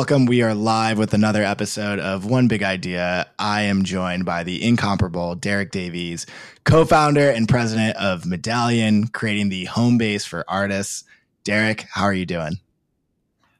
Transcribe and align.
Welcome. 0.00 0.24
We 0.24 0.40
are 0.40 0.54
live 0.54 0.96
with 0.96 1.12
another 1.12 1.42
episode 1.42 1.98
of 1.98 2.24
One 2.24 2.48
Big 2.48 2.62
Idea. 2.62 3.30
I 3.38 3.64
am 3.64 3.84
joined 3.84 4.24
by 4.24 4.44
the 4.44 4.66
incomparable 4.66 5.34
Derek 5.34 5.72
Davies, 5.72 6.24
co 6.64 6.86
founder 6.86 7.28
and 7.28 7.46
president 7.46 7.98
of 7.98 8.24
Medallion, 8.24 9.08
creating 9.08 9.50
the 9.50 9.66
home 9.66 9.98
base 9.98 10.24
for 10.24 10.42
artists. 10.48 11.04
Derek, 11.44 11.82
how 11.82 12.04
are 12.04 12.14
you 12.14 12.24
doing? 12.24 12.54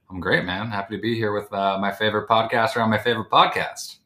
I'm 0.08 0.18
great, 0.18 0.46
man. 0.46 0.70
Happy 0.70 0.96
to 0.96 1.02
be 1.02 1.14
here 1.14 1.30
with 1.30 1.52
uh, 1.52 1.76
my 1.78 1.92
favorite 1.92 2.26
podcaster 2.26 2.82
on 2.82 2.88
my 2.88 2.96
favorite 2.96 3.28
podcast. 3.28 3.96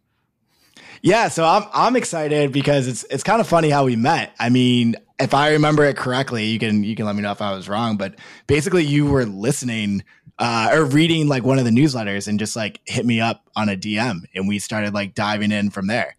Yeah, 1.02 1.28
so 1.28 1.44
I'm 1.44 1.62
I'm 1.72 1.94
excited 1.94 2.50
because 2.50 2.88
it's 2.88 3.04
it's 3.10 3.22
kind 3.22 3.40
of 3.40 3.46
funny 3.46 3.70
how 3.70 3.84
we 3.84 3.94
met. 3.94 4.34
I 4.40 4.48
mean, 4.48 4.96
if 5.20 5.34
I 5.34 5.52
remember 5.52 5.84
it 5.84 5.96
correctly, 5.96 6.46
you 6.46 6.58
can 6.58 6.82
you 6.82 6.96
can 6.96 7.06
let 7.06 7.14
me 7.14 7.22
know 7.22 7.30
if 7.30 7.40
I 7.40 7.54
was 7.54 7.68
wrong, 7.68 7.96
but 7.96 8.16
basically 8.48 8.82
you 8.82 9.06
were 9.06 9.24
listening 9.24 10.02
uh, 10.38 10.70
or 10.72 10.84
reading 10.84 11.28
like 11.28 11.44
one 11.44 11.58
of 11.58 11.64
the 11.64 11.70
newsletters 11.70 12.28
and 12.28 12.38
just 12.38 12.56
like 12.56 12.80
hit 12.84 13.06
me 13.06 13.20
up 13.20 13.48
on 13.56 13.68
a 13.68 13.76
DM 13.76 14.22
and 14.34 14.48
we 14.48 14.58
started 14.58 14.94
like 14.94 15.14
diving 15.14 15.52
in 15.52 15.70
from 15.70 15.86
there. 15.86 16.16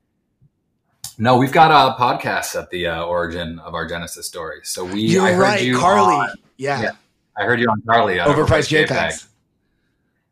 No, 1.18 1.38
we've 1.38 1.52
got 1.52 1.72
a 1.72 2.02
podcast 2.02 2.60
at 2.60 2.70
the 2.72 2.88
uh, 2.88 3.04
origin 3.04 3.60
of 3.60 3.74
our 3.74 3.88
Genesis 3.88 4.26
story. 4.26 4.60
So 4.64 4.84
we, 4.84 5.02
you're 5.02 5.24
I 5.24 5.36
right, 5.36 5.62
you 5.62 5.78
Carly. 5.78 6.14
On, 6.14 6.30
yeah. 6.58 6.82
yeah. 6.82 6.92
I 7.38 7.44
heard 7.44 7.60
you 7.60 7.68
on 7.68 7.82
Carly. 7.88 8.20
Uh, 8.20 8.28
Overpriced 8.28 8.70
JPEGs. 8.70 8.88
JPEGs. 8.88 9.28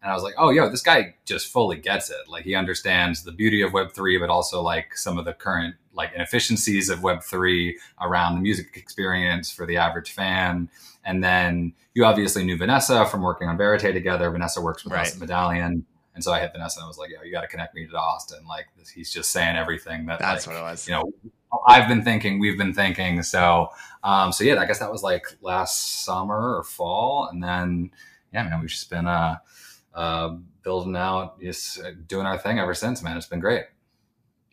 And 0.02 0.12
I 0.12 0.16
was 0.16 0.24
like, 0.24 0.34
oh, 0.38 0.50
yo, 0.50 0.70
this 0.70 0.82
guy 0.82 1.16
just 1.24 1.48
fully 1.48 1.78
gets 1.78 2.10
it. 2.10 2.18
Like 2.28 2.44
he 2.44 2.56
understands 2.56 3.24
the 3.24 3.32
beauty 3.32 3.62
of 3.62 3.72
Web3, 3.72 4.20
but 4.20 4.30
also 4.30 4.62
like 4.62 4.98
some 4.98 5.18
of 5.18 5.24
the 5.24 5.32
current 5.32 5.76
like 5.94 6.12
inefficiencies 6.14 6.90
of 6.90 7.00
Web3 7.00 7.74
around 8.02 8.36
the 8.36 8.42
music 8.42 8.76
experience 8.76 9.50
for 9.50 9.66
the 9.66 9.78
average 9.78 10.12
fan. 10.12 10.70
And 11.06 11.24
then 11.24 11.74
you 11.94 12.06
obviously 12.06 12.44
knew 12.44 12.58
Vanessa 12.58 13.06
from 13.06 13.22
working 13.22 13.48
on 13.48 13.58
Verite 13.58 13.94
together. 13.94 14.30
Vanessa 14.32 14.62
works 14.62 14.84
with 14.84 14.94
right. 14.94 15.02
us 15.02 15.16
at 15.16 15.20
Medallion. 15.20 15.86
And 16.16 16.24
so 16.24 16.32
I 16.32 16.40
hit 16.40 16.52
Vanessa 16.54 16.80
and 16.80 16.86
I 16.86 16.88
was 16.88 16.98
like, 16.98 17.10
yo, 17.10 17.24
you 17.24 17.32
got 17.32 17.42
to 17.42 17.48
connect 17.48 17.76
me 17.76 17.88
to 17.88 17.96
Austin. 17.96 18.46
Like 18.48 18.68
he's 18.94 19.12
just 19.12 19.32
saying 19.32 19.56
everything 19.56 20.06
that 20.06 20.20
that's 20.20 20.48
like, 20.48 20.56
what 20.56 20.62
it 20.62 20.64
was. 20.64 20.88
You 20.88 20.94
know, 20.94 21.12
I've 21.68 21.88
been 21.88 22.04
thinking, 22.04 22.40
we've 22.40 22.58
been 22.58 22.74
thinking. 22.74 23.24
So, 23.24 23.70
um, 24.04 24.32
so 24.32 24.44
yeah, 24.44 24.60
I 24.60 24.66
guess 24.66 24.80
that 24.80 24.92
was 24.92 25.04
like 25.04 25.26
last 25.42 26.04
summer 26.04 26.58
or 26.58 26.64
fall. 26.64 27.30
And 27.32 27.44
then, 27.44 27.92
yeah, 28.32 28.44
man, 28.44 28.60
we've 28.62 28.70
just 28.70 28.90
been, 28.90 29.08
uh, 29.08 29.38
uh, 29.94 30.36
building 30.64 30.96
out, 30.96 31.40
just 31.42 31.80
uh, 31.80 31.92
doing 32.08 32.26
our 32.26 32.38
thing 32.38 32.60
ever 32.60 32.74
since, 32.74 33.04
man. 33.04 33.18
It's 33.18 33.28
been 33.28 33.40
great. 33.40 33.66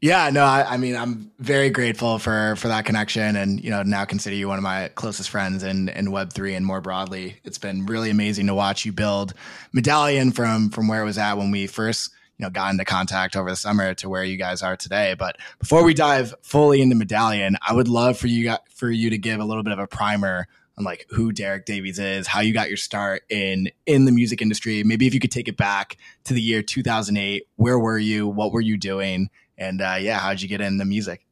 Yeah, 0.02 0.30
no, 0.30 0.44
I, 0.44 0.64
I, 0.66 0.76
mean, 0.78 0.96
I'm 0.96 1.30
very 1.38 1.68
grateful 1.68 2.18
for 2.18 2.56
for 2.56 2.68
that 2.68 2.86
connection, 2.86 3.36
and 3.36 3.62
you 3.62 3.68
know, 3.68 3.82
now 3.82 4.06
consider 4.06 4.34
you 4.34 4.48
one 4.48 4.56
of 4.56 4.62
my 4.62 4.88
closest 4.94 5.28
friends 5.28 5.62
in 5.62 5.90
in 5.90 6.10
Web 6.10 6.32
three 6.32 6.54
and 6.54 6.64
more 6.64 6.80
broadly. 6.80 7.36
It's 7.44 7.58
been 7.58 7.84
really 7.84 8.08
amazing 8.08 8.46
to 8.46 8.54
watch 8.54 8.86
you 8.86 8.92
build 8.92 9.34
Medallion 9.74 10.32
from 10.32 10.70
from 10.70 10.88
where 10.88 11.02
it 11.02 11.04
was 11.04 11.18
at 11.18 11.36
when 11.36 11.50
we 11.50 11.66
first 11.66 12.12
you 12.38 12.46
know 12.46 12.50
got 12.50 12.70
into 12.72 12.86
contact 12.86 13.36
over 13.36 13.50
the 13.50 13.56
summer 13.56 13.92
to 13.94 14.08
where 14.08 14.24
you 14.24 14.38
guys 14.38 14.62
are 14.62 14.74
today. 14.74 15.14
But 15.18 15.36
before 15.58 15.84
we 15.84 15.92
dive 15.92 16.34
fully 16.40 16.80
into 16.80 16.96
Medallion, 16.96 17.58
I 17.66 17.74
would 17.74 17.88
love 17.88 18.16
for 18.16 18.26
you 18.26 18.54
for 18.70 18.90
you 18.90 19.10
to 19.10 19.18
give 19.18 19.38
a 19.38 19.44
little 19.44 19.62
bit 19.62 19.74
of 19.74 19.78
a 19.78 19.86
primer 19.86 20.48
on 20.78 20.84
like 20.84 21.04
who 21.10 21.30
Derek 21.30 21.66
Davies 21.66 21.98
is, 21.98 22.26
how 22.26 22.40
you 22.40 22.54
got 22.54 22.68
your 22.68 22.78
start 22.78 23.22
in 23.28 23.68
in 23.84 24.06
the 24.06 24.12
music 24.12 24.40
industry. 24.40 24.82
Maybe 24.82 25.06
if 25.06 25.12
you 25.12 25.20
could 25.20 25.30
take 25.30 25.48
it 25.48 25.58
back 25.58 25.98
to 26.24 26.32
the 26.32 26.40
year 26.40 26.62
2008, 26.62 27.46
where 27.56 27.78
were 27.78 27.98
you? 27.98 28.26
What 28.26 28.52
were 28.52 28.62
you 28.62 28.78
doing? 28.78 29.28
And 29.60 29.82
uh, 29.82 29.98
yeah, 30.00 30.18
how'd 30.18 30.40
you 30.40 30.48
get 30.48 30.62
into 30.62 30.84
music? 30.86 31.26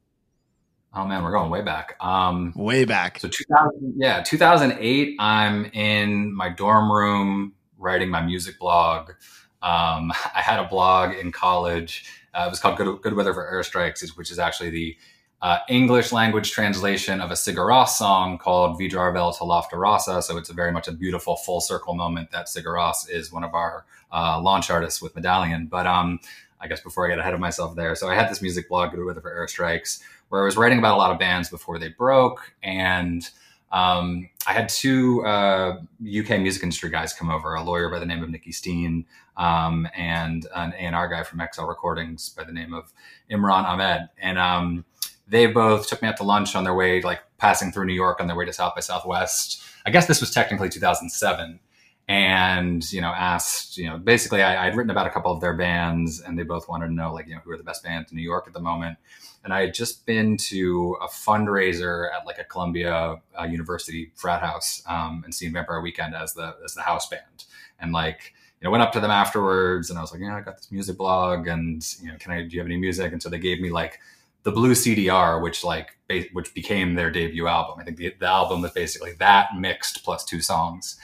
Oh 0.93 1.05
man, 1.05 1.23
we're 1.23 1.31
going 1.31 1.49
way 1.49 1.61
back. 1.61 1.95
Um, 1.99 2.53
way 2.55 2.85
back. 2.85 3.19
So 3.19 3.27
2000, 3.27 3.95
yeah, 3.97 4.21
2008. 4.21 5.15
I'm 5.19 5.65
in 5.65 6.33
my 6.33 6.49
dorm 6.49 6.91
room 6.91 7.53
writing 7.77 8.09
my 8.09 8.21
music 8.21 8.59
blog. 8.59 9.09
Um, 9.61 10.11
I 10.35 10.41
had 10.41 10.59
a 10.59 10.67
blog 10.67 11.15
in 11.15 11.31
college. 11.31 12.05
Uh, 12.33 12.45
it 12.47 12.49
was 12.51 12.59
called 12.59 12.77
Good, 12.77 13.01
Good 13.01 13.13
Weather 13.15 13.33
for 13.33 13.51
Airstrikes, 13.51 14.07
which 14.15 14.31
is 14.31 14.37
actually 14.37 14.69
the 14.69 14.97
uh, 15.41 15.59
English 15.69 16.11
language 16.11 16.51
translation 16.51 17.21
of 17.21 17.31
a 17.31 17.33
Sigur 17.33 17.67
Rós 17.67 17.89
song 17.89 18.37
called 18.37 18.79
Viðrar 18.79 19.13
vel 19.13 19.31
til 19.33 19.47
loftárása. 19.47 20.21
So 20.21 20.37
it's 20.37 20.49
a 20.49 20.53
very 20.53 20.71
much 20.71 20.87
a 20.87 20.91
beautiful 20.91 21.35
full 21.37 21.61
circle 21.61 21.95
moment 21.95 22.31
that 22.31 22.47
Sigur 22.47 22.75
Rós 22.75 23.09
is 23.09 23.31
one 23.31 23.43
of 23.43 23.53
our 23.53 23.85
uh, 24.11 24.39
launch 24.41 24.69
artists 24.69 25.01
with 25.01 25.15
Medallion. 25.15 25.67
But 25.67 25.87
um, 25.87 26.19
I 26.61 26.67
guess 26.67 26.81
before 26.81 27.05
I 27.05 27.09
get 27.09 27.19
ahead 27.19 27.33
of 27.33 27.39
myself 27.39 27.75
there, 27.75 27.95
so 27.95 28.07
I 28.07 28.15
had 28.15 28.29
this 28.29 28.41
music 28.41 28.69
blog, 28.69 28.91
Good 28.91 29.03
Weather 29.03 29.21
for 29.21 29.31
Airstrikes, 29.31 30.01
where 30.29 30.41
I 30.41 30.45
was 30.45 30.57
writing 30.57 30.79
about 30.79 30.95
a 30.95 30.97
lot 30.97 31.11
of 31.11 31.19
bands 31.19 31.49
before 31.49 31.79
they 31.79 31.89
broke. 31.89 32.53
And 32.61 33.27
um, 33.71 34.29
I 34.47 34.53
had 34.53 34.69
two 34.69 35.23
uh, 35.25 35.79
UK 36.01 36.39
music 36.39 36.63
industry 36.63 36.89
guys 36.89 37.13
come 37.13 37.29
over, 37.29 37.53
a 37.53 37.63
lawyer 37.63 37.89
by 37.89 37.99
the 37.99 38.05
name 38.05 38.23
of 38.23 38.29
Nikki 38.29 38.51
Steen 38.51 39.05
um, 39.37 39.87
and 39.95 40.47
an 40.55 40.73
A&R 40.77 41.07
guy 41.07 41.23
from 41.23 41.41
XL 41.53 41.65
Recordings 41.65 42.29
by 42.29 42.43
the 42.43 42.51
name 42.51 42.73
of 42.73 42.91
Imran 43.31 43.65
Ahmed. 43.65 44.09
And 44.17 44.37
um, 44.37 44.85
they 45.27 45.45
both 45.45 45.87
took 45.87 46.01
me 46.01 46.07
out 46.07 46.17
to 46.17 46.23
lunch 46.23 46.55
on 46.55 46.63
their 46.63 46.73
way, 46.73 47.01
like 47.01 47.21
passing 47.37 47.71
through 47.71 47.85
New 47.85 47.93
York 47.93 48.19
on 48.19 48.27
their 48.27 48.35
way 48.35 48.45
to 48.45 48.53
South 48.53 48.75
by 48.75 48.81
Southwest. 48.81 49.63
I 49.85 49.91
guess 49.91 50.07
this 50.07 50.19
was 50.19 50.31
technically 50.31 50.69
2007. 50.69 51.59
And, 52.09 52.91
you 52.91 53.01
know, 53.01 53.09
asked, 53.09 53.77
you 53.77 53.85
know, 53.85 53.99
basically 53.99 54.41
I, 54.41 54.67
would 54.67 54.75
written 54.75 54.89
about 54.89 55.05
a 55.05 55.11
couple 55.11 55.31
of 55.31 55.41
their 55.41 55.53
bands 55.53 56.19
and 56.19 56.39
they 56.39 56.41
both 56.41 56.67
wanted 56.67 56.87
to 56.87 56.93
know, 56.93 57.13
like, 57.13 57.27
you 57.27 57.35
know, 57.35 57.41
who 57.43 57.51
are 57.51 57.57
the 57.57 57.63
best 57.63 57.83
bands 57.83 58.11
in 58.11 58.17
New 58.17 58.23
York 58.23 58.45
at 58.47 58.53
the 58.53 58.59
moment. 58.59 58.97
And 59.43 59.53
I 59.53 59.61
had 59.61 59.75
just 59.75 60.07
been 60.07 60.35
to 60.37 60.97
a 61.03 61.07
fundraiser 61.07 62.11
at 62.11 62.25
like 62.25 62.39
a 62.39 62.43
Columbia 62.43 63.21
uh, 63.39 63.43
University 63.43 64.11
frat 64.15 64.41
house 64.41 64.81
um, 64.87 65.21
and 65.23 65.35
seen 65.35 65.53
Vampire 65.53 65.81
Weekend 65.81 66.15
as 66.15 66.33
the, 66.33 66.55
as 66.65 66.73
the 66.73 66.81
house 66.81 67.07
band. 67.07 67.45
And 67.79 67.93
like, 67.93 68.33
you 68.59 68.65
know, 68.65 68.71
went 68.71 68.81
up 68.81 68.91
to 68.93 68.99
them 68.99 69.11
afterwards 69.11 69.91
and 69.91 69.99
I 69.99 70.01
was 70.01 70.11
like, 70.11 70.21
yeah, 70.21 70.35
I 70.35 70.41
got 70.41 70.57
this 70.57 70.71
music 70.71 70.97
blog 70.97 71.47
and, 71.47 71.85
you 72.01 72.07
know, 72.07 72.17
can 72.17 72.31
I, 72.31 72.41
do 72.41 72.55
you 72.55 72.59
have 72.59 72.67
any 72.67 72.77
music? 72.77 73.13
And 73.13 73.21
so 73.21 73.29
they 73.29 73.37
gave 73.37 73.61
me 73.61 73.69
like 73.69 73.99
the 74.41 74.51
Blue 74.51 74.71
CDR, 74.71 75.41
which 75.41 75.63
like 75.63 75.95
which 76.33 76.55
became 76.55 76.95
their 76.95 77.11
debut 77.11 77.45
album. 77.45 77.79
I 77.79 77.83
think 77.83 77.97
the, 77.97 78.15
the 78.19 78.25
album 78.25 78.63
was 78.63 78.71
basically 78.71 79.13
that 79.19 79.49
mixed 79.55 80.03
plus 80.03 80.25
two 80.25 80.41
songs. 80.41 80.97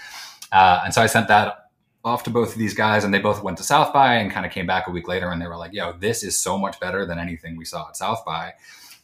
Uh, 0.55 0.83
and 0.85 0.93
so 0.93 1.01
I 1.01 1.07
sent 1.07 1.27
that 1.27 1.69
off 2.05 2.23
to 2.23 2.29
both 2.29 2.53
of 2.53 2.57
these 2.57 2.73
guys, 2.73 3.03
and 3.03 3.13
they 3.13 3.19
both 3.19 3.43
went 3.43 3.57
to 3.57 3.63
South 3.63 3.91
by 3.91 4.15
and 4.15 4.31
kind 4.31 4.45
of 4.45 4.53
came 4.53 4.65
back 4.65 4.87
a 4.87 4.91
week 4.91 5.05
later, 5.05 5.29
and 5.29 5.41
they 5.41 5.47
were 5.47 5.57
like, 5.57 5.73
"Yo, 5.73 5.91
this 5.91 6.23
is 6.23 6.39
so 6.39 6.57
much 6.57 6.79
better 6.79 7.05
than 7.05 7.19
anything 7.19 7.57
we 7.57 7.65
saw 7.65 7.89
at 7.89 7.97
South 7.97 8.23
by." 8.25 8.53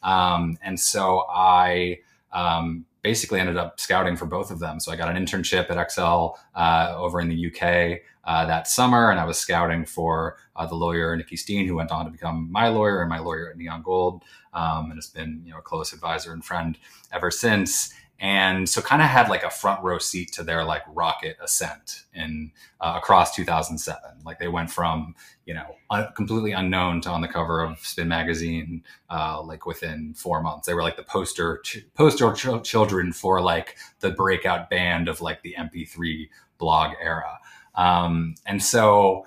Um, 0.02 0.58
and 0.64 0.80
so 0.80 1.26
I 1.30 2.00
um, 2.32 2.86
basically 3.02 3.42
ended 3.42 3.58
up 3.58 3.82
scouting 3.82 4.16
for 4.16 4.28
both 4.28 4.50
of 4.50 4.60
them. 4.60 4.80
So 4.80 4.94
I 4.94 4.96
got 4.96 5.14
an 5.14 5.22
internship 5.22 5.70
at 5.70 5.92
XL 5.92 6.40
uh, 6.56 6.94
over 6.96 7.20
in 7.20 7.28
the 7.28 7.48
UK 7.48 8.00
uh, 8.24 8.46
that 8.46 8.70
summer, 8.70 9.12
and 9.12 9.20
I 9.20 9.26
was 9.26 9.38
scouting 9.38 9.86
for 9.86 10.38
uh, 10.56 10.66
the 10.66 10.76
lawyer 10.76 11.14
Nicky 11.18 11.36
Steen, 11.36 11.68
who 11.68 11.76
went 11.76 11.92
on 11.92 12.06
to 12.06 12.12
become 12.12 12.50
my 12.50 12.70
lawyer 12.70 13.02
and 13.02 13.10
my 13.10 13.20
lawyer 13.20 13.50
at 13.50 13.58
Neon 13.58 13.82
Gold, 13.82 14.24
um, 14.54 14.86
and 14.86 14.96
has 14.96 15.08
been 15.08 15.42
you 15.44 15.52
know 15.52 15.58
a 15.58 15.62
close 15.62 15.92
advisor 15.92 16.32
and 16.32 16.46
friend 16.46 16.78
ever 17.12 17.30
since. 17.30 17.94
And 18.22 18.70
so, 18.70 18.82
kind 18.82 19.02
of 19.02 19.08
had 19.08 19.30
like 19.30 19.44
a 19.44 19.50
front 19.50 19.84
row 19.84 19.98
seat 19.98 20.32
to 20.34 20.44
their 20.44 20.64
like 20.64 20.84
rocket 20.88 21.38
ascent 21.44 22.04
in 22.14 22.52
uh, 22.80 22.94
across 22.96 23.36
2007. 23.36 24.00
Like 24.24 24.38
they 24.38 24.48
went 24.48 24.70
from 24.70 25.16
you 25.46 25.56
know 25.56 25.76
un- 25.90 26.08
completely 26.16 26.52
unknown 26.52 27.02
to 27.02 27.10
on 27.10 27.22
the 27.22 27.28
cover 27.28 27.64
of 27.64 27.80
Spin 27.80 28.08
magazine 28.08 28.84
uh, 29.10 29.42
like 29.42 29.66
within 29.66 30.14
four 30.14 30.42
months. 30.44 30.68
They 30.68 30.76
were 30.76 30.84
like 30.84 30.98
the 30.98 31.04
poster 31.04 31.62
ch- 31.66 31.86
poster 31.96 32.32
ch- 32.34 32.64
children 32.64 33.12
for 33.12 33.42
like 33.42 33.76
the 34.02 34.12
breakout 34.12 34.70
band 34.70 35.10
of 35.10 35.20
like 35.20 35.42
the 35.42 35.56
MP3 35.58 36.30
blog 36.60 36.92
era. 37.02 37.40
Um, 37.74 38.36
and 38.46 38.62
so 38.62 39.26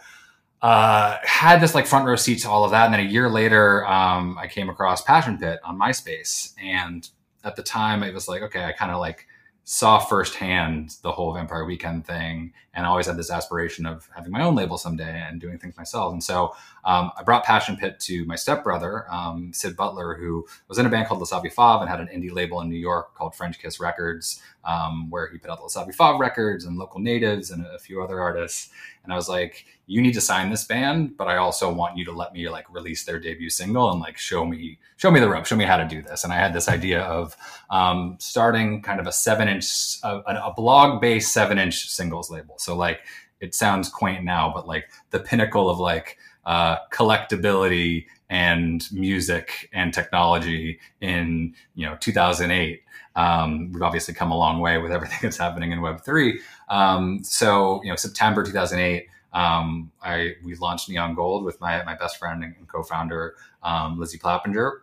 uh, 0.62 1.18
had 1.24 1.60
this 1.60 1.74
like 1.74 1.86
front 1.86 2.06
row 2.06 2.16
seat 2.16 2.36
to 2.42 2.48
all 2.48 2.64
of 2.64 2.70
that. 2.70 2.86
And 2.86 2.94
then 2.94 3.00
a 3.00 3.10
year 3.10 3.28
later, 3.28 3.86
um, 3.86 4.38
I 4.38 4.46
came 4.46 4.70
across 4.70 5.02
Passion 5.02 5.36
Pit 5.36 5.58
on 5.62 5.78
MySpace. 5.78 6.54
And 6.62 7.06
at 7.44 7.56
the 7.56 7.62
time, 7.62 8.02
it 8.02 8.14
was 8.14 8.28
like, 8.28 8.42
okay, 8.42 8.64
I 8.64 8.72
kind 8.72 8.90
of 8.90 9.00
like 9.00 9.26
saw 9.64 9.98
firsthand 9.98 10.96
the 11.02 11.12
whole 11.12 11.32
Vampire 11.34 11.64
Weekend 11.64 12.06
thing, 12.06 12.52
and 12.74 12.84
I 12.84 12.88
always 12.88 13.06
had 13.06 13.16
this 13.16 13.30
aspiration 13.30 13.86
of 13.86 14.08
having 14.14 14.32
my 14.32 14.42
own 14.42 14.54
label 14.54 14.78
someday 14.78 15.24
and 15.26 15.40
doing 15.40 15.58
things 15.58 15.76
myself. 15.76 16.12
And 16.12 16.22
so 16.22 16.54
um, 16.84 17.12
I 17.16 17.22
brought 17.22 17.44
Passion 17.44 17.76
Pit 17.76 18.00
to 18.00 18.24
my 18.24 18.36
stepbrother, 18.36 19.06
um, 19.12 19.52
Sid 19.52 19.76
Butler, 19.76 20.14
who 20.14 20.46
was 20.68 20.78
in 20.78 20.86
a 20.86 20.88
band 20.88 21.08
called 21.08 21.20
Les 21.20 21.30
Savy 21.30 21.50
Fav 21.50 21.80
and 21.80 21.88
had 21.88 22.00
an 22.00 22.08
indie 22.08 22.32
label 22.32 22.60
in 22.60 22.68
New 22.68 22.76
York 22.76 23.14
called 23.14 23.34
Frenchkiss 23.34 23.80
Records, 23.80 24.42
um, 24.64 25.08
where 25.10 25.28
he 25.28 25.38
put 25.38 25.50
out 25.50 25.58
the 25.58 25.64
Les 25.64 25.74
Savy 25.74 25.92
Fav 25.92 26.18
records 26.18 26.64
and 26.64 26.76
Local 26.76 27.00
Natives 27.00 27.50
and 27.50 27.64
a 27.66 27.78
few 27.78 28.02
other 28.02 28.20
artists. 28.20 28.70
And 29.04 29.12
I 29.12 29.16
was 29.16 29.28
like, 29.28 29.66
you 29.86 30.00
need 30.00 30.14
to 30.14 30.20
sign 30.20 30.50
this 30.50 30.64
band, 30.64 31.16
but 31.16 31.28
I 31.28 31.36
also 31.36 31.72
want 31.72 31.98
you 31.98 32.06
to 32.06 32.12
let 32.12 32.32
me 32.32 32.48
like 32.48 32.72
release 32.72 33.04
their 33.04 33.20
debut 33.20 33.50
single 33.50 33.90
and 33.90 34.00
like 34.00 34.16
show 34.16 34.44
me 34.46 34.78
show 34.96 35.10
me 35.10 35.20
the 35.20 35.28
rope, 35.28 35.44
show 35.44 35.56
me 35.56 35.66
how 35.66 35.76
to 35.76 35.84
do 35.84 36.00
this. 36.00 36.24
And 36.24 36.32
I 36.32 36.36
had 36.36 36.54
this 36.54 36.68
idea 36.68 37.02
of 37.02 37.36
um, 37.68 38.16
starting 38.18 38.80
kind 38.80 38.98
of 38.98 39.06
a 39.06 39.12
seven 39.12 39.46
inch 39.48 39.98
a, 40.02 40.22
a 40.26 40.54
blog 40.56 41.02
based 41.02 41.32
seven 41.32 41.58
inch 41.58 41.90
singles 41.90 42.30
label. 42.30 42.54
So 42.64 42.76
like 42.76 43.00
it 43.40 43.54
sounds 43.54 43.88
quaint 43.88 44.24
now, 44.24 44.52
but 44.54 44.66
like 44.66 44.90
the 45.10 45.20
pinnacle 45.20 45.68
of 45.68 45.78
like 45.78 46.18
uh, 46.46 46.78
collectability 46.92 48.06
and 48.30 48.86
music 48.92 49.68
and 49.72 49.92
technology 49.92 50.78
in 51.00 51.54
you 51.74 51.86
know 51.86 51.96
2008 52.00 52.82
um, 53.16 53.70
we've 53.70 53.82
obviously 53.82 54.12
come 54.12 54.32
a 54.32 54.36
long 54.36 54.60
way 54.60 54.78
with 54.78 54.90
everything 54.90 55.18
that's 55.22 55.36
happening 55.36 55.72
in 55.72 55.80
web 55.80 56.02
3 56.02 56.40
um, 56.68 57.22
so 57.22 57.80
you 57.84 57.90
know 57.90 57.96
september 57.96 58.42
2008 58.42 59.06
um, 59.34 59.90
I 60.00 60.36
we 60.44 60.54
launched 60.54 60.88
Neon 60.88 61.14
Gold 61.14 61.44
with 61.44 61.60
my 61.60 61.82
my 61.82 61.96
best 61.96 62.18
friend 62.18 62.44
and 62.44 62.54
co-founder 62.68 63.34
um, 63.62 63.98
Lizzy 63.98 64.18
Plapinger 64.18 64.78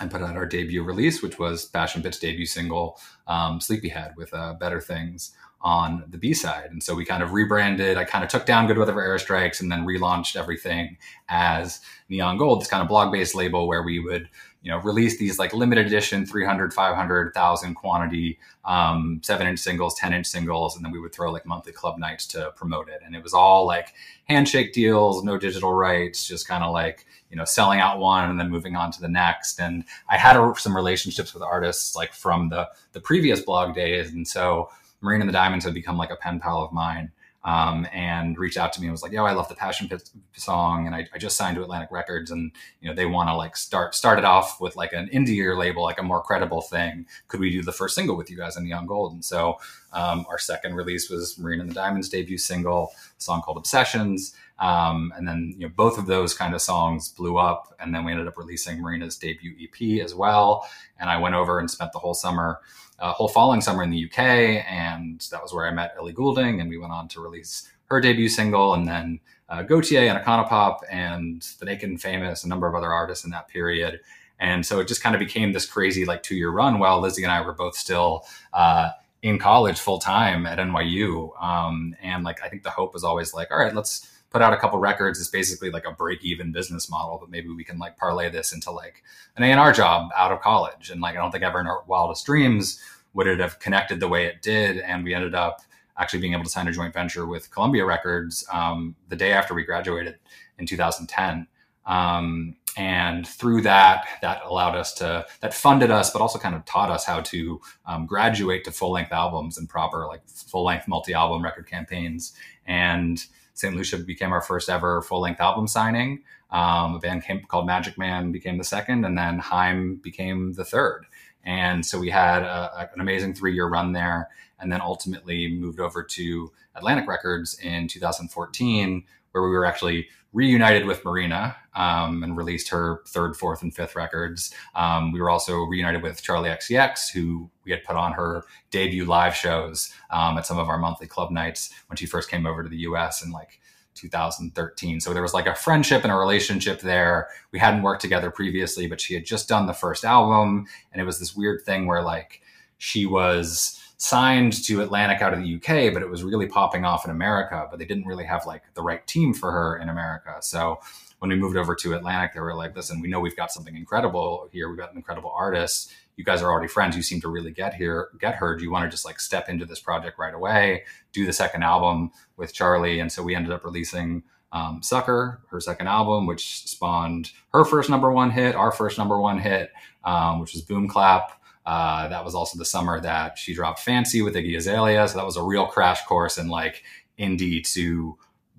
and 0.00 0.10
put 0.10 0.20
out 0.20 0.36
our 0.36 0.44
debut 0.44 0.82
release, 0.82 1.22
which 1.22 1.38
was 1.38 1.64
Passion 1.64 2.02
Pit's 2.02 2.18
debut 2.18 2.44
single, 2.44 3.00
um, 3.26 3.58
Sleepyhead, 3.58 4.14
with 4.14 4.32
uh, 4.34 4.52
Better 4.60 4.78
Things 4.78 5.34
on 5.60 6.04
the 6.08 6.18
B 6.18 6.32
side. 6.34 6.70
And 6.70 6.82
so 6.82 6.94
we 6.94 7.04
kind 7.04 7.22
of 7.22 7.32
rebranded. 7.32 7.96
I 7.96 8.04
kind 8.04 8.22
of 8.22 8.30
took 8.30 8.46
down 8.46 8.66
Good 8.66 8.78
Weather 8.78 8.92
for 8.92 9.02
Airstrikes 9.02 9.60
and 9.60 9.70
then 9.70 9.86
relaunched 9.86 10.36
everything 10.36 10.96
as 11.28 11.80
Neon 12.08 12.38
Gold, 12.38 12.60
this 12.60 12.68
kind 12.68 12.82
of 12.82 12.88
blog 12.88 13.12
based 13.12 13.34
label 13.34 13.66
where 13.66 13.82
we 13.82 13.98
would 13.98 14.28
you 14.66 14.72
know, 14.72 14.78
release 14.78 15.16
these 15.16 15.38
like 15.38 15.54
limited 15.54 15.86
edition 15.86 16.26
300, 16.26 16.74
500, 16.74 17.26
1000 17.26 17.74
quantity, 17.76 18.36
um, 18.64 19.20
seven 19.22 19.46
inch 19.46 19.60
singles, 19.60 19.94
10 19.94 20.12
inch 20.12 20.26
singles. 20.26 20.74
And 20.74 20.84
then 20.84 20.90
we 20.90 20.98
would 20.98 21.12
throw 21.12 21.30
like 21.30 21.46
monthly 21.46 21.70
club 21.70 21.98
nights 21.98 22.26
to 22.28 22.50
promote 22.56 22.88
it. 22.88 23.00
And 23.06 23.14
it 23.14 23.22
was 23.22 23.32
all 23.32 23.64
like 23.64 23.94
handshake 24.24 24.72
deals, 24.72 25.22
no 25.22 25.38
digital 25.38 25.72
rights, 25.72 26.26
just 26.26 26.48
kind 26.48 26.64
of 26.64 26.72
like, 26.72 27.06
you 27.30 27.36
know, 27.36 27.44
selling 27.44 27.78
out 27.78 28.00
one 28.00 28.28
and 28.28 28.40
then 28.40 28.50
moving 28.50 28.74
on 28.74 28.90
to 28.90 29.00
the 29.00 29.06
next. 29.06 29.60
And 29.60 29.84
I 30.08 30.18
had 30.18 30.34
a, 30.34 30.52
some 30.58 30.74
relationships 30.74 31.32
with 31.32 31.44
artists 31.44 31.94
like 31.94 32.12
from 32.12 32.48
the, 32.48 32.68
the 32.90 33.00
previous 33.00 33.42
blog 33.42 33.72
days. 33.72 34.12
And 34.12 34.26
so 34.26 34.70
Marina 35.06 35.22
and 35.22 35.28
the 35.28 35.32
Diamonds 35.32 35.64
had 35.64 35.72
become 35.72 35.96
like 35.96 36.10
a 36.10 36.16
pen 36.16 36.40
pal 36.40 36.62
of 36.62 36.72
mine 36.72 37.12
um, 37.46 37.86
and 37.92 38.36
reached 38.36 38.56
out 38.58 38.72
to 38.72 38.80
me 38.80 38.88
and 38.88 38.92
was 38.92 39.04
like, 39.04 39.12
"Yo, 39.12 39.24
I 39.24 39.32
love 39.32 39.48
the 39.48 39.54
Passion 39.54 39.88
Pit 39.88 40.10
song, 40.34 40.86
and 40.86 40.96
I, 40.96 41.06
I 41.14 41.18
just 41.18 41.36
signed 41.36 41.54
to 41.56 41.62
Atlantic 41.62 41.92
Records, 41.92 42.32
and 42.32 42.50
you 42.80 42.88
know 42.88 42.94
they 42.94 43.06
want 43.06 43.28
to 43.28 43.36
like 43.36 43.56
start 43.56 43.94
start 43.94 44.18
it 44.18 44.24
off 44.24 44.60
with 44.60 44.74
like 44.74 44.92
an 44.92 45.08
indie 45.12 45.56
label, 45.56 45.84
like 45.84 46.00
a 46.00 46.02
more 46.02 46.20
credible 46.20 46.60
thing. 46.60 47.06
Could 47.28 47.38
we 47.38 47.50
do 47.52 47.62
the 47.62 47.72
first 47.72 47.94
single 47.94 48.16
with 48.16 48.30
you 48.30 48.36
guys 48.36 48.56
in 48.56 48.64
Neon 48.64 48.86
Gold?" 48.86 49.12
And 49.12 49.24
so 49.24 49.58
um, 49.92 50.26
our 50.28 50.38
second 50.38 50.74
release 50.74 51.08
was 51.08 51.38
Marina 51.38 51.62
and 51.62 51.70
the 51.70 51.74
Diamonds' 51.74 52.08
debut 52.08 52.36
single, 52.36 52.90
a 53.16 53.22
song 53.22 53.42
called 53.42 53.58
Obsessions. 53.58 54.34
Um, 54.58 55.12
and 55.16 55.28
then 55.28 55.54
you 55.56 55.68
know 55.68 55.72
both 55.76 55.98
of 55.98 56.06
those 56.06 56.34
kind 56.34 56.52
of 56.52 56.60
songs 56.60 57.10
blew 57.10 57.36
up, 57.38 57.72
and 57.78 57.94
then 57.94 58.04
we 58.04 58.10
ended 58.10 58.26
up 58.26 58.38
releasing 58.38 58.82
Marina's 58.82 59.16
debut 59.16 59.54
EP 59.62 60.04
as 60.04 60.16
well. 60.16 60.68
And 60.98 61.08
I 61.08 61.18
went 61.18 61.36
over 61.36 61.60
and 61.60 61.70
spent 61.70 61.92
the 61.92 62.00
whole 62.00 62.14
summer 62.14 62.58
uh, 62.98 63.12
whole 63.12 63.28
following 63.28 63.60
summer 63.60 63.82
in 63.82 63.90
the 63.90 64.04
UK, 64.06 64.18
and 64.18 65.26
that 65.30 65.42
was 65.42 65.52
where 65.52 65.66
I 65.66 65.70
met 65.70 65.94
Ellie 65.98 66.12
Goulding, 66.12 66.60
and 66.60 66.70
we 66.70 66.78
went 66.78 66.92
on 66.92 67.08
to 67.08 67.20
release 67.20 67.68
her 67.86 68.00
debut 68.00 68.28
single, 68.28 68.74
and 68.74 68.86
then 68.86 69.20
uh, 69.48 69.62
Gotye 69.62 70.10
and 70.10 70.24
Pop 70.24 70.82
and 70.90 71.42
The 71.58 71.66
Naked 71.66 71.88
and 71.88 72.00
Famous, 72.00 72.44
a 72.44 72.48
number 72.48 72.66
of 72.66 72.74
other 72.74 72.92
artists 72.92 73.24
in 73.24 73.30
that 73.30 73.48
period. 73.48 74.00
And 74.38 74.66
so 74.66 74.80
it 74.80 74.88
just 74.88 75.02
kind 75.02 75.14
of 75.14 75.18
became 75.18 75.52
this 75.52 75.66
crazy 75.66 76.04
like 76.04 76.22
two 76.22 76.36
year 76.36 76.50
run 76.50 76.78
while 76.78 77.00
Lizzy 77.00 77.22
and 77.22 77.32
I 77.32 77.40
were 77.40 77.54
both 77.54 77.76
still 77.76 78.26
uh, 78.52 78.90
in 79.22 79.38
college 79.38 79.78
full 79.78 79.98
time 79.98 80.46
at 80.46 80.58
NYU. 80.58 81.30
Um, 81.42 81.96
and 82.02 82.24
like 82.24 82.42
I 82.42 82.48
think 82.48 82.62
the 82.62 82.70
hope 82.70 82.92
was 82.92 83.04
always 83.04 83.32
like, 83.32 83.50
all 83.50 83.58
right, 83.58 83.74
let's 83.74 84.10
put 84.36 84.42
out 84.42 84.52
a 84.52 84.58
couple 84.58 84.78
records 84.78 85.18
is 85.18 85.28
basically 85.28 85.70
like 85.70 85.86
a 85.86 85.90
break 85.90 86.22
even 86.22 86.52
business 86.52 86.90
model, 86.90 87.16
but 87.18 87.30
maybe 87.30 87.48
we 87.48 87.64
can 87.64 87.78
like 87.78 87.96
parlay 87.96 88.28
this 88.28 88.52
into 88.52 88.70
like 88.70 89.02
an 89.38 89.42
A&R 89.42 89.72
job 89.72 90.10
out 90.14 90.30
of 90.30 90.42
college. 90.42 90.90
And 90.90 91.00
like, 91.00 91.16
I 91.16 91.22
don't 91.22 91.30
think 91.30 91.42
ever 91.42 91.58
in 91.58 91.66
our 91.66 91.82
wildest 91.86 92.26
dreams 92.26 92.78
would 93.14 93.26
it 93.26 93.40
have 93.40 93.58
connected 93.60 93.98
the 93.98 94.08
way 94.08 94.26
it 94.26 94.42
did. 94.42 94.76
And 94.80 95.04
we 95.04 95.14
ended 95.14 95.34
up 95.34 95.62
actually 95.96 96.20
being 96.20 96.34
able 96.34 96.44
to 96.44 96.50
sign 96.50 96.68
a 96.68 96.72
joint 96.72 96.92
venture 96.92 97.24
with 97.24 97.50
Columbia 97.50 97.86
Records 97.86 98.46
um, 98.52 98.94
the 99.08 99.16
day 99.16 99.32
after 99.32 99.54
we 99.54 99.64
graduated 99.64 100.18
in 100.58 100.66
2010. 100.66 101.46
Um, 101.86 102.56
and 102.76 103.26
through 103.26 103.62
that, 103.62 104.06
that 104.20 104.42
allowed 104.44 104.76
us 104.76 104.92
to, 104.96 105.24
that 105.40 105.54
funded 105.54 105.90
us, 105.90 106.10
but 106.10 106.20
also 106.20 106.38
kind 106.38 106.54
of 106.54 106.62
taught 106.66 106.90
us 106.90 107.06
how 107.06 107.22
to 107.22 107.58
um, 107.86 108.04
graduate 108.04 108.64
to 108.64 108.70
full 108.70 108.92
length 108.92 109.12
albums 109.12 109.56
and 109.56 109.66
proper, 109.66 110.06
like 110.06 110.28
full 110.28 110.64
length 110.64 110.86
multi 110.86 111.14
album 111.14 111.42
record 111.42 111.66
campaigns. 111.66 112.34
And 112.66 113.24
St. 113.56 113.74
Lucia 113.74 113.96
became 113.98 114.32
our 114.32 114.42
first 114.42 114.68
ever 114.68 115.00
full 115.00 115.20
length 115.20 115.40
album 115.40 115.66
signing. 115.66 116.22
Um, 116.50 116.94
a 116.94 116.98
band 116.98 117.24
came, 117.24 117.42
called 117.48 117.66
Magic 117.66 117.98
Man 117.98 118.30
became 118.30 118.58
the 118.58 118.64
second, 118.64 119.04
and 119.04 119.16
then 119.16 119.38
Haim 119.38 119.96
became 119.96 120.52
the 120.52 120.64
third. 120.64 121.06
And 121.46 121.86
so 121.86 121.98
we 121.98 122.10
had 122.10 122.42
a, 122.42 122.90
an 122.92 123.00
amazing 123.00 123.34
three 123.34 123.54
year 123.54 123.68
run 123.68 123.92
there, 123.92 124.28
and 124.58 124.70
then 124.70 124.80
ultimately 124.82 125.48
moved 125.48 125.80
over 125.80 126.02
to 126.02 126.52
Atlantic 126.74 127.08
Records 127.08 127.58
in 127.60 127.88
2014, 127.88 129.04
where 129.30 129.42
we 129.42 129.50
were 129.50 129.64
actually 129.64 130.08
reunited 130.32 130.84
with 130.86 131.02
Marina 131.04 131.56
um, 131.74 132.22
and 132.22 132.36
released 132.36 132.68
her 132.68 133.00
third, 133.06 133.36
fourth, 133.36 133.62
and 133.62 133.74
fifth 133.74 133.96
records. 133.96 134.52
Um, 134.74 135.12
we 135.12 135.20
were 135.20 135.30
also 135.30 135.60
reunited 135.60 136.02
with 136.02 136.22
Charli 136.22 136.54
XCX, 136.54 137.10
who 137.10 137.48
we 137.64 137.70
had 137.70 137.84
put 137.84 137.96
on 137.96 138.12
her 138.12 138.44
debut 138.70 139.06
live 139.06 139.34
shows 139.34 139.92
um, 140.10 140.36
at 140.36 140.44
some 140.44 140.58
of 140.58 140.68
our 140.68 140.78
monthly 140.78 141.06
club 141.06 141.30
nights 141.30 141.72
when 141.86 141.96
she 141.96 142.04
first 142.04 142.30
came 142.30 142.44
over 142.44 142.62
to 142.62 142.68
the 142.68 142.78
US 142.78 143.24
in 143.24 143.30
like 143.30 143.60
2013. 143.96 145.00
So 145.00 145.12
there 145.12 145.22
was 145.22 145.34
like 145.34 145.46
a 145.46 145.54
friendship 145.54 146.04
and 146.04 146.12
a 146.12 146.16
relationship 146.16 146.80
there. 146.80 147.28
We 147.52 147.58
hadn't 147.58 147.82
worked 147.82 148.02
together 148.02 148.30
previously, 148.30 148.86
but 148.86 149.00
she 149.00 149.14
had 149.14 149.24
just 149.24 149.48
done 149.48 149.66
the 149.66 149.72
first 149.72 150.04
album. 150.04 150.66
And 150.92 151.00
it 151.00 151.04
was 151.04 151.18
this 151.18 151.34
weird 151.34 151.62
thing 151.62 151.86
where 151.86 152.02
like 152.02 152.42
she 152.78 153.06
was 153.06 153.82
signed 153.98 154.52
to 154.64 154.82
Atlantic 154.82 155.22
out 155.22 155.32
of 155.32 155.40
the 155.40 155.56
UK, 155.56 155.92
but 155.92 156.02
it 156.02 156.10
was 156.10 156.22
really 156.22 156.46
popping 156.46 156.84
off 156.84 157.04
in 157.04 157.10
America. 157.10 157.66
But 157.70 157.78
they 157.78 157.86
didn't 157.86 158.06
really 158.06 158.24
have 158.24 158.46
like 158.46 158.62
the 158.74 158.82
right 158.82 159.06
team 159.06 159.32
for 159.32 159.50
her 159.50 159.78
in 159.78 159.88
America. 159.88 160.36
So 160.40 160.80
when 161.18 161.30
we 161.30 161.36
moved 161.36 161.56
over 161.56 161.74
to 161.74 161.94
Atlantic, 161.94 162.34
they 162.34 162.40
were 162.40 162.54
like, 162.54 162.76
"Listen, 162.76 163.00
we 163.00 163.08
know 163.08 163.20
we've 163.20 163.36
got 163.36 163.50
something 163.50 163.74
incredible 163.74 164.48
here. 164.52 164.68
We've 164.68 164.78
got 164.78 164.90
an 164.90 164.96
incredible 164.96 165.32
artist. 165.34 165.92
You 166.16 166.24
guys 166.24 166.42
are 166.42 166.50
already 166.50 166.68
friends. 166.68 166.96
You 166.96 167.02
seem 167.02 167.20
to 167.20 167.28
really 167.28 167.50
get 167.50 167.74
here, 167.74 168.08
get 168.18 168.36
her. 168.36 168.56
Do 168.56 168.64
you 168.64 168.70
want 168.70 168.84
to 168.84 168.90
just 168.90 169.04
like 169.04 169.20
step 169.20 169.48
into 169.48 169.66
this 169.66 169.80
project 169.80 170.18
right 170.18 170.34
away? 170.34 170.84
Do 171.12 171.26
the 171.26 171.32
second 171.32 171.62
album 171.62 172.10
with 172.36 172.54
Charli. 172.54 173.00
And 173.00 173.12
so 173.12 173.22
we 173.22 173.34
ended 173.34 173.52
up 173.52 173.64
releasing. 173.64 174.22
Um, 174.52 174.80
Sucker, 174.82 175.42
her 175.50 175.60
second 175.60 175.88
album, 175.88 176.24
which 176.24 176.66
spawned 176.66 177.32
her 177.52 177.64
first 177.64 177.90
number 177.90 178.10
one 178.12 178.30
hit, 178.30 178.54
our 178.54 178.72
first 178.72 178.96
number 178.96 179.20
one 179.20 179.38
hit, 179.38 179.70
um, 180.04 180.40
which 180.40 180.54
was 180.54 180.62
Boom 180.62 180.88
Clap. 180.88 181.42
Uh, 181.66 182.08
that 182.08 182.24
was 182.24 182.34
also 182.34 182.56
the 182.56 182.64
summer 182.64 183.00
that 183.00 183.36
she 183.36 183.52
dropped 183.52 183.80
Fancy 183.80 184.22
with 184.22 184.34
Iggy 184.34 184.56
Azalea. 184.56 185.06
So 185.08 185.18
that 185.18 185.26
was 185.26 185.36
a 185.36 185.42
real 185.42 185.66
crash 185.66 186.04
course 186.06 186.38
in 186.38 186.48
like 186.48 186.84
indie 187.18 187.70
to 187.74 188.16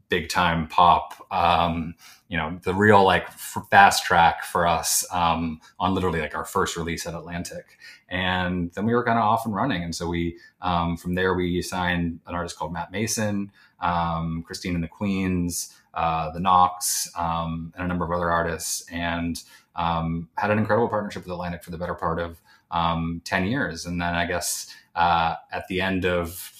big 0.10 0.30
time 0.30 0.68
pop. 0.68 1.26
Um, 1.32 1.96
you 2.30 2.38
know, 2.38 2.60
the 2.64 2.74
real 2.74 3.04
like 3.04 3.30
fast 3.32 4.04
track 4.06 4.44
for 4.44 4.68
us 4.68 5.06
um, 5.14 5.62
on 5.80 5.94
literally 5.94 6.20
like 6.20 6.36
our 6.36 6.46
first 6.46 6.76
release 6.76 7.08
at 7.08 7.14
Atlantic. 7.14 7.78
And 8.10 8.72
then 8.74 8.86
we 8.86 8.94
were 8.94 9.04
kind 9.04 9.18
of 9.18 9.24
off 9.24 9.46
and 9.46 9.56
running. 9.56 9.84
And 9.84 9.96
so 9.96 10.08
we, 10.08 10.38
um, 10.62 10.98
from 10.98 11.16
there, 11.16 11.34
we 11.36 11.62
signed 11.62 12.20
an 12.28 12.36
artist 12.36 12.58
called 12.58 12.74
Matt 12.74 12.92
Maeson, 12.92 13.52
um, 13.80 14.44
Christine 14.46 14.76
and 14.76 14.84
the 14.84 14.90
Queens, 14.90 15.74
uh, 15.94 16.32
the 16.32 16.40
Knocks, 16.40 17.10
um, 17.18 17.74
and 17.76 17.86
a 17.86 17.88
number 17.88 18.06
of 18.06 18.12
other 18.12 18.30
artists. 18.30 18.86
And 18.92 19.42
um, 19.76 20.28
had 20.38 20.52
an 20.52 20.58
incredible 20.58 20.90
partnership 20.90 21.24
with 21.24 21.32
Atlantic 21.32 21.64
for 21.64 21.72
the 21.72 21.78
better 21.78 21.96
part 21.96 22.20
of 22.20 22.42
um, 22.72 23.22
10 23.24 23.46
years. 23.46 23.86
And 23.86 24.02
then 24.02 24.16
I 24.16 24.26
guess 24.26 24.74
uh, 24.96 25.36
at 25.52 25.68
the 25.68 25.80
end 25.80 26.06
of 26.06 26.52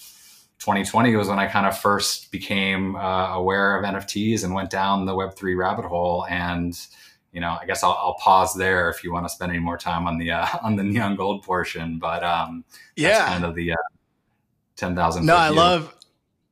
2020 0.58 1.14
was 1.16 1.28
when 1.28 1.38
I 1.38 1.46
kind 1.46 1.66
of 1.66 1.78
first 1.78 2.32
became 2.32 2.96
uh, 2.96 3.34
aware 3.34 3.78
of 3.78 3.84
NFTs 3.84 4.44
and 4.44 4.54
went 4.54 4.70
down 4.70 5.06
the 5.06 5.14
Web3 5.14 5.56
rabbit 5.56 5.84
hole. 5.84 6.26
And, 6.28 6.78
you 7.32 7.40
know, 7.40 7.56
I 7.60 7.64
guess 7.64 7.84
I'll, 7.84 7.96
I'll 8.00 8.16
pause 8.20 8.54
there 8.54 8.90
if 8.90 9.04
you 9.04 9.12
want 9.12 9.24
to 9.24 9.28
spend 9.28 9.52
any 9.52 9.60
more 9.60 9.78
time 9.78 10.06
on 10.06 10.18
the, 10.18 10.32
uh, 10.32 10.46
on 10.62 10.76
the 10.76 10.82
neon 10.82 11.16
gold 11.16 11.44
portion, 11.44 11.98
but 11.98 12.24
um, 12.24 12.64
yeah, 12.96 13.26
kind 13.26 13.44
of 13.44 13.54
the 13.54 13.72
uh, 13.72 13.76
10,000. 14.76 15.26
No, 15.26 15.36
I 15.36 15.50
love, 15.50 15.94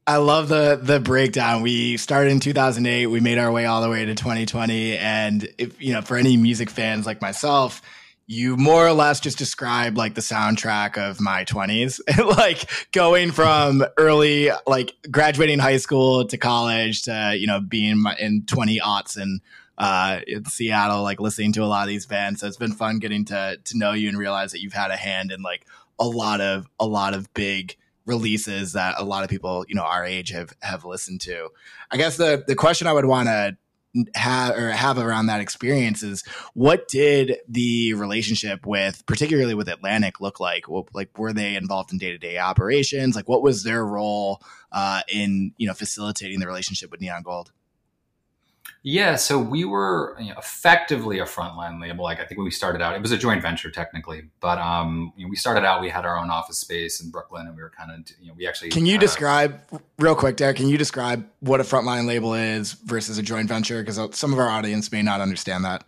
I 0.09 0.19
love 0.19 0.47
the 0.47 0.79
the 0.81 1.01
breakdown. 1.01 1.63
We 1.63 1.97
started 1.97 2.31
in 2.31 2.39
2008. 2.39 3.07
We 3.07 3.19
made 3.19 3.39
our 3.39 3.51
way 3.51 3.67
all 3.67 3.83
the 3.83 3.89
way 3.89 4.05
to 4.05 4.15
2020. 4.15 4.97
And 4.99 5.49
if 5.59 5.83
you 5.83 5.93
know, 5.95 6.01
for 6.01 6.17
any 6.17 6.37
music 6.37 6.71
fans 6.71 7.07
like 7.07 7.21
myself, 7.21 7.83
you 8.27 8.57
more 8.57 8.87
or 8.87 8.93
less 8.93 9.21
just 9.21 9.39
describe 9.39 9.97
like 9.97 10.15
the 10.15 10.21
soundtrack 10.21 10.99
of 10.99 11.21
my 11.21 11.45
20s 11.45 12.01
like 12.37 12.69
going 12.93 13.31
from 13.31 13.85
early 13.97 14.51
like 14.67 14.95
graduating 15.11 15.61
high 15.61 15.77
school 15.77 16.27
to 16.27 16.37
college 16.37 17.03
to 17.03 17.37
you 17.39 17.47
know 17.47 17.61
being 17.61 18.03
in 18.19 18.45
20 18.47 18.81
aughts 18.81 19.17
and 19.17 19.41
uh, 19.79 20.21
in 20.27 20.45
Seattle, 20.47 21.03
like 21.03 21.21
listening 21.21 21.53
to 21.53 21.63
a 21.63 21.67
lot 21.67 21.83
of 21.83 21.89
these 21.89 22.07
bands. 22.07 22.41
So 22.41 22.47
it's 22.47 22.57
been 22.57 22.73
fun 22.73 22.99
getting 22.99 23.25
to 23.27 23.59
to 23.63 23.79
know 23.79 23.93
you 23.93 24.09
and 24.09 24.19
realize 24.19 24.53
that 24.53 24.63
you've 24.63 24.73
had 24.73 24.91
a 24.91 24.97
hand 24.97 25.31
in 25.31 25.43
like 25.43 25.67
a 25.99 26.07
lot 26.07 26.41
of 26.41 26.67
a 26.81 26.87
lot 26.87 27.15
of 27.15 27.33
big 27.35 27.77
releases 28.07 28.73
that 28.75 28.95
a 28.99 29.05
lot 29.05 29.25
of 29.25 29.31
people 29.31 29.65
you 29.69 29.75
know 29.75 29.83
our 29.83 30.05
age 30.05 30.31
have 30.31 30.55
have 30.63 30.85
listened 30.85 31.21
to. 31.23 31.49
I 31.91 31.97
guess 31.97 32.17
the 32.17 32.45
the 32.47 32.55
question 32.55 32.87
I 32.87 32.93
would 32.93 33.05
want 33.05 33.29
to 33.29 33.57
have 34.15 34.57
or 34.57 34.71
have 34.71 34.99
around 34.99 35.27
that 35.27 35.41
experience 35.41 36.03
is 36.03 36.25
what 36.55 36.89
did 36.89 37.39
the 37.49 37.95
relationship 37.95 38.67
with 38.67 39.05
particularly 39.07 39.55
with 39.55 39.69
Atlantic 39.69 40.21
look 40.21 40.41
like? 40.41 40.65
Like 40.93 41.17
were 41.19 41.33
they 41.33 41.57
involved 41.57 41.93
in 41.93 41.99
day 41.99 42.13
to 42.13 42.19
day 42.19 42.39
operations? 42.39 43.17
Like 43.17 43.29
what 43.29 43.43
was 43.43 43.63
their 43.63 43.85
role 43.85 44.43
uh, 44.73 45.03
in 45.09 45.53
you 45.57 45.67
know 45.67 45.75
facilitating 45.75 46.41
the 46.41 46.47
relationship 46.47 46.91
with 46.91 47.01
Neon 47.01 47.23
Gold? 47.23 47.53
Yeah, 48.89 49.17
so 49.17 49.37
we 49.37 49.65
were 49.65 50.17
you 50.21 50.29
know, 50.29 50.39
effectively 50.39 51.19
a 51.19 51.25
frontline 51.25 51.83
label. 51.83 52.05
Like 52.05 52.21
I 52.21 52.25
think 52.25 52.39
when 52.39 52.45
we 52.45 52.53
started 52.53 52.81
out, 52.81 52.95
it 52.95 53.03
was 53.03 53.11
a 53.11 53.19
joint 53.19 53.43
venture 53.43 53.69
technically, 53.69 54.23
but 54.39 54.59
um, 54.59 55.13
you 55.17 55.25
know, 55.25 55.29
we 55.29 55.35
started 55.35 55.65
out. 55.65 55.81
We 55.81 55.89
had 55.89 56.07
our 56.07 56.17
own 56.17 56.31
office 56.31 56.59
space 56.59 57.01
in 57.01 57.11
Brooklyn, 57.11 57.49
and 57.49 57.57
we 57.57 57.63
were 57.63 57.73
kind 57.77 57.91
of 57.91 58.09
you 58.21 58.29
know 58.29 58.35
we 58.39 58.47
actually. 58.47 58.71
Can 58.71 58.87
you 58.87 58.97
describe 58.97 59.61
real 59.99 60.15
quick, 60.15 60.37
Derek? 60.37 60.59
Can 60.59 60.69
you 60.69 60.79
describe 60.79 61.29
what 61.41 61.59
a 61.59 61.65
frontline 61.65 62.07
label 62.07 62.33
is 62.35 62.75
versus 62.75 63.19
a 63.19 63.23
joint 63.23 63.49
venture? 63.49 63.83
Because 63.83 63.99
some 64.17 64.33
of 64.33 64.39
our 64.39 64.49
audience 64.49 64.93
may 64.93 65.03
not 65.03 65.21
understand 65.21 65.65
that. 65.65 65.83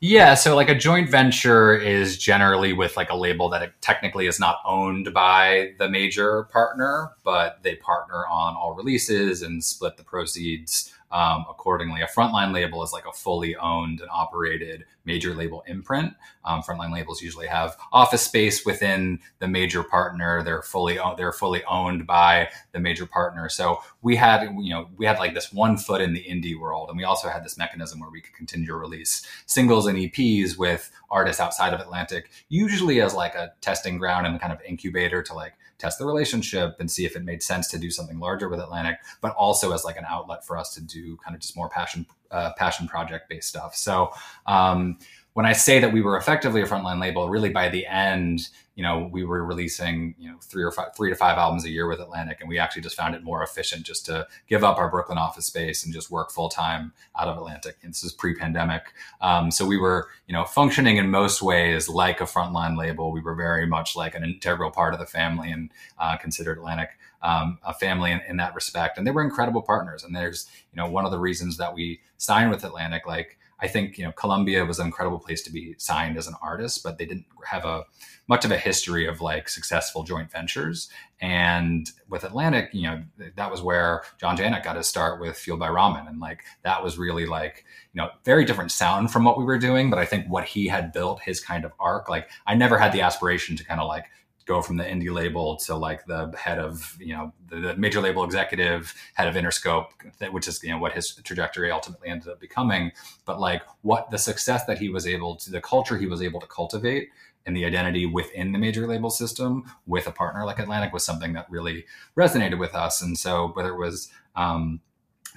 Yeah, 0.00 0.34
so 0.34 0.56
like 0.56 0.68
a 0.68 0.74
joint 0.74 1.10
venture 1.10 1.76
is 1.76 2.18
generally 2.18 2.72
with 2.72 2.96
like 2.96 3.10
a 3.10 3.16
label 3.16 3.50
that 3.50 3.80
technically 3.82 4.26
is 4.26 4.40
not 4.40 4.56
owned 4.66 5.14
by 5.14 5.74
the 5.78 5.88
major 5.88 6.44
partner, 6.44 7.12
but 7.22 7.62
they 7.62 7.76
partner 7.76 8.26
on 8.26 8.56
all 8.56 8.74
releases 8.74 9.42
and 9.42 9.62
split 9.62 9.96
the 9.96 10.02
proceeds 10.02 10.92
um, 11.12 11.44
accordingly. 11.48 12.00
A 12.02 12.06
frontline 12.06 12.52
label 12.52 12.82
is 12.82 12.92
like 12.92 13.06
a 13.06 13.12
fully 13.12 13.56
owned 13.56 14.00
and 14.00 14.08
operated 14.10 14.84
major 15.04 15.34
label 15.34 15.64
imprint. 15.66 16.14
Um, 16.44 16.62
frontline 16.62 16.92
labels 16.92 17.20
usually 17.22 17.46
have 17.46 17.76
office 17.92 18.22
space 18.22 18.64
within 18.64 19.18
the 19.38 19.48
major 19.48 19.82
partner. 19.82 20.42
They're 20.42 20.62
fully 20.62 20.98
they're 21.16 21.32
fully 21.32 21.64
owned 21.64 22.06
by 22.06 22.50
the 22.72 22.80
major 22.80 23.06
partner. 23.06 23.48
So 23.48 23.80
we 24.02 24.16
had 24.16 24.42
you 24.60 24.70
know 24.70 24.88
we 24.96 25.06
had 25.06 25.18
like 25.18 25.34
this 25.34 25.52
one 25.52 25.76
foot 25.76 26.00
in 26.00 26.12
the 26.12 26.22
indie 26.22 26.58
world, 26.58 26.88
and 26.88 26.98
we 26.98 27.04
also 27.04 27.28
had 27.28 27.44
this 27.44 27.58
mechanism 27.58 28.00
where 28.00 28.10
we 28.10 28.20
could 28.20 28.34
continue 28.34 28.66
to 28.68 28.76
release 28.76 29.26
singles 29.46 29.86
and 29.86 29.98
EPs 29.98 30.56
with 30.56 30.90
artists 31.10 31.40
outside 31.40 31.74
of 31.74 31.80
Atlantic, 31.80 32.30
usually 32.48 33.00
as 33.00 33.14
like 33.14 33.34
a 33.34 33.52
testing 33.60 33.98
ground 33.98 34.26
and 34.26 34.40
kind 34.40 34.52
of 34.52 34.60
incubator 34.62 35.22
to 35.22 35.34
like 35.34 35.54
test 35.80 35.98
the 35.98 36.06
relationship 36.06 36.76
and 36.78 36.90
see 36.90 37.04
if 37.04 37.16
it 37.16 37.24
made 37.24 37.42
sense 37.42 37.68
to 37.68 37.78
do 37.78 37.90
something 37.90 38.20
larger 38.20 38.48
with 38.48 38.60
Atlantic, 38.60 38.98
but 39.20 39.34
also 39.34 39.72
as 39.72 39.84
like 39.84 39.96
an 39.96 40.04
outlet 40.08 40.44
for 40.46 40.56
us 40.56 40.74
to 40.74 40.80
do 40.80 41.16
kind 41.24 41.34
of 41.34 41.40
just 41.40 41.56
more 41.56 41.68
passion 41.68 42.06
uh, 42.30 42.52
passion 42.56 42.86
project 42.86 43.28
based 43.28 43.48
stuff. 43.48 43.74
So 43.74 44.12
um, 44.46 44.98
when 45.40 45.48
I 45.48 45.54
say 45.54 45.80
that 45.80 45.90
we 45.90 46.02
were 46.02 46.18
effectively 46.18 46.60
a 46.60 46.66
frontline 46.66 47.00
label, 47.00 47.30
really 47.30 47.48
by 47.48 47.70
the 47.70 47.86
end, 47.86 48.50
you 48.74 48.82
know, 48.82 49.08
we 49.10 49.24
were 49.24 49.42
releasing, 49.42 50.14
you 50.18 50.30
know, 50.30 50.36
three 50.42 50.62
or 50.62 50.70
five, 50.70 50.94
three 50.94 51.08
to 51.08 51.16
five 51.16 51.38
albums 51.38 51.64
a 51.64 51.70
year 51.70 51.88
with 51.88 51.98
Atlantic, 51.98 52.40
and 52.40 52.48
we 52.50 52.58
actually 52.58 52.82
just 52.82 52.94
found 52.94 53.14
it 53.14 53.24
more 53.24 53.42
efficient 53.42 53.86
just 53.86 54.04
to 54.04 54.26
give 54.48 54.62
up 54.64 54.76
our 54.76 54.90
Brooklyn 54.90 55.16
office 55.16 55.46
space 55.46 55.82
and 55.82 55.94
just 55.94 56.10
work 56.10 56.30
full 56.30 56.50
time 56.50 56.92
out 57.18 57.26
of 57.26 57.38
Atlantic. 57.38 57.78
And 57.82 57.94
this 57.94 58.04
is 58.04 58.12
pre-pandemic, 58.12 58.92
um, 59.22 59.50
so 59.50 59.64
we 59.64 59.78
were, 59.78 60.10
you 60.26 60.34
know, 60.34 60.44
functioning 60.44 60.98
in 60.98 61.10
most 61.10 61.40
ways 61.40 61.88
like 61.88 62.20
a 62.20 62.24
frontline 62.24 62.76
label. 62.76 63.10
We 63.10 63.22
were 63.22 63.34
very 63.34 63.66
much 63.66 63.96
like 63.96 64.14
an 64.14 64.22
integral 64.22 64.70
part 64.70 64.92
of 64.92 65.00
the 65.00 65.06
family 65.06 65.50
and 65.50 65.70
uh, 65.98 66.18
considered 66.18 66.58
Atlantic 66.58 66.90
um, 67.22 67.58
a 67.64 67.72
family 67.72 68.12
in, 68.12 68.20
in, 68.28 68.36
that 68.38 68.54
respect. 68.54 68.96
And 68.96 69.06
they 69.06 69.10
were 69.10 69.22
incredible 69.22 69.62
partners. 69.62 70.04
And 70.04 70.14
there's, 70.16 70.48
you 70.72 70.76
know, 70.80 70.90
one 70.90 71.04
of 71.04 71.10
the 71.10 71.18
reasons 71.18 71.58
that 71.58 71.74
we 71.74 72.00
signed 72.16 72.50
with 72.50 72.64
Atlantic, 72.64 73.06
like 73.06 73.38
I 73.62 73.68
think, 73.68 73.98
you 73.98 74.04
know, 74.04 74.12
Columbia 74.12 74.64
was 74.64 74.78
an 74.78 74.86
incredible 74.86 75.18
place 75.18 75.42
to 75.42 75.52
be 75.52 75.74
signed 75.78 76.16
as 76.16 76.26
an 76.26 76.34
artist, 76.42 76.82
but 76.82 76.98
they 76.98 77.06
didn't 77.06 77.26
have 77.46 77.64
a 77.64 77.84
much 78.26 78.44
of 78.44 78.50
a 78.52 78.56
history 78.56 79.06
of 79.06 79.20
like 79.20 79.48
successful 79.48 80.04
joint 80.04 80.30
ventures. 80.30 80.88
And 81.20 81.90
with 82.08 82.24
Atlantic, 82.24 82.70
you 82.72 82.82
know, 82.82 83.02
that 83.36 83.50
was 83.50 83.60
where 83.60 84.02
John 84.18 84.36
Janick 84.36 84.62
got 84.62 84.76
his 84.76 84.88
start 84.88 85.20
with 85.20 85.36
Fueled 85.36 85.58
by 85.58 85.68
Ramen. 85.68 86.08
And 86.08 86.20
like 86.20 86.44
that 86.62 86.82
was 86.82 86.96
really 86.96 87.26
like, 87.26 87.64
you 87.92 88.00
know, 88.00 88.10
very 88.24 88.44
different 88.44 88.70
sound 88.70 89.10
from 89.10 89.24
what 89.24 89.36
we 89.36 89.44
were 89.44 89.58
doing. 89.58 89.90
But 89.90 89.98
I 89.98 90.04
think 90.04 90.26
what 90.26 90.44
he 90.44 90.68
had 90.68 90.92
built, 90.92 91.20
his 91.20 91.40
kind 91.40 91.64
of 91.64 91.72
arc, 91.80 92.08
like 92.08 92.30
I 92.46 92.54
never 92.54 92.78
had 92.78 92.92
the 92.92 93.02
aspiration 93.02 93.56
to 93.56 93.64
kind 93.64 93.80
of 93.80 93.88
like 93.88 94.06
go 94.46 94.62
from 94.62 94.76
the 94.76 94.84
indie 94.84 95.12
label 95.12 95.56
to 95.56 95.74
like 95.74 96.04
the 96.06 96.32
head 96.36 96.58
of 96.58 96.96
you 96.98 97.14
know 97.14 97.32
the, 97.48 97.56
the, 97.56 97.76
major 97.76 98.00
label 98.00 98.24
executive 98.24 98.94
head 99.14 99.28
of 99.28 99.34
interscope 99.34 99.88
which 100.30 100.48
is 100.48 100.62
you 100.62 100.70
know 100.70 100.78
what 100.78 100.92
his 100.92 101.14
trajectory 101.14 101.70
ultimately 101.70 102.08
ended 102.08 102.28
up 102.28 102.40
becoming. 102.40 102.92
But 103.24 103.40
like 103.40 103.62
what 103.82 104.10
the 104.10 104.18
success 104.18 104.64
that 104.66 104.78
he 104.78 104.88
was 104.88 105.06
able 105.06 105.36
to 105.36 105.50
the 105.50 105.60
culture 105.60 105.96
he 105.96 106.06
was 106.06 106.22
able 106.22 106.40
to 106.40 106.46
cultivate 106.46 107.10
and 107.46 107.56
the 107.56 107.64
identity 107.64 108.06
within 108.06 108.52
the 108.52 108.58
major 108.58 108.86
label 108.86 109.10
system 109.10 109.64
with 109.86 110.06
a 110.06 110.12
partner 110.12 110.44
like 110.44 110.58
atlantic 110.58 110.92
was 110.92 111.04
something 111.04 111.32
that 111.32 111.50
really 111.50 111.86
resonated 112.16 112.58
with 112.58 112.74
us. 112.74 113.00
And 113.00 113.16
so 113.16 113.48
whether 113.54 113.70
it 113.70 113.78
was 113.78 114.10
um, 114.36 114.80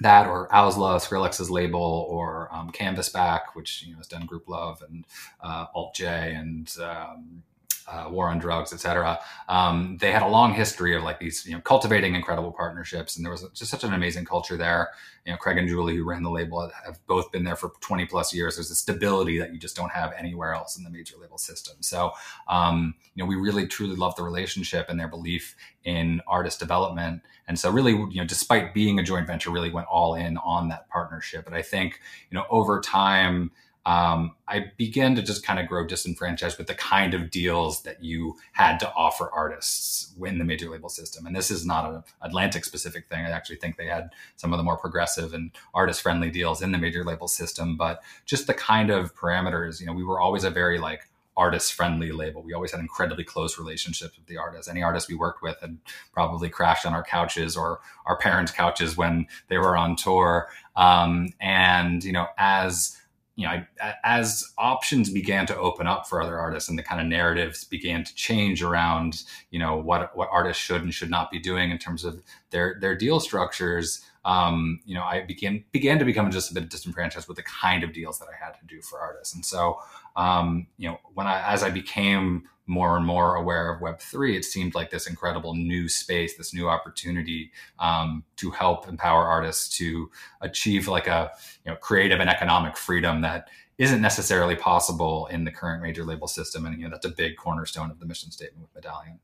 that 0.00 0.26
or 0.26 0.48
Owsla, 0.48 1.00
Skrillex's 1.00 1.50
label, 1.50 2.06
or 2.08 2.48
um, 2.52 2.70
Canvasback, 2.70 3.40
which 3.54 3.84
you 3.84 3.92
know 3.92 3.98
has 3.98 4.06
done 4.06 4.26
Grouplove 4.26 4.82
and 4.82 5.04
uh, 5.40 5.66
Alt 5.74 5.94
J 5.94 6.34
and 6.34 6.70
um, 6.82 7.42
uh, 7.86 8.08
war 8.10 8.28
on 8.30 8.38
drugs, 8.38 8.72
et 8.72 8.80
cetera. 8.80 9.18
Um, 9.48 9.98
they 10.00 10.10
had 10.10 10.22
a 10.22 10.28
long 10.28 10.54
history 10.54 10.96
of 10.96 11.02
like 11.02 11.18
these, 11.20 11.44
you 11.46 11.52
know, 11.52 11.60
cultivating 11.60 12.14
incredible 12.14 12.52
partnerships, 12.52 13.16
and 13.16 13.24
there 13.24 13.32
was 13.32 13.46
just 13.54 13.70
such 13.70 13.84
an 13.84 13.92
amazing 13.92 14.24
culture 14.24 14.56
there. 14.56 14.90
You 15.26 15.32
know, 15.32 15.38
Craig 15.38 15.56
and 15.56 15.68
Julie, 15.68 15.96
who 15.96 16.04
ran 16.04 16.22
the 16.22 16.30
label, 16.30 16.70
have 16.84 16.98
both 17.06 17.32
been 17.32 17.44
there 17.44 17.56
for 17.56 17.72
20 17.80 18.06
plus 18.06 18.34
years. 18.34 18.56
There's 18.56 18.70
a 18.70 18.74
stability 18.74 19.38
that 19.38 19.52
you 19.52 19.58
just 19.58 19.76
don't 19.76 19.90
have 19.90 20.12
anywhere 20.18 20.54
else 20.54 20.76
in 20.76 20.84
the 20.84 20.90
major 20.90 21.16
label 21.20 21.38
system. 21.38 21.76
So, 21.80 22.12
um, 22.48 22.94
you 23.14 23.22
know, 23.22 23.28
we 23.28 23.36
really 23.36 23.66
truly 23.66 23.96
love 23.96 24.14
the 24.16 24.22
relationship 24.22 24.86
and 24.88 25.00
their 25.00 25.08
belief 25.08 25.56
in 25.84 26.20
artist 26.26 26.58
development. 26.58 27.22
And 27.48 27.58
so, 27.58 27.70
really, 27.70 27.92
you 27.92 28.16
know, 28.16 28.26
despite 28.26 28.74
being 28.74 28.98
a 28.98 29.02
joint 29.02 29.26
venture, 29.26 29.50
really 29.50 29.70
went 29.70 29.86
all 29.88 30.14
in 30.14 30.36
on 30.38 30.68
that 30.68 30.88
partnership. 30.88 31.44
But 31.44 31.54
I 31.54 31.62
think, 31.62 32.00
you 32.30 32.36
know, 32.36 32.44
over 32.50 32.80
time 32.80 33.50
um, 33.86 34.34
I 34.48 34.72
began 34.76 35.14
to 35.16 35.22
just 35.22 35.44
kind 35.44 35.58
of 35.58 35.66
grow 35.66 35.86
disenfranchised 35.86 36.56
with 36.56 36.68
the 36.68 36.74
kind 36.74 37.12
of 37.12 37.30
deals 37.30 37.82
that 37.82 38.02
you 38.02 38.36
had 38.52 38.78
to 38.80 38.92
offer 38.94 39.30
artists 39.30 40.14
in 40.24 40.38
the 40.38 40.44
major 40.44 40.70
label 40.70 40.88
system. 40.88 41.26
And 41.26 41.36
this 41.36 41.50
is 41.50 41.66
not 41.66 41.92
an 41.92 42.02
Atlantic 42.22 42.64
specific 42.64 43.08
thing. 43.08 43.24
I 43.24 43.30
actually 43.30 43.56
think 43.56 43.76
they 43.76 43.86
had 43.86 44.10
some 44.36 44.52
of 44.52 44.56
the 44.56 44.62
more 44.62 44.78
progressive 44.78 45.34
and 45.34 45.50
artist 45.74 46.00
friendly 46.00 46.30
deals 46.30 46.62
in 46.62 46.72
the 46.72 46.78
major 46.78 47.04
label 47.04 47.28
system, 47.28 47.76
but 47.76 48.02
just 48.24 48.46
the 48.46 48.54
kind 48.54 48.90
of 48.90 49.14
parameters, 49.14 49.80
you 49.80 49.86
know, 49.86 49.92
we 49.92 50.04
were 50.04 50.20
always 50.20 50.44
a 50.44 50.50
very 50.50 50.78
like 50.78 51.02
artist 51.36 51.74
friendly 51.74 52.12
label. 52.12 52.42
We 52.42 52.54
always 52.54 52.70
had 52.70 52.80
incredibly 52.80 53.24
close 53.24 53.58
relationships 53.58 54.16
with 54.16 54.26
the 54.26 54.38
artists. 54.38 54.68
Any 54.68 54.82
artist 54.82 55.08
we 55.08 55.16
worked 55.16 55.42
with 55.42 55.60
had 55.60 55.76
probably 56.12 56.48
crashed 56.48 56.86
on 56.86 56.94
our 56.94 57.02
couches 57.02 57.56
or 57.56 57.80
our 58.06 58.16
parents' 58.16 58.52
couches 58.52 58.96
when 58.96 59.26
they 59.48 59.58
were 59.58 59.76
on 59.76 59.96
tour. 59.96 60.48
Um, 60.76 61.30
and, 61.40 62.04
you 62.04 62.12
know, 62.12 62.28
as 62.38 62.96
you 63.36 63.46
know, 63.46 63.64
as 64.04 64.52
options 64.58 65.10
began 65.10 65.44
to 65.46 65.56
open 65.56 65.88
up 65.88 66.08
for 66.08 66.22
other 66.22 66.38
artists 66.38 66.68
and 66.68 66.78
the 66.78 66.84
kind 66.84 67.00
of 67.00 67.06
narratives 67.08 67.64
began 67.64 68.04
to 68.04 68.14
change 68.14 68.62
around, 68.62 69.24
you 69.50 69.58
know, 69.58 69.76
what 69.76 70.16
what 70.16 70.28
artists 70.30 70.62
should 70.62 70.82
and 70.82 70.94
should 70.94 71.10
not 71.10 71.30
be 71.30 71.40
doing 71.40 71.70
in 71.70 71.78
terms 71.78 72.04
of 72.04 72.22
their 72.50 72.78
their 72.80 72.96
deal 72.96 73.18
structures, 73.18 74.04
um, 74.24 74.80
you 74.86 74.94
know, 74.94 75.02
I 75.02 75.22
began 75.22 75.64
began 75.72 75.98
to 75.98 76.04
become 76.04 76.30
just 76.30 76.50
a 76.50 76.54
bit 76.54 76.70
disenfranchised 76.70 77.26
with 77.26 77.36
the 77.36 77.42
kind 77.42 77.82
of 77.82 77.92
deals 77.92 78.18
that 78.20 78.28
I 78.28 78.44
had 78.44 78.52
to 78.52 78.66
do 78.66 78.80
for 78.80 79.00
artists. 79.00 79.34
And 79.34 79.44
so, 79.44 79.80
um, 80.14 80.68
you 80.78 80.88
know, 80.88 80.98
when 81.12 81.26
I 81.26 81.42
as 81.52 81.62
I 81.64 81.70
became 81.70 82.44
more 82.66 82.96
and 82.96 83.06
more 83.06 83.34
aware 83.36 83.72
of 83.72 83.80
Web3, 83.80 84.36
it 84.36 84.44
seemed 84.44 84.74
like 84.74 84.90
this 84.90 85.06
incredible 85.06 85.54
new 85.54 85.88
space, 85.88 86.36
this 86.36 86.54
new 86.54 86.68
opportunity 86.68 87.50
um, 87.78 88.24
to 88.36 88.50
help 88.50 88.88
empower 88.88 89.24
artists 89.26 89.76
to 89.78 90.10
achieve 90.40 90.88
like 90.88 91.06
a 91.06 91.30
you 91.64 91.70
know 91.70 91.76
creative 91.76 92.20
and 92.20 92.30
economic 92.30 92.76
freedom 92.76 93.20
that 93.20 93.48
isn't 93.76 94.00
necessarily 94.00 94.54
possible 94.54 95.26
in 95.26 95.44
the 95.44 95.50
current 95.50 95.82
major 95.82 96.04
label 96.04 96.28
system. 96.28 96.64
And 96.64 96.78
you 96.78 96.84
know 96.84 96.90
that's 96.90 97.06
a 97.06 97.10
big 97.10 97.36
cornerstone 97.36 97.90
of 97.90 98.00
the 98.00 98.06
mission 98.06 98.30
statement 98.30 98.62
with 98.62 98.74
Medallion. 98.74 99.20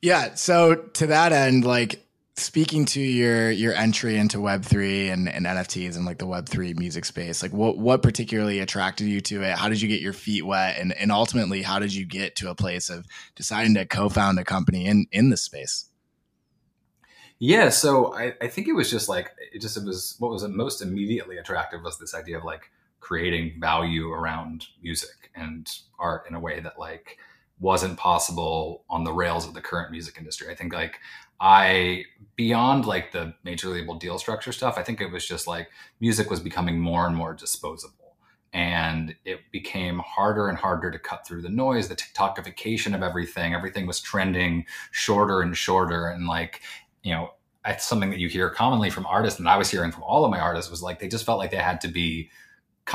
Yeah. 0.00 0.34
So 0.34 0.74
to 0.74 1.06
that 1.06 1.32
end, 1.32 1.64
like 1.64 2.03
speaking 2.36 2.84
to 2.84 3.00
your 3.00 3.50
your 3.50 3.72
entry 3.74 4.16
into 4.16 4.40
web 4.40 4.64
3 4.64 5.08
and, 5.08 5.28
and 5.28 5.46
nfts 5.46 5.94
and 5.96 6.04
like 6.04 6.18
the 6.18 6.26
web 6.26 6.48
3 6.48 6.74
music 6.74 7.04
space 7.04 7.44
like 7.44 7.52
what 7.52 7.78
what 7.78 8.02
particularly 8.02 8.58
attracted 8.58 9.06
you 9.06 9.20
to 9.20 9.42
it? 9.42 9.56
How 9.56 9.68
did 9.68 9.80
you 9.80 9.88
get 9.88 10.00
your 10.00 10.12
feet 10.12 10.44
wet? 10.44 10.76
And 10.78 10.92
and 10.94 11.12
ultimately 11.12 11.62
how 11.62 11.78
did 11.78 11.94
you 11.94 12.04
get 12.04 12.34
to 12.36 12.50
a 12.50 12.54
place 12.54 12.90
of 12.90 13.06
deciding 13.36 13.74
to 13.74 13.86
co-found 13.86 14.38
a 14.38 14.44
company 14.44 14.86
in 14.86 15.06
in 15.12 15.30
this 15.30 15.42
space? 15.42 15.86
Yeah 17.38 17.68
so 17.68 18.14
i 18.14 18.34
i 18.40 18.48
think 18.48 18.68
it 18.68 18.72
was 18.72 18.90
just 18.90 19.08
like 19.08 19.30
it 19.52 19.60
just 19.60 19.76
it 19.76 19.84
was 19.84 20.16
what 20.18 20.30
was 20.30 20.46
most 20.48 20.82
immediately 20.82 21.38
attractive 21.38 21.82
was 21.82 21.98
this 21.98 22.14
idea 22.14 22.38
of 22.38 22.44
like 22.44 22.70
creating 22.98 23.60
value 23.60 24.10
around 24.10 24.66
music 24.82 25.30
and 25.36 25.68
art 25.98 26.24
in 26.28 26.34
a 26.34 26.40
way 26.40 26.58
that 26.60 26.78
like 26.78 27.18
wasn't 27.60 27.96
possible 27.96 28.84
on 28.90 29.04
the 29.04 29.12
rails 29.12 29.46
of 29.46 29.54
the 29.54 29.60
current 29.60 29.90
music 29.90 30.16
industry. 30.18 30.48
I 30.50 30.54
think 30.54 30.72
like 30.72 31.00
I 31.44 32.06
beyond 32.36 32.86
like 32.86 33.12
the 33.12 33.34
major 33.44 33.68
label 33.68 33.96
deal 33.96 34.18
structure 34.18 34.50
stuff, 34.50 34.78
I 34.78 34.82
think 34.82 35.02
it 35.02 35.12
was 35.12 35.28
just 35.28 35.46
like 35.46 35.68
music 36.00 36.30
was 36.30 36.40
becoming 36.40 36.80
more 36.80 37.06
and 37.06 37.14
more 37.14 37.34
disposable. 37.34 38.16
And 38.54 39.14
it 39.26 39.40
became 39.52 39.98
harder 39.98 40.48
and 40.48 40.56
harder 40.56 40.90
to 40.90 40.98
cut 40.98 41.26
through 41.26 41.42
the 41.42 41.50
noise, 41.50 41.88
the 41.88 41.96
TikTokification 41.96 42.94
of 42.94 43.02
everything. 43.02 43.52
Everything 43.52 43.86
was 43.86 44.00
trending 44.00 44.64
shorter 44.90 45.42
and 45.42 45.54
shorter. 45.54 46.06
And 46.06 46.26
like, 46.26 46.62
you 47.02 47.12
know, 47.12 47.34
it's 47.66 47.86
something 47.86 48.08
that 48.10 48.20
you 48.20 48.28
hear 48.28 48.48
commonly 48.48 48.88
from 48.88 49.04
artists, 49.04 49.38
and 49.38 49.48
I 49.48 49.58
was 49.58 49.70
hearing 49.70 49.92
from 49.92 50.02
all 50.04 50.24
of 50.24 50.30
my 50.30 50.38
artists 50.38 50.70
was 50.70 50.82
like 50.82 50.98
they 50.98 51.08
just 51.08 51.26
felt 51.26 51.38
like 51.38 51.50
they 51.50 51.56
had 51.56 51.80
to 51.82 51.88
be 51.88 52.30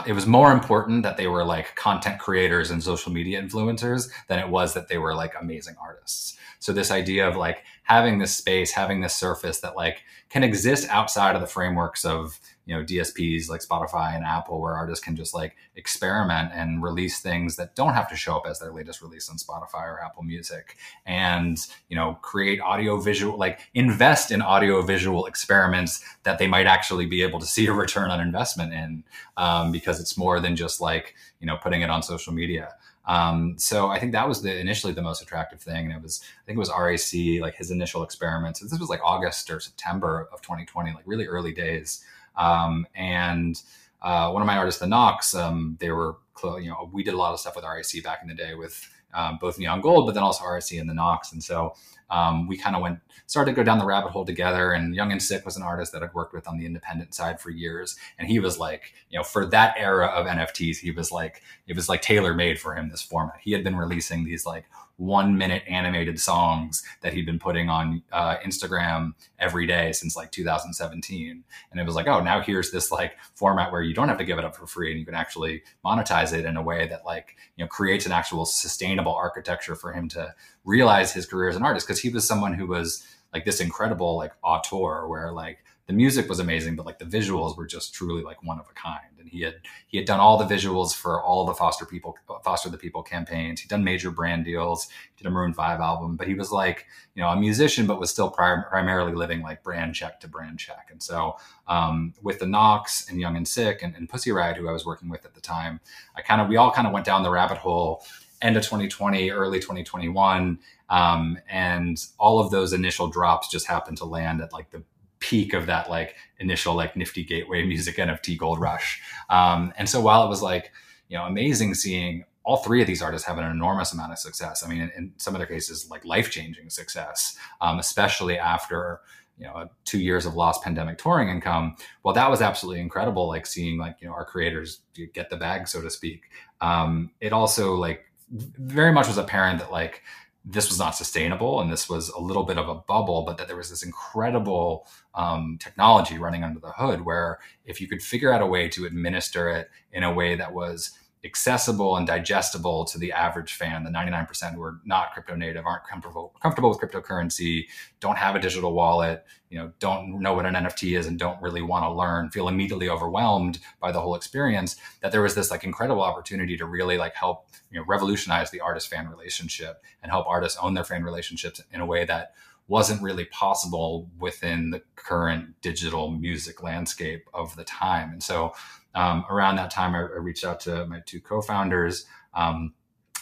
it 0.05 0.13
was 0.13 0.27
more 0.27 0.51
important 0.51 1.03
that 1.03 1.17
they 1.17 1.27
were 1.27 1.43
like 1.43 1.75
content 1.75 2.19
creators 2.19 2.69
and 2.69 2.83
social 2.83 3.11
media 3.11 3.41
influencers 3.41 4.09
than 4.27 4.39
it 4.39 4.49
was 4.49 4.73
that 4.73 4.87
they 4.87 4.97
were 4.97 5.15
like 5.15 5.33
amazing 5.39 5.75
artists. 5.81 6.37
So 6.59 6.73
this 6.73 6.91
idea 6.91 7.27
of 7.27 7.35
like 7.35 7.63
having 7.83 8.19
this 8.19 8.35
space, 8.35 8.71
having 8.71 9.01
this 9.01 9.15
surface 9.15 9.61
that 9.61 9.75
like 9.75 10.03
can 10.29 10.43
exist 10.43 10.87
outside 10.89 11.35
of 11.35 11.41
the 11.41 11.47
frameworks 11.47 12.05
of 12.05 12.39
you 12.69 12.75
know 12.75 12.83
DSPs 12.83 13.49
like 13.49 13.61
Spotify 13.61 14.15
and 14.15 14.23
Apple, 14.23 14.61
where 14.61 14.75
artists 14.75 15.03
can 15.03 15.15
just 15.15 15.33
like 15.33 15.57
experiment 15.75 16.51
and 16.53 16.83
release 16.83 17.19
things 17.19 17.55
that 17.55 17.75
don't 17.75 17.95
have 17.95 18.07
to 18.09 18.15
show 18.15 18.35
up 18.35 18.45
as 18.45 18.59
their 18.59 18.71
latest 18.71 19.01
release 19.01 19.27
on 19.27 19.37
Spotify 19.37 19.85
or 19.87 19.99
Apple 19.99 20.21
Music, 20.21 20.77
and 21.07 21.57
you 21.87 21.95
know 21.95 22.19
create 22.21 22.61
audio 22.61 22.97
visual 22.99 23.35
like 23.39 23.61
invest 23.73 24.29
in 24.29 24.43
audio 24.43 24.83
visual 24.83 25.25
experiments 25.25 26.05
that 26.21 26.37
they 26.37 26.45
might 26.45 26.67
actually 26.67 27.07
be 27.07 27.23
able 27.23 27.39
to 27.39 27.47
see 27.47 27.65
a 27.65 27.73
return 27.73 28.11
on 28.11 28.21
investment 28.21 28.71
in, 28.71 29.03
um, 29.35 29.71
because 29.71 29.99
it's 29.99 30.15
more 30.15 30.39
than 30.39 30.55
just 30.55 30.79
like 30.79 31.15
you 31.39 31.47
know 31.47 31.57
putting 31.57 31.81
it 31.81 31.89
on 31.89 32.03
social 32.03 32.33
media. 32.33 32.75
Um, 33.05 33.55
so 33.57 33.87
I 33.87 33.97
think 33.97 34.11
that 34.11 34.27
was 34.27 34.43
the 34.43 34.55
initially 34.59 34.93
the 34.93 35.01
most 35.01 35.23
attractive 35.23 35.59
thing, 35.59 35.85
and 35.85 35.93
it 35.95 36.03
was 36.03 36.21
I 36.23 36.45
think 36.45 36.57
it 36.57 36.59
was 36.59 36.69
RAC 36.69 37.41
like 37.41 37.55
his 37.55 37.71
initial 37.71 38.03
experiments. 38.03 38.59
This 38.59 38.79
was 38.79 38.89
like 38.89 39.01
August 39.03 39.49
or 39.49 39.59
September 39.59 40.29
of 40.31 40.43
2020, 40.43 40.93
like 40.93 41.03
really 41.07 41.25
early 41.25 41.51
days. 41.51 42.05
Um, 42.39 42.87
and 42.95 43.61
uh, 44.01 44.31
one 44.31 44.41
of 44.41 44.47
my 44.47 44.57
artists, 44.57 44.79
the 44.79 44.87
Knocks, 44.87 45.35
um, 45.35 45.77
they 45.79 45.91
were 45.91 46.15
you 46.43 46.69
know 46.69 46.89
we 46.93 47.03
did 47.03 47.13
a 47.13 47.17
lot 47.17 47.33
of 47.33 47.39
stuff 47.39 47.55
with 47.55 47.65
RAC 47.65 48.01
back 48.01 48.19
in 48.21 48.29
the 48.29 48.33
day 48.33 48.55
with 48.55 48.89
um, 49.13 49.37
both 49.41 49.59
Neon 49.59 49.81
Gold, 49.81 50.05
but 50.05 50.13
then 50.13 50.23
also 50.23 50.45
RAC 50.45 50.71
and 50.71 50.89
the 50.89 50.93
Knocks, 50.93 51.33
and 51.33 51.43
so 51.43 51.75
um, 52.09 52.47
we 52.47 52.57
kind 52.57 52.75
of 52.75 52.81
went 52.81 52.99
started 53.27 53.51
to 53.51 53.55
go 53.55 53.63
down 53.63 53.77
the 53.77 53.85
rabbit 53.85 54.11
hole 54.11 54.25
together. 54.25 54.71
And 54.71 54.95
Young 54.95 55.11
and 55.11 55.21
Sick 55.21 55.45
was 55.45 55.57
an 55.57 55.63
artist 55.63 55.91
that 55.91 56.01
I'd 56.01 56.13
worked 56.13 56.33
with 56.33 56.47
on 56.47 56.57
the 56.57 56.65
independent 56.65 57.13
side 57.13 57.39
for 57.39 57.49
years, 57.49 57.97
and 58.17 58.27
he 58.27 58.39
was 58.39 58.57
like, 58.57 58.93
you 59.09 59.19
know, 59.19 59.23
for 59.23 59.45
that 59.47 59.75
era 59.77 60.07
of 60.07 60.25
NFTs, 60.25 60.77
he 60.77 60.91
was 60.91 61.11
like, 61.11 61.41
it 61.67 61.75
was 61.75 61.89
like 61.89 62.01
tailor 62.01 62.33
made 62.33 62.59
for 62.59 62.75
him. 62.75 62.89
This 62.89 63.01
format, 63.01 63.39
he 63.41 63.51
had 63.51 63.63
been 63.63 63.75
releasing 63.75 64.23
these 64.23 64.45
like 64.45 64.65
one 64.99 65.37
minute 65.37 65.63
animated 65.67 66.19
songs 66.19 66.83
that 67.01 67.13
he'd 67.13 67.25
been 67.25 67.39
putting 67.39 67.69
on 67.69 68.03
uh, 68.11 68.35
Instagram 68.45 69.13
every 69.39 69.65
day 69.65 69.93
since 69.93 70.15
like 70.15 70.29
2017. 70.31 71.43
And 71.71 71.79
it 71.79 71.85
was 71.85 71.95
like, 71.95 72.07
oh, 72.07 72.19
now 72.19 72.41
here's 72.41 72.71
this 72.71 72.91
like 72.91 73.17
format 73.33 73.71
where 73.71 73.81
you 73.81 73.93
don't 73.93 74.09
have 74.09 74.17
to 74.17 74.25
give 74.25 74.37
it 74.37 74.45
up 74.45 74.55
for 74.55 74.67
free 74.67 74.91
and 74.91 74.99
you 74.99 75.05
can 75.05 75.15
actually 75.15 75.63
monetize 75.85 76.33
it 76.33 76.45
in 76.45 76.57
a 76.57 76.61
way 76.61 76.85
that 76.87 77.05
like, 77.05 77.37
you 77.55 77.63
know, 77.63 77.69
creates 77.69 78.05
an 78.05 78.11
actual 78.11 78.45
sustainable 78.45 79.15
architecture 79.15 79.75
for 79.75 79.93
him 79.93 80.09
to 80.09 80.33
realize 80.65 81.13
his 81.13 81.25
career 81.25 81.49
as 81.49 81.55
an 81.55 81.63
artist. 81.63 81.87
Cause 81.87 81.99
he 81.99 82.09
was 82.09 82.27
someone 82.27 82.53
who 82.53 82.67
was 82.67 83.05
like 83.33 83.45
this 83.45 83.61
incredible 83.61 84.17
like 84.17 84.33
auteur 84.43 85.07
where 85.07 85.31
like 85.31 85.63
the 85.89 85.95
music 85.95 86.29
was 86.29 86.39
amazing, 86.39 86.75
but 86.75 86.85
like 86.85 86.99
the 86.99 87.05
visuals 87.05 87.57
were 87.57 87.65
just 87.65 87.95
truly 87.95 88.21
like 88.21 88.43
one 88.43 88.59
of 88.59 88.67
a 88.69 88.73
kind. 88.73 89.09
And 89.17 89.27
he 89.27 89.41
had 89.41 89.55
he 89.87 89.97
had 89.97 90.05
done 90.05 90.19
all 90.19 90.37
the 90.37 90.45
visuals 90.45 90.95
for 90.95 91.19
all 91.19 91.47
the 91.47 91.55
Foster 91.55 91.83
People 91.83 92.15
Foster 92.43 92.69
the 92.69 92.77
People 92.77 93.01
campaigns. 93.01 93.59
He'd 93.59 93.69
done 93.69 93.83
major 93.83 94.11
brand 94.11 94.45
deals. 94.45 94.87
Did 95.17 95.25
a 95.25 95.31
Maroon 95.31 95.51
Five 95.51 95.79
album, 95.79 96.15
but 96.15 96.27
he 96.27 96.35
was 96.35 96.51
like 96.51 96.85
you 97.15 97.23
know 97.23 97.29
a 97.29 97.35
musician, 97.35 97.87
but 97.87 97.99
was 97.99 98.11
still 98.11 98.29
prim- 98.29 98.65
primarily 98.69 99.13
living 99.13 99.41
like 99.41 99.63
brand 99.63 99.95
check 99.95 100.19
to 100.19 100.27
brand 100.27 100.59
check. 100.59 100.89
And 100.91 101.01
so 101.01 101.37
um, 101.67 102.13
with 102.21 102.37
the 102.37 102.45
Knocks 102.45 103.09
and 103.09 103.19
Young 103.19 103.35
and 103.35 103.47
Sick 103.47 103.81
and, 103.81 103.95
and 103.95 104.07
Pussy 104.07 104.31
Riot, 104.31 104.57
who 104.57 104.69
I 104.69 104.71
was 104.71 104.85
working 104.85 105.09
with 105.09 105.25
at 105.25 105.33
the 105.33 105.41
time, 105.41 105.79
I 106.15 106.21
kind 106.21 106.39
of 106.39 106.49
we 106.49 106.57
all 106.57 106.69
kind 106.69 106.85
of 106.85 106.93
went 106.93 107.07
down 107.07 107.23
the 107.23 107.31
rabbit 107.31 107.57
hole 107.57 108.03
end 108.41 108.57
of 108.57 108.63
2020, 108.63 109.31
early 109.31 109.59
2021. 109.59 110.59
Um, 110.89 111.37
and 111.49 112.03
all 112.17 112.39
of 112.39 112.51
those 112.51 112.73
initial 112.73 113.07
drops 113.07 113.49
just 113.49 113.67
happened 113.67 113.97
to 113.97 114.05
land 114.05 114.41
at 114.41 114.53
like 114.53 114.71
the 114.71 114.83
peak 115.19 115.53
of 115.53 115.65
that 115.65 115.89
like 115.89 116.15
initial 116.39 116.75
like 116.75 116.95
nifty 116.95 117.23
gateway 117.23 117.63
music 117.67 117.97
NFT 117.97 118.37
gold 118.37 118.59
rush. 118.59 119.01
Um, 119.29 119.73
and 119.77 119.87
so 119.87 120.01
while 120.01 120.25
it 120.25 120.29
was 120.29 120.41
like, 120.41 120.71
you 121.07 121.17
know, 121.17 121.25
amazing 121.25 121.73
seeing 121.73 122.23
all 122.43 122.57
three 122.57 122.81
of 122.81 122.87
these 122.87 123.01
artists 123.01 123.27
have 123.27 123.37
an 123.37 123.43
enormous 123.43 123.93
amount 123.93 124.11
of 124.11 124.17
success. 124.17 124.63
I 124.63 124.69
mean, 124.69 124.81
in, 124.81 124.91
in 124.97 125.13
some 125.17 125.35
of 125.35 125.39
their 125.39 125.47
cases, 125.47 125.89
like 125.89 126.03
life 126.05 126.31
changing 126.31 126.69
success, 126.69 127.37
um, 127.61 127.79
especially 127.79 128.37
after 128.39 129.01
you 129.37 129.45
know 129.45 129.69
two 129.85 129.99
years 129.99 130.25
of 130.25 130.35
lost 130.35 130.63
pandemic 130.63 130.97
touring 130.97 131.29
income. 131.29 131.75
Well, 132.03 132.13
that 132.13 132.29
was 132.29 132.41
absolutely 132.41 132.81
incredible. 132.81 133.27
Like 133.27 133.45
seeing 133.45 133.77
like 133.77 133.97
you 134.01 134.07
know 134.07 134.13
our 134.13 134.25
creators 134.25 134.81
get 135.13 135.29
the 135.29 135.37
bag, 135.37 135.67
so 135.67 135.81
to 135.81 135.89
speak. 135.89 136.23
Um, 136.61 137.11
it 137.21 137.33
also 137.33 137.75
like 137.75 138.05
very 138.31 138.91
much 138.91 139.07
was 139.07 139.17
apparent 139.17 139.59
that 139.59 139.71
like 139.71 140.01
this 140.45 140.69
was 140.69 140.79
not 140.79 140.95
sustainable 140.95 141.61
and 141.61 141.71
this 141.71 141.89
was 141.89 142.09
a 142.09 142.19
little 142.19 142.43
bit 142.43 142.57
of 142.57 142.69
a 142.69 142.75
bubble, 142.75 143.23
but 143.23 143.37
that 143.37 143.47
there 143.47 143.57
was 143.57 143.69
this 143.69 143.83
incredible 143.83 144.87
um, 145.13 145.57
technology 145.59 146.17
running 146.17 146.43
under 146.43 146.59
the 146.59 146.71
hood 146.71 147.01
where 147.01 147.39
if 147.65 147.81
you 147.81 147.87
could 147.87 148.01
figure 148.01 148.31
out 148.31 148.41
a 148.41 148.45
way 148.45 148.67
to 148.69 148.85
administer 148.85 149.49
it 149.49 149.69
in 149.91 150.03
a 150.03 150.13
way 150.13 150.35
that 150.35 150.53
was 150.53 150.91
accessible 151.25 151.97
and 151.97 152.07
digestible 152.07 152.85
to 152.85 152.97
the 152.97 153.11
average 153.11 153.53
fan, 153.53 153.83
the 153.83 153.89
99% 153.89 154.53
who 154.53 154.61
are 154.61 154.79
not 154.85 155.11
crypto 155.11 155.35
native, 155.35 155.65
aren't 155.65 155.85
comfortable 155.85 156.33
comfortable 156.41 156.69
with 156.69 156.79
cryptocurrency, 156.79 157.65
don't 157.99 158.17
have 158.17 158.35
a 158.35 158.39
digital 158.39 158.73
wallet, 158.73 159.25
you 159.49 159.57
know, 159.57 159.71
don't 159.79 160.21
know 160.21 160.33
what 160.33 160.45
an 160.45 160.53
NFT 160.53 160.97
is 160.97 161.07
and 161.07 161.19
don't 161.19 161.41
really 161.41 161.61
want 161.61 161.83
to 161.83 161.91
learn, 161.91 162.29
feel 162.29 162.47
immediately 162.47 162.87
overwhelmed 162.87 163.59
by 163.81 163.91
the 163.91 163.99
whole 163.99 164.15
experience, 164.15 164.77
that 165.01 165.11
there 165.11 165.21
was 165.21 165.35
this 165.35 165.51
like 165.51 165.63
incredible 165.63 166.03
opportunity 166.03 166.55
to 166.55 166.65
really 166.65 166.97
like 166.97 167.15
help, 167.15 167.47
you 167.69 167.79
know, 167.79 167.85
revolutionize 167.85 168.49
the 168.51 168.61
artist 168.61 168.87
fan 168.87 169.09
relationship 169.09 169.83
and 170.01 170.11
help 170.11 170.25
artists 170.25 170.57
own 170.61 170.73
their 170.73 170.85
fan 170.85 171.03
relationships 171.03 171.61
in 171.73 171.81
a 171.81 171.85
way 171.85 172.05
that 172.05 172.33
wasn't 172.69 173.01
really 173.01 173.25
possible 173.25 174.09
within 174.19 174.69
the 174.69 174.81
current 174.95 175.59
digital 175.61 176.11
music 176.11 176.61
landscape 176.61 177.27
of 177.33 177.55
the 177.55 177.63
time. 177.63 178.11
And 178.11 178.23
so 178.23 178.53
um, 178.95 179.25
around 179.29 179.57
that 179.57 179.71
time, 179.71 179.95
I, 179.95 179.99
I, 179.99 180.17
reached 180.17 180.45
out 180.45 180.59
to 180.61 180.85
my 180.87 181.01
two 181.05 181.21
co-founders, 181.21 182.05
um, 182.33 182.73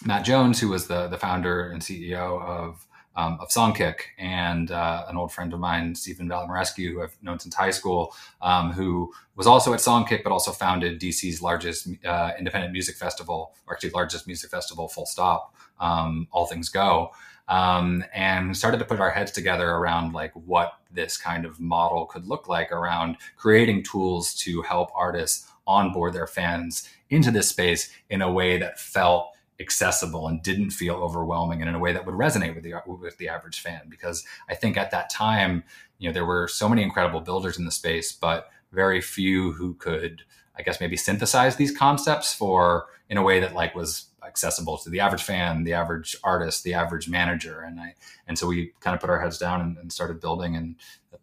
Matt 0.05 0.25
Jones, 0.25 0.59
who 0.59 0.69
was 0.69 0.87
the 0.87 1.07
the 1.07 1.17
founder 1.17 1.69
and 1.69 1.81
CEO 1.81 2.41
of 2.41 2.87
um, 3.17 3.39
of 3.41 3.49
Songkick, 3.49 4.01
and 4.19 4.71
uh, 4.71 5.05
an 5.09 5.17
old 5.17 5.31
friend 5.31 5.51
of 5.51 5.59
mine, 5.59 5.95
Stephen 5.95 6.29
Valimarescu, 6.29 6.91
who 6.91 7.01
I've 7.01 7.17
known 7.21 7.39
since 7.39 7.55
high 7.55 7.71
school, 7.71 8.13
um, 8.41 8.71
who 8.71 9.11
was 9.35 9.47
also 9.47 9.73
at 9.73 9.79
Songkick, 9.79 10.23
but 10.23 10.31
also 10.31 10.51
founded 10.51 11.01
DC's 11.01 11.41
largest 11.41 11.89
uh, 12.05 12.31
independent 12.37 12.71
music 12.71 12.95
festival, 12.95 13.55
or 13.65 13.73
actually 13.73 13.89
largest 13.89 14.27
music 14.27 14.51
festival, 14.51 14.87
full 14.87 15.07
stop, 15.07 15.55
um, 15.79 16.27
All 16.31 16.45
Things 16.45 16.69
Go. 16.69 17.11
Um, 17.49 18.03
and 18.13 18.55
started 18.55 18.77
to 18.79 18.85
put 18.85 18.99
our 18.99 19.09
heads 19.09 19.31
together 19.31 19.69
around 19.69 20.11
like 20.11 20.33
what 20.33 20.73
this 20.91 21.17
kind 21.17 21.45
of 21.45 21.61
model 21.61 22.05
could 22.05 22.27
look 22.27 22.49
like 22.49 22.73
around 22.73 23.15
creating 23.37 23.83
tools 23.83 24.33
to 24.35 24.61
help 24.63 24.91
artists 24.93 25.49
onboard 25.67 26.13
their 26.13 26.27
fans 26.27 26.89
into 27.09 27.31
this 27.31 27.49
space 27.49 27.91
in 28.09 28.21
a 28.21 28.31
way 28.31 28.57
that 28.57 28.79
felt 28.79 29.31
accessible 29.59 30.27
and 30.27 30.43
didn't 30.43 30.69
feel 30.69 30.95
overwhelming 30.95 31.61
and 31.61 31.69
in 31.69 31.75
a 31.75 31.79
way 31.79 31.91
that 31.91 32.05
would 32.05 32.15
resonate 32.15 32.53
with 32.53 32.63
the 32.63 32.73
with 32.85 33.17
the 33.17 33.27
average 33.27 33.59
fan 33.59 33.81
because 33.89 34.23
I 34.47 34.55
think 34.55 34.77
at 34.77 34.91
that 34.91 35.09
time 35.09 35.63
you 35.97 36.07
know 36.07 36.13
there 36.13 36.25
were 36.25 36.47
so 36.47 36.69
many 36.69 36.83
incredible 36.83 37.21
builders 37.21 37.57
in 37.57 37.65
the 37.65 37.71
space 37.71 38.11
but 38.11 38.49
very 38.71 39.01
few 39.01 39.53
who 39.53 39.73
could 39.73 40.21
I 40.55 40.61
guess 40.61 40.79
maybe 40.79 40.95
synthesize 40.95 41.55
these 41.55 41.75
concepts 41.75 42.33
for 42.33 42.85
in 43.09 43.17
a 43.17 43.23
way 43.23 43.39
that 43.39 43.53
like 43.53 43.73
was 43.73 44.09
accessible 44.27 44.77
to 44.77 44.89
the 44.89 44.99
average 44.99 45.23
fan, 45.23 45.63
the 45.63 45.73
average 45.73 46.15
artist, 46.23 46.63
the 46.63 46.73
average 46.73 47.07
manager. 47.07 47.61
And 47.61 47.79
I, 47.79 47.95
and 48.27 48.37
so 48.37 48.47
we 48.47 48.73
kind 48.81 48.93
of 48.93 48.99
put 48.99 49.09
our 49.09 49.21
heads 49.21 49.37
down 49.37 49.61
and, 49.61 49.77
and 49.77 49.91
started 49.91 50.19
building 50.19 50.55
and 50.55 50.75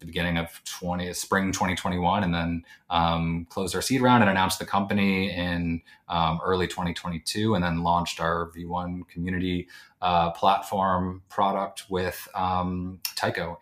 the 0.05 0.13
beginning 0.13 0.37
of 0.37 0.63
20 0.65 1.13
spring 1.15 1.51
2021 1.51 2.25
and 2.25 2.35
then 2.35 2.65
um, 2.91 3.47
closed 3.49 3.75
our 3.75 3.81
seed 3.81 4.03
round 4.03 4.23
and 4.23 4.31
announced 4.31 4.59
the 4.59 4.67
company 4.67 5.31
in 5.33 5.81
um, 6.09 6.39
early 6.45 6.67
2022 6.67 7.55
and 7.55 7.65
then 7.65 7.83
launched 7.83 8.21
our 8.21 8.51
v1 8.55 9.09
community 9.09 9.67
uh, 10.03 10.31
platform 10.33 11.23
product 11.31 11.87
with 11.89 12.29
um, 12.35 13.01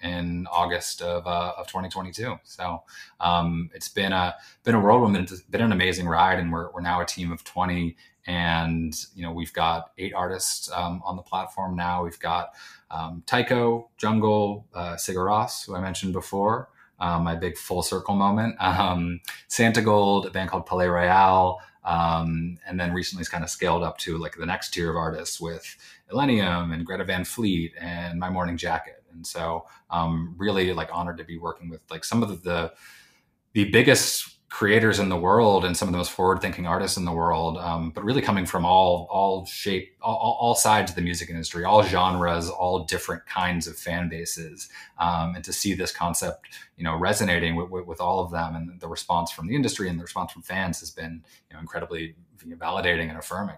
in 0.02 0.46
August 0.50 1.00
of, 1.02 1.24
uh, 1.26 1.52
of 1.56 1.66
2022 1.68 2.36
so 2.42 2.82
um, 3.20 3.70
it's 3.72 3.88
been 3.88 4.12
a 4.12 4.34
been 4.64 4.74
a 4.74 4.80
whirlwind 4.80 5.16
it's 5.16 5.42
been 5.42 5.62
an 5.62 5.72
amazing 5.72 6.08
ride 6.08 6.40
and 6.40 6.52
we're, 6.52 6.70
we're 6.72 6.80
now 6.80 7.00
a 7.00 7.06
team 7.06 7.30
of 7.30 7.44
20 7.44 7.96
and 8.26 9.06
you 9.14 9.22
know 9.22 9.32
we've 9.32 9.52
got 9.52 9.90
eight 9.98 10.14
artists 10.14 10.70
um, 10.72 11.02
on 11.04 11.16
the 11.16 11.22
platform 11.22 11.74
now. 11.74 12.04
We've 12.04 12.18
got 12.18 12.54
um, 12.92 13.22
Tycho, 13.26 13.90
Jungle, 13.96 14.66
uh, 14.74 14.94
Rós, 14.94 15.66
who 15.66 15.74
I 15.74 15.80
mentioned 15.80 16.12
before, 16.12 16.68
um, 17.00 17.24
my 17.24 17.34
big 17.34 17.56
full 17.56 17.82
circle 17.82 18.14
moment. 18.14 18.54
Um, 18.60 19.20
Santigold, 19.48 20.26
a 20.26 20.30
band 20.30 20.50
called 20.50 20.66
Palaye 20.66 20.92
Royale, 20.92 21.58
um, 21.84 22.58
and 22.66 22.78
then 22.78 22.92
recently 22.92 23.22
it's 23.22 23.28
kind 23.28 23.42
of 23.42 23.50
scaled 23.50 23.82
up 23.82 23.98
to 23.98 24.18
like 24.18 24.36
the 24.36 24.46
next 24.46 24.70
tier 24.70 24.90
of 24.90 24.96
artists 24.96 25.40
with 25.40 25.76
Illenium 26.12 26.72
and 26.72 26.86
Greta 26.86 27.04
Van 27.04 27.24
Fleet 27.24 27.72
and 27.80 28.20
My 28.20 28.30
Morning 28.30 28.56
Jacket. 28.56 29.02
And 29.12 29.26
so, 29.26 29.66
um, 29.90 30.34
really 30.38 30.72
like 30.72 30.90
honored 30.92 31.18
to 31.18 31.24
be 31.24 31.38
working 31.38 31.68
with 31.68 31.80
like 31.90 32.04
some 32.04 32.22
of 32.22 32.42
the 32.42 32.72
the 33.52 33.70
biggest 33.70 34.41
creators 34.52 34.98
in 34.98 35.08
the 35.08 35.16
world 35.16 35.64
and 35.64 35.74
some 35.74 35.88
of 35.88 35.92
the 35.92 35.98
most 35.98 36.10
forward-thinking 36.10 36.66
artists 36.66 36.98
in 36.98 37.06
the 37.06 37.12
world, 37.12 37.56
um, 37.56 37.90
but 37.90 38.04
really 38.04 38.20
coming 38.20 38.44
from 38.44 38.66
all 38.66 39.08
all 39.10 39.46
shape, 39.46 39.96
all, 40.02 40.36
all, 40.38 40.54
sides 40.54 40.90
of 40.90 40.94
the 40.94 41.00
music 41.00 41.30
industry, 41.30 41.64
all 41.64 41.82
genres, 41.82 42.50
all 42.50 42.84
different 42.84 43.24
kinds 43.24 43.66
of 43.66 43.76
fan 43.76 44.10
bases, 44.10 44.68
um, 44.98 45.34
and 45.34 45.42
to 45.42 45.54
see 45.54 45.72
this 45.72 45.90
concept, 45.90 46.48
you 46.76 46.84
know, 46.84 46.94
resonating 46.94 47.56
with, 47.56 47.70
with, 47.70 47.86
with, 47.86 48.00
all 48.00 48.20
of 48.20 48.30
them, 48.30 48.54
and 48.54 48.78
the 48.78 48.88
response 48.88 49.32
from 49.32 49.46
the 49.46 49.56
industry 49.56 49.88
and 49.88 49.98
the 49.98 50.02
response 50.02 50.30
from 50.30 50.42
fans 50.42 50.80
has 50.80 50.90
been, 50.90 51.24
you 51.48 51.54
know, 51.54 51.60
incredibly 51.60 52.14
validating 52.46 53.08
and 53.08 53.18
affirming. 53.18 53.56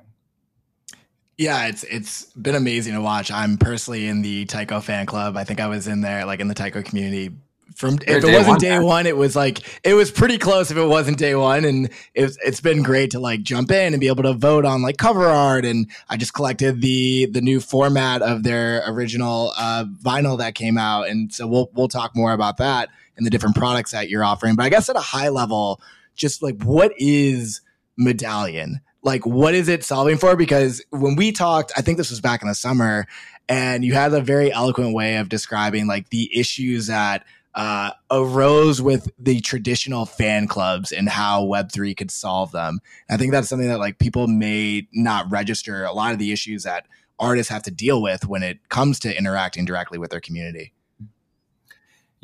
Yeah, 1.36 1.66
it's 1.66 1.82
it's 1.82 2.26
been 2.34 2.54
amazing 2.54 2.94
to 2.94 3.00
watch. 3.00 3.32
I'm 3.32 3.58
personally 3.58 4.06
in 4.06 4.22
the 4.22 4.44
Tycho 4.44 4.78
fan 4.78 5.06
club. 5.06 5.36
I 5.36 5.42
think 5.42 5.58
I 5.58 5.66
was 5.66 5.88
in 5.88 6.02
there, 6.02 6.24
like 6.24 6.38
in 6.38 6.46
the 6.46 6.54
Tycho 6.54 6.82
community 6.82 7.32
from 7.74 7.94
if 8.06 8.08
it 8.08 8.24
wasn't 8.24 8.46
one, 8.46 8.58
day 8.58 8.70
man. 8.70 8.84
one, 8.84 9.06
it 9.06 9.16
was 9.16 9.34
like 9.34 9.60
it 9.84 9.94
was 9.94 10.10
pretty 10.10 10.38
close 10.38 10.70
if 10.70 10.76
it 10.76 10.86
wasn't 10.86 11.18
day 11.18 11.34
one, 11.34 11.64
and 11.64 11.90
it's 12.14 12.38
it's 12.44 12.60
been 12.60 12.82
great 12.82 13.10
to 13.12 13.20
like 13.20 13.42
jump 13.42 13.70
in 13.70 13.92
and 13.92 14.00
be 14.00 14.08
able 14.08 14.22
to 14.22 14.32
vote 14.32 14.64
on 14.64 14.82
like 14.82 14.96
cover 14.96 15.26
art, 15.26 15.64
and 15.64 15.90
I 16.08 16.16
just 16.16 16.34
collected 16.34 16.80
the 16.80 17.26
the 17.26 17.40
new 17.40 17.60
format 17.60 18.22
of 18.22 18.42
their 18.42 18.82
original 18.88 19.52
uh, 19.58 19.84
vinyl 20.02 20.38
that 20.38 20.54
came 20.54 20.78
out, 20.78 21.08
and 21.08 21.32
so 21.32 21.46
we'll 21.46 21.70
we'll 21.74 21.88
talk 21.88 22.14
more 22.14 22.32
about 22.32 22.58
that 22.58 22.88
and 23.16 23.26
the 23.26 23.30
different 23.30 23.56
products 23.56 23.92
that 23.92 24.08
you're 24.08 24.24
offering. 24.24 24.56
But 24.56 24.66
I 24.66 24.68
guess 24.68 24.88
at 24.88 24.96
a 24.96 25.00
high 25.00 25.28
level, 25.28 25.80
just 26.14 26.42
like 26.42 26.62
what 26.62 26.92
is 26.96 27.60
Medallion? 27.96 28.80
Like 29.02 29.26
what 29.26 29.54
is 29.54 29.68
it 29.68 29.84
solving 29.84 30.16
for? 30.16 30.36
Because 30.36 30.82
when 30.90 31.16
we 31.16 31.32
talked, 31.32 31.72
I 31.76 31.82
think 31.82 31.98
this 31.98 32.10
was 32.10 32.20
back 32.20 32.40
in 32.42 32.48
the 32.48 32.54
summer, 32.54 33.06
and 33.48 33.84
you 33.84 33.94
had 33.94 34.12
a 34.12 34.20
very 34.20 34.52
eloquent 34.52 34.94
way 34.94 35.16
of 35.16 35.28
describing 35.28 35.86
like 35.86 36.10
the 36.10 36.30
issues 36.38 36.86
that 36.86 37.24
uh, 37.54 37.92
arose 38.10 38.82
with 38.82 39.08
the 39.18 39.40
traditional 39.40 40.06
fan 40.06 40.48
clubs 40.48 40.90
and 40.90 41.08
how 41.08 41.44
Web3 41.44 41.96
could 41.96 42.10
solve 42.10 42.52
them. 42.52 42.80
I 43.08 43.16
think 43.16 43.32
that's 43.32 43.48
something 43.48 43.68
that 43.68 43.78
like 43.78 43.98
people 43.98 44.26
may 44.26 44.88
not 44.92 45.30
register 45.30 45.84
a 45.84 45.92
lot 45.92 46.12
of 46.12 46.18
the 46.18 46.32
issues 46.32 46.64
that 46.64 46.86
artists 47.18 47.50
have 47.52 47.62
to 47.62 47.70
deal 47.70 48.02
with 48.02 48.26
when 48.26 48.42
it 48.42 48.68
comes 48.68 48.98
to 49.00 49.16
interacting 49.16 49.64
directly 49.64 49.98
with 49.98 50.10
their 50.10 50.20
community. 50.20 50.72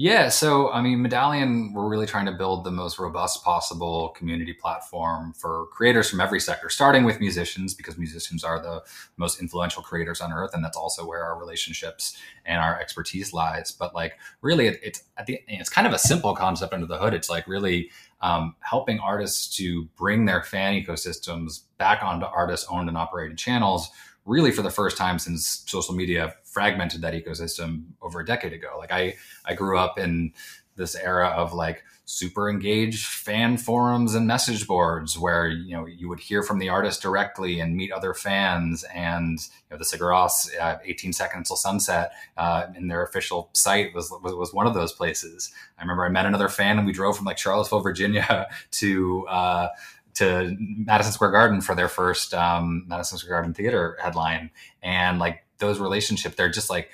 Yeah, 0.03 0.31
so 0.31 0.73
I 0.73 0.81
mean, 0.81 1.03
Medallion, 1.03 1.75
we're 1.75 1.87
really 1.87 2.07
trying 2.07 2.25
to 2.25 2.33
build 2.33 2.65
the 2.65 2.71
most 2.71 2.99
robust 2.99 3.45
possible 3.45 4.09
community 4.17 4.55
platform 4.55 5.35
for 5.35 5.67
creators 5.73 6.09
from 6.09 6.23
every 6.23 6.41
sector, 6.41 6.71
starting 6.71 7.05
with 7.05 7.21
musicians, 7.21 7.75
because 7.75 7.99
musicians 7.99 8.43
are 8.43 8.63
the 8.63 8.83
most 9.19 9.43
influential 9.43 9.83
creators 9.83 10.23
on 10.23 10.33
earth, 10.33 10.53
and 10.55 10.65
that's 10.65 10.79
also 10.79 11.07
where 11.07 11.23
our 11.23 11.39
relationships 11.39 12.17
and 12.47 12.63
our 12.63 12.81
expertise 12.81 13.35
lies. 13.35 13.73
But 13.73 13.95
like, 13.95 14.15
really, 14.41 14.69
it, 14.69 14.81
it's 14.83 15.03
the, 15.27 15.39
it's 15.47 15.69
kind 15.69 15.87
of 15.87 15.93
a 15.93 15.99
simple 15.99 16.35
concept 16.35 16.73
under 16.73 16.87
the 16.87 16.97
hood. 16.97 17.13
It's 17.13 17.29
like 17.29 17.47
really 17.47 17.91
um, 18.23 18.57
helping 18.61 19.01
artists 19.01 19.55
to 19.59 19.85
bring 19.99 20.25
their 20.25 20.43
fan 20.43 20.83
ecosystems 20.83 21.65
back 21.77 22.03
onto 22.03 22.25
artist-owned 22.25 22.89
and 22.89 22.97
operated 22.97 23.37
channels 23.37 23.91
really 24.25 24.53
for 24.53 24.63
the 24.63 24.71
first 24.71 24.97
time 24.97 25.19
since 25.19 25.65
social 25.67 25.95
media 25.95 26.35
fragmented 26.51 27.01
that 27.03 27.15
ecosystem 27.15 27.85
over 28.03 28.21
a 28.21 28.25
decade 28.25 28.53
ago. 28.53 28.77
Like 28.79 28.93
I, 28.93 29.15
I 29.45 29.55
grew 29.55 29.79
up 29.79 29.99
in 29.99 30.33
this 30.77 30.95
era 30.95 31.29
of 31.29 31.53
like 31.53 31.85
super 32.07 32.51
engaged 32.51 33.07
fan 33.07 33.57
forums 33.57 34.17
and 34.17 34.27
message 34.27 34.67
boards 34.67 35.17
where 35.17 35.47
you 35.47 35.77
know 35.77 35.87
you 35.87 36.09
would 36.09 36.19
hear 36.19 36.43
from 36.43 36.59
the 36.59 36.69
artist 36.69 37.03
directly 37.03 37.61
and 37.61 37.77
meet 37.77 37.93
other 37.93 38.15
fans 38.15 38.85
and 38.93 39.39
you 39.39 39.71
know 39.71 39.77
the 39.79 39.85
Sigur 39.85 40.11
Rós 40.11 40.49
uh, 40.61 40.79
18 40.85 41.13
seconds 41.13 41.49
till 41.49 41.57
sunset 41.57 42.13
uh, 42.37 42.67
in 42.75 42.89
their 42.89 43.05
official 43.05 43.51
site 43.53 43.95
was, 43.95 44.13
was, 44.23 44.35
was 44.35 44.53
one 44.53 44.67
of 44.67 44.75
those 44.75 44.93
places 44.93 45.53
i 45.79 45.83
remember 45.83 46.05
i 46.05 46.09
met 46.09 46.27
another 46.27 46.49
fan 46.49 46.79
and 46.79 46.87
we 46.87 46.93
drove 46.93 47.17
from 47.17 47.27
like 47.27 47.39
charlottesville 47.39 47.81
virginia 47.81 48.49
to 48.73 49.25
uh, 49.29 49.69
to 50.15 50.57
Madison 50.59 51.13
Square 51.13 51.31
Garden 51.31 51.61
for 51.61 51.75
their 51.75 51.89
first 51.89 52.35
um, 52.35 52.85
Madison 52.89 53.19
Square 53.19 53.37
Garden 53.37 53.55
theater 53.55 53.97
headline, 54.03 54.51
and 54.83 55.19
like 55.19 55.45
those 55.61 55.79
relationships, 55.79 56.35
they're 56.37 56.51
just 56.51 56.71
like 56.71 56.91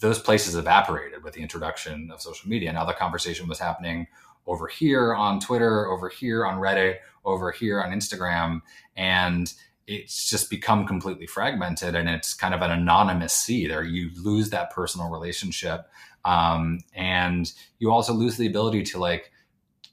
those 0.00 0.18
places 0.18 0.54
evaporated 0.54 1.24
with 1.24 1.34
the 1.34 1.42
introduction 1.42 2.10
of 2.12 2.20
social 2.20 2.48
media. 2.48 2.72
Now 2.72 2.84
the 2.84 2.92
conversation 2.92 3.48
was 3.48 3.58
happening 3.58 4.06
over 4.46 4.68
here 4.68 5.14
on 5.14 5.40
Twitter, 5.40 5.86
over 5.86 6.08
here 6.08 6.46
on 6.46 6.58
Reddit, 6.58 6.98
over 7.24 7.50
here 7.50 7.82
on 7.82 7.90
Instagram, 7.90 8.60
and 8.96 9.52
it's 9.86 10.28
just 10.28 10.48
become 10.48 10.86
completely 10.86 11.26
fragmented 11.26 11.94
and 11.94 12.08
it's 12.08 12.34
kind 12.34 12.54
of 12.54 12.62
an 12.62 12.70
anonymous 12.70 13.32
sea 13.32 13.66
there 13.66 13.82
you 13.82 14.10
lose 14.16 14.50
that 14.50 14.70
personal 14.70 15.10
relationship 15.10 15.86
um, 16.24 16.78
and 16.94 17.52
you 17.80 17.90
also 17.90 18.12
lose 18.12 18.36
the 18.36 18.46
ability 18.46 18.82
to 18.84 18.98
like 18.98 19.31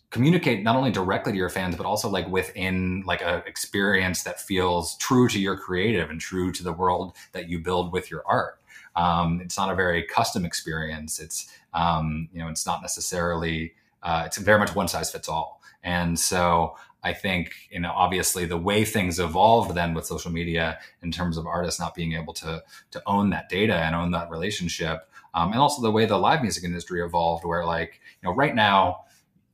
communicate 0.09 0.63
not 0.63 0.75
only 0.75 0.91
directly 0.91 1.31
to 1.31 1.37
your 1.37 1.49
fans 1.49 1.75
but 1.75 1.85
also 1.85 2.09
like 2.09 2.27
within 2.29 3.03
like 3.05 3.21
a 3.21 3.43
experience 3.45 4.23
that 4.23 4.39
feels 4.39 4.97
true 4.97 5.27
to 5.27 5.39
your 5.39 5.55
creative 5.55 6.09
and 6.09 6.19
true 6.19 6.51
to 6.51 6.63
the 6.63 6.73
world 6.73 7.15
that 7.31 7.47
you 7.47 7.59
build 7.59 7.93
with 7.93 8.09
your 8.09 8.23
art. 8.25 8.59
Um, 8.95 9.39
it's 9.41 9.57
not 9.57 9.71
a 9.71 9.75
very 9.75 10.03
custom 10.03 10.45
experience. 10.45 11.19
It's 11.19 11.51
um, 11.73 12.29
you 12.33 12.39
know 12.39 12.49
it's 12.49 12.65
not 12.65 12.81
necessarily 12.81 13.73
uh, 14.03 14.23
it's 14.25 14.37
very 14.37 14.59
much 14.59 14.75
one 14.75 14.87
size 14.87 15.11
fits 15.11 15.29
all. 15.29 15.61
And 15.83 16.19
so 16.19 16.75
I 17.03 17.13
think, 17.13 17.53
you 17.71 17.79
know, 17.79 17.91
obviously 17.95 18.45
the 18.45 18.57
way 18.57 18.83
things 18.83 19.19
evolved 19.19 19.73
then 19.75 19.93
with 19.93 20.05
social 20.05 20.31
media 20.31 20.79
in 21.01 21.11
terms 21.11 21.37
of 21.37 21.45
artists 21.47 21.79
not 21.79 21.95
being 21.95 22.13
able 22.13 22.33
to 22.35 22.61
to 22.91 23.01
own 23.05 23.29
that 23.29 23.49
data 23.49 23.75
and 23.75 23.95
own 23.95 24.11
that 24.11 24.29
relationship, 24.29 25.09
um, 25.33 25.51
and 25.51 25.61
also 25.61 25.81
the 25.81 25.91
way 25.91 26.05
the 26.05 26.17
live 26.17 26.41
music 26.41 26.63
industry 26.63 27.01
evolved, 27.01 27.45
where 27.45 27.65
like, 27.65 28.01
you 28.21 28.29
know, 28.29 28.35
right 28.35 28.55
now, 28.55 29.05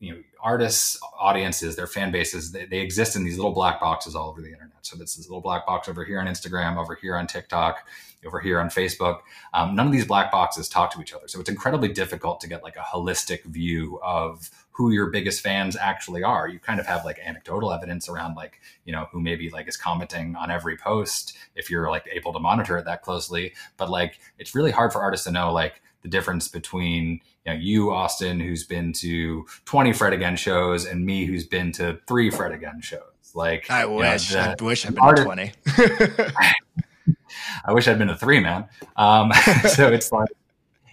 you 0.05 0.13
know, 0.13 0.21
artists, 0.41 0.99
audiences, 1.19 1.75
their 1.75 1.87
fan 1.87 2.11
bases, 2.11 2.51
they, 2.51 2.65
they, 2.65 2.79
exist 2.79 3.15
in 3.15 3.23
these 3.23 3.35
little 3.35 3.51
black 3.51 3.79
boxes 3.79 4.15
all 4.15 4.29
over 4.29 4.41
the 4.41 4.51
internet. 4.51 4.77
So 4.83 4.95
this 4.95 5.17
is 5.17 5.27
little 5.27 5.41
black 5.41 5.65
box 5.65 5.89
over 5.89 6.05
here 6.05 6.19
on 6.19 6.27
Instagram, 6.27 6.77
over 6.77 6.93
here 6.93 7.15
on 7.15 7.25
TikTok, 7.25 7.87
over 8.25 8.39
here 8.39 8.59
on 8.59 8.69
Facebook. 8.69 9.21
Um, 9.55 9.75
none 9.75 9.87
of 9.87 9.91
these 9.91 10.05
black 10.05 10.31
boxes 10.31 10.69
talk 10.69 10.91
to 10.91 11.01
each 11.01 11.13
other. 11.13 11.27
So 11.27 11.39
it's 11.39 11.49
incredibly 11.49 11.89
difficult 11.89 12.39
to 12.41 12.47
get 12.47 12.63
like 12.63 12.75
a 12.75 12.81
holistic 12.81 13.43
view 13.45 13.99
of 14.03 14.51
who 14.71 14.91
your 14.91 15.07
biggest 15.07 15.41
fans 15.41 15.75
actually 15.75 16.21
are. 16.21 16.47
You 16.47 16.59
kind 16.59 16.79
of 16.79 16.85
have 16.85 17.05
like 17.05 17.19
anecdotal 17.25 17.71
evidence 17.71 18.07
around 18.07 18.35
like, 18.35 18.59
you 18.83 18.91
know, 18.91 19.07
who 19.11 19.19
maybe 19.19 19.49
like 19.49 19.67
is 19.67 19.77
commenting 19.77 20.35
on 20.35 20.51
every 20.51 20.77
post 20.77 21.35
if 21.55 21.71
you're 21.71 21.89
like 21.89 22.07
able 22.11 22.33
to 22.33 22.39
monitor 22.39 22.77
it 22.77 22.85
that 22.85 23.01
closely. 23.01 23.53
But 23.77 23.89
like, 23.89 24.19
it's 24.37 24.53
really 24.53 24.71
hard 24.71 24.93
for 24.93 25.01
artists 25.01 25.25
to 25.25 25.31
know 25.31 25.51
like, 25.51 25.81
the 26.05 26.11
difference 26.11 26.47
between 26.47 27.19
you, 27.45 27.53
know, 27.53 27.59
you, 27.59 27.91
Austin, 27.91 28.39
who's 28.39 28.63
been 28.63 28.93
to 28.93 29.43
20 29.65 29.91
Fred 29.91 30.13
Again 30.13 30.35
shows, 30.35 30.85
and 30.85 31.03
me, 31.03 31.25
who's 31.25 31.47
been 31.47 31.71
to 31.73 31.99
three 32.07 32.29
Fred 32.29 32.51
Again 32.51 32.79
shows. 32.79 33.01
Like, 33.33 33.71
I 33.71 33.87
wish, 33.87 34.31
know, 34.35 34.53
I 34.59 34.63
wish 34.63 34.85
I'd 34.85 34.93
been 34.93 35.03
artist, 35.03 35.27
to 35.27 35.33
20. 35.33 35.51
I 37.65 37.73
wish 37.73 37.87
I'd 37.87 37.97
been 37.97 38.09
to 38.09 38.15
three, 38.15 38.39
man. 38.39 38.69
Um, 38.95 39.33
so 39.67 39.87
it's 39.87 40.11
like, 40.11 40.29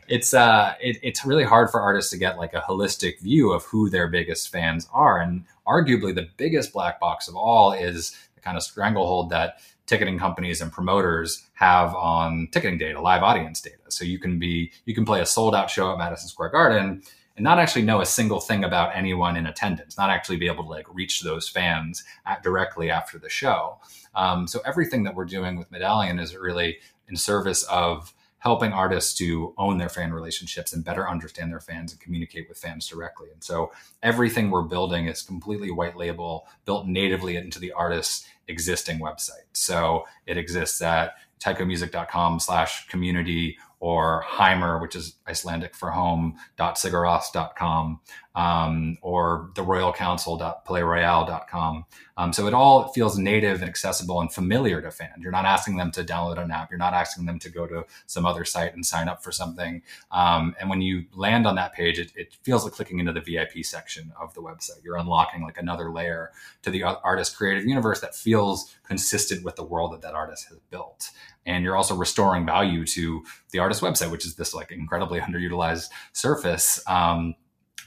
it's 0.08 0.32
uh, 0.32 0.74
it, 0.80 0.96
it's 1.02 1.26
really 1.26 1.44
hard 1.44 1.70
for 1.70 1.82
artists 1.82 2.10
to 2.12 2.16
get 2.16 2.38
like 2.38 2.54
a 2.54 2.62
holistic 2.62 3.20
view 3.20 3.52
of 3.52 3.64
who 3.64 3.90
their 3.90 4.08
biggest 4.08 4.48
fans 4.48 4.88
are, 4.94 5.20
and 5.20 5.44
arguably 5.68 6.14
the 6.14 6.28
biggest 6.38 6.72
black 6.72 6.98
box 7.00 7.28
of 7.28 7.36
all 7.36 7.72
is 7.72 8.16
the 8.34 8.40
kind 8.40 8.56
of 8.56 8.62
stranglehold 8.62 9.28
that 9.28 9.58
ticketing 9.86 10.18
companies 10.18 10.60
and 10.60 10.72
promoters 10.72 11.46
have 11.54 11.94
on 11.94 12.48
ticketing 12.52 12.78
data, 12.78 13.00
live 13.00 13.22
audience 13.22 13.60
data. 13.60 13.76
So 13.88 14.04
you 14.04 14.18
can 14.18 14.38
be 14.38 14.72
you 14.84 14.94
can 14.94 15.04
play 15.04 15.20
a 15.20 15.26
sold 15.26 15.54
out 15.54 15.70
show 15.70 15.92
at 15.92 15.98
Madison 15.98 16.28
Square 16.28 16.50
Garden 16.50 17.02
and 17.36 17.44
not 17.44 17.58
actually 17.58 17.82
know 17.82 18.00
a 18.00 18.06
single 18.06 18.40
thing 18.40 18.64
about 18.64 18.94
anyone 18.94 19.36
in 19.36 19.46
attendance, 19.46 19.96
not 19.96 20.10
actually 20.10 20.36
be 20.36 20.46
able 20.46 20.64
to 20.64 20.70
like 20.70 20.92
reach 20.92 21.22
those 21.22 21.48
fans 21.48 22.04
at, 22.26 22.42
directly 22.42 22.90
after 22.90 23.18
the 23.18 23.28
show. 23.28 23.78
Um, 24.14 24.46
so 24.46 24.60
everything 24.66 25.04
that 25.04 25.14
we're 25.14 25.24
doing 25.24 25.56
with 25.56 25.70
Medallion 25.70 26.18
is 26.18 26.36
really 26.36 26.78
in 27.08 27.16
service 27.16 27.62
of 27.64 28.12
helping 28.42 28.72
artists 28.72 29.14
to 29.14 29.54
own 29.56 29.78
their 29.78 29.88
fan 29.88 30.12
relationships 30.12 30.72
and 30.72 30.84
better 30.84 31.08
understand 31.08 31.50
their 31.50 31.60
fans 31.60 31.92
and 31.92 32.00
communicate 32.00 32.48
with 32.48 32.58
fans 32.58 32.88
directly. 32.88 33.28
And 33.32 33.42
so 33.42 33.70
everything 34.02 34.50
we're 34.50 34.62
building 34.62 35.06
is 35.06 35.22
completely 35.22 35.70
white 35.70 35.96
label, 35.96 36.48
built 36.64 36.88
natively 36.88 37.36
into 37.36 37.60
the 37.60 37.70
artist's 37.70 38.26
existing 38.52 39.00
website. 39.00 39.48
So 39.52 40.04
it 40.26 40.36
exists 40.36 40.80
at 40.80 41.14
tychomusic.com 41.40 42.38
slash 42.38 42.86
community 42.86 43.56
or 43.80 44.24
Heima, 44.28 44.80
which 44.80 44.94
is 44.94 45.16
Icelandic 45.26 45.74
for 45.74 45.90
home, 45.90 46.36
.sigurros.com, 46.56 48.00
um, 48.34 48.98
or 49.02 49.50
the 49.54 49.62
Royal. 49.62 49.92
Um, 52.16 52.32
so 52.32 52.46
it 52.46 52.54
all 52.54 52.92
feels 52.92 53.18
native 53.18 53.60
and 53.60 53.68
accessible 53.68 54.20
and 54.20 54.32
familiar 54.32 54.80
to 54.82 54.90
fans. 54.90 55.22
You're 55.22 55.32
not 55.32 55.44
asking 55.44 55.76
them 55.76 55.90
to 55.92 56.04
download 56.04 56.38
an 56.38 56.50
app. 56.50 56.70
You're 56.70 56.78
not 56.78 56.94
asking 56.94 57.26
them 57.26 57.38
to 57.40 57.48
go 57.48 57.66
to 57.66 57.84
some 58.06 58.26
other 58.26 58.44
site 58.44 58.74
and 58.74 58.84
sign 58.84 59.08
up 59.08 59.24
for 59.24 59.32
something. 59.32 59.82
Um, 60.10 60.54
and 60.60 60.68
when 60.68 60.82
you 60.82 61.06
land 61.14 61.46
on 61.46 61.54
that 61.56 61.72
page, 61.72 61.98
it, 61.98 62.12
it, 62.14 62.34
feels 62.42 62.64
like 62.64 62.72
clicking 62.72 62.98
into 62.98 63.12
the 63.12 63.20
VIP 63.20 63.64
section 63.64 64.12
of 64.20 64.34
the 64.34 64.42
website. 64.42 64.82
You're 64.82 64.96
unlocking 64.96 65.42
like 65.42 65.58
another 65.58 65.90
layer 65.92 66.32
to 66.62 66.70
the 66.70 66.82
artist 66.82 67.36
creative 67.36 67.64
universe 67.64 68.00
that 68.00 68.14
feels 68.14 68.74
consistent 68.82 69.44
with 69.44 69.56
the 69.56 69.62
world 69.62 69.92
that 69.92 70.02
that 70.02 70.14
artist 70.14 70.48
has 70.48 70.58
built 70.70 71.10
and 71.46 71.64
you're 71.64 71.76
also 71.76 71.94
restoring 71.94 72.46
value 72.46 72.84
to 72.86 73.24
the 73.50 73.58
artist 73.58 73.82
website 73.82 74.10
which 74.10 74.24
is 74.24 74.34
this 74.36 74.54
like 74.54 74.70
incredibly 74.70 75.20
underutilized 75.20 75.88
surface 76.12 76.82
um, 76.86 77.34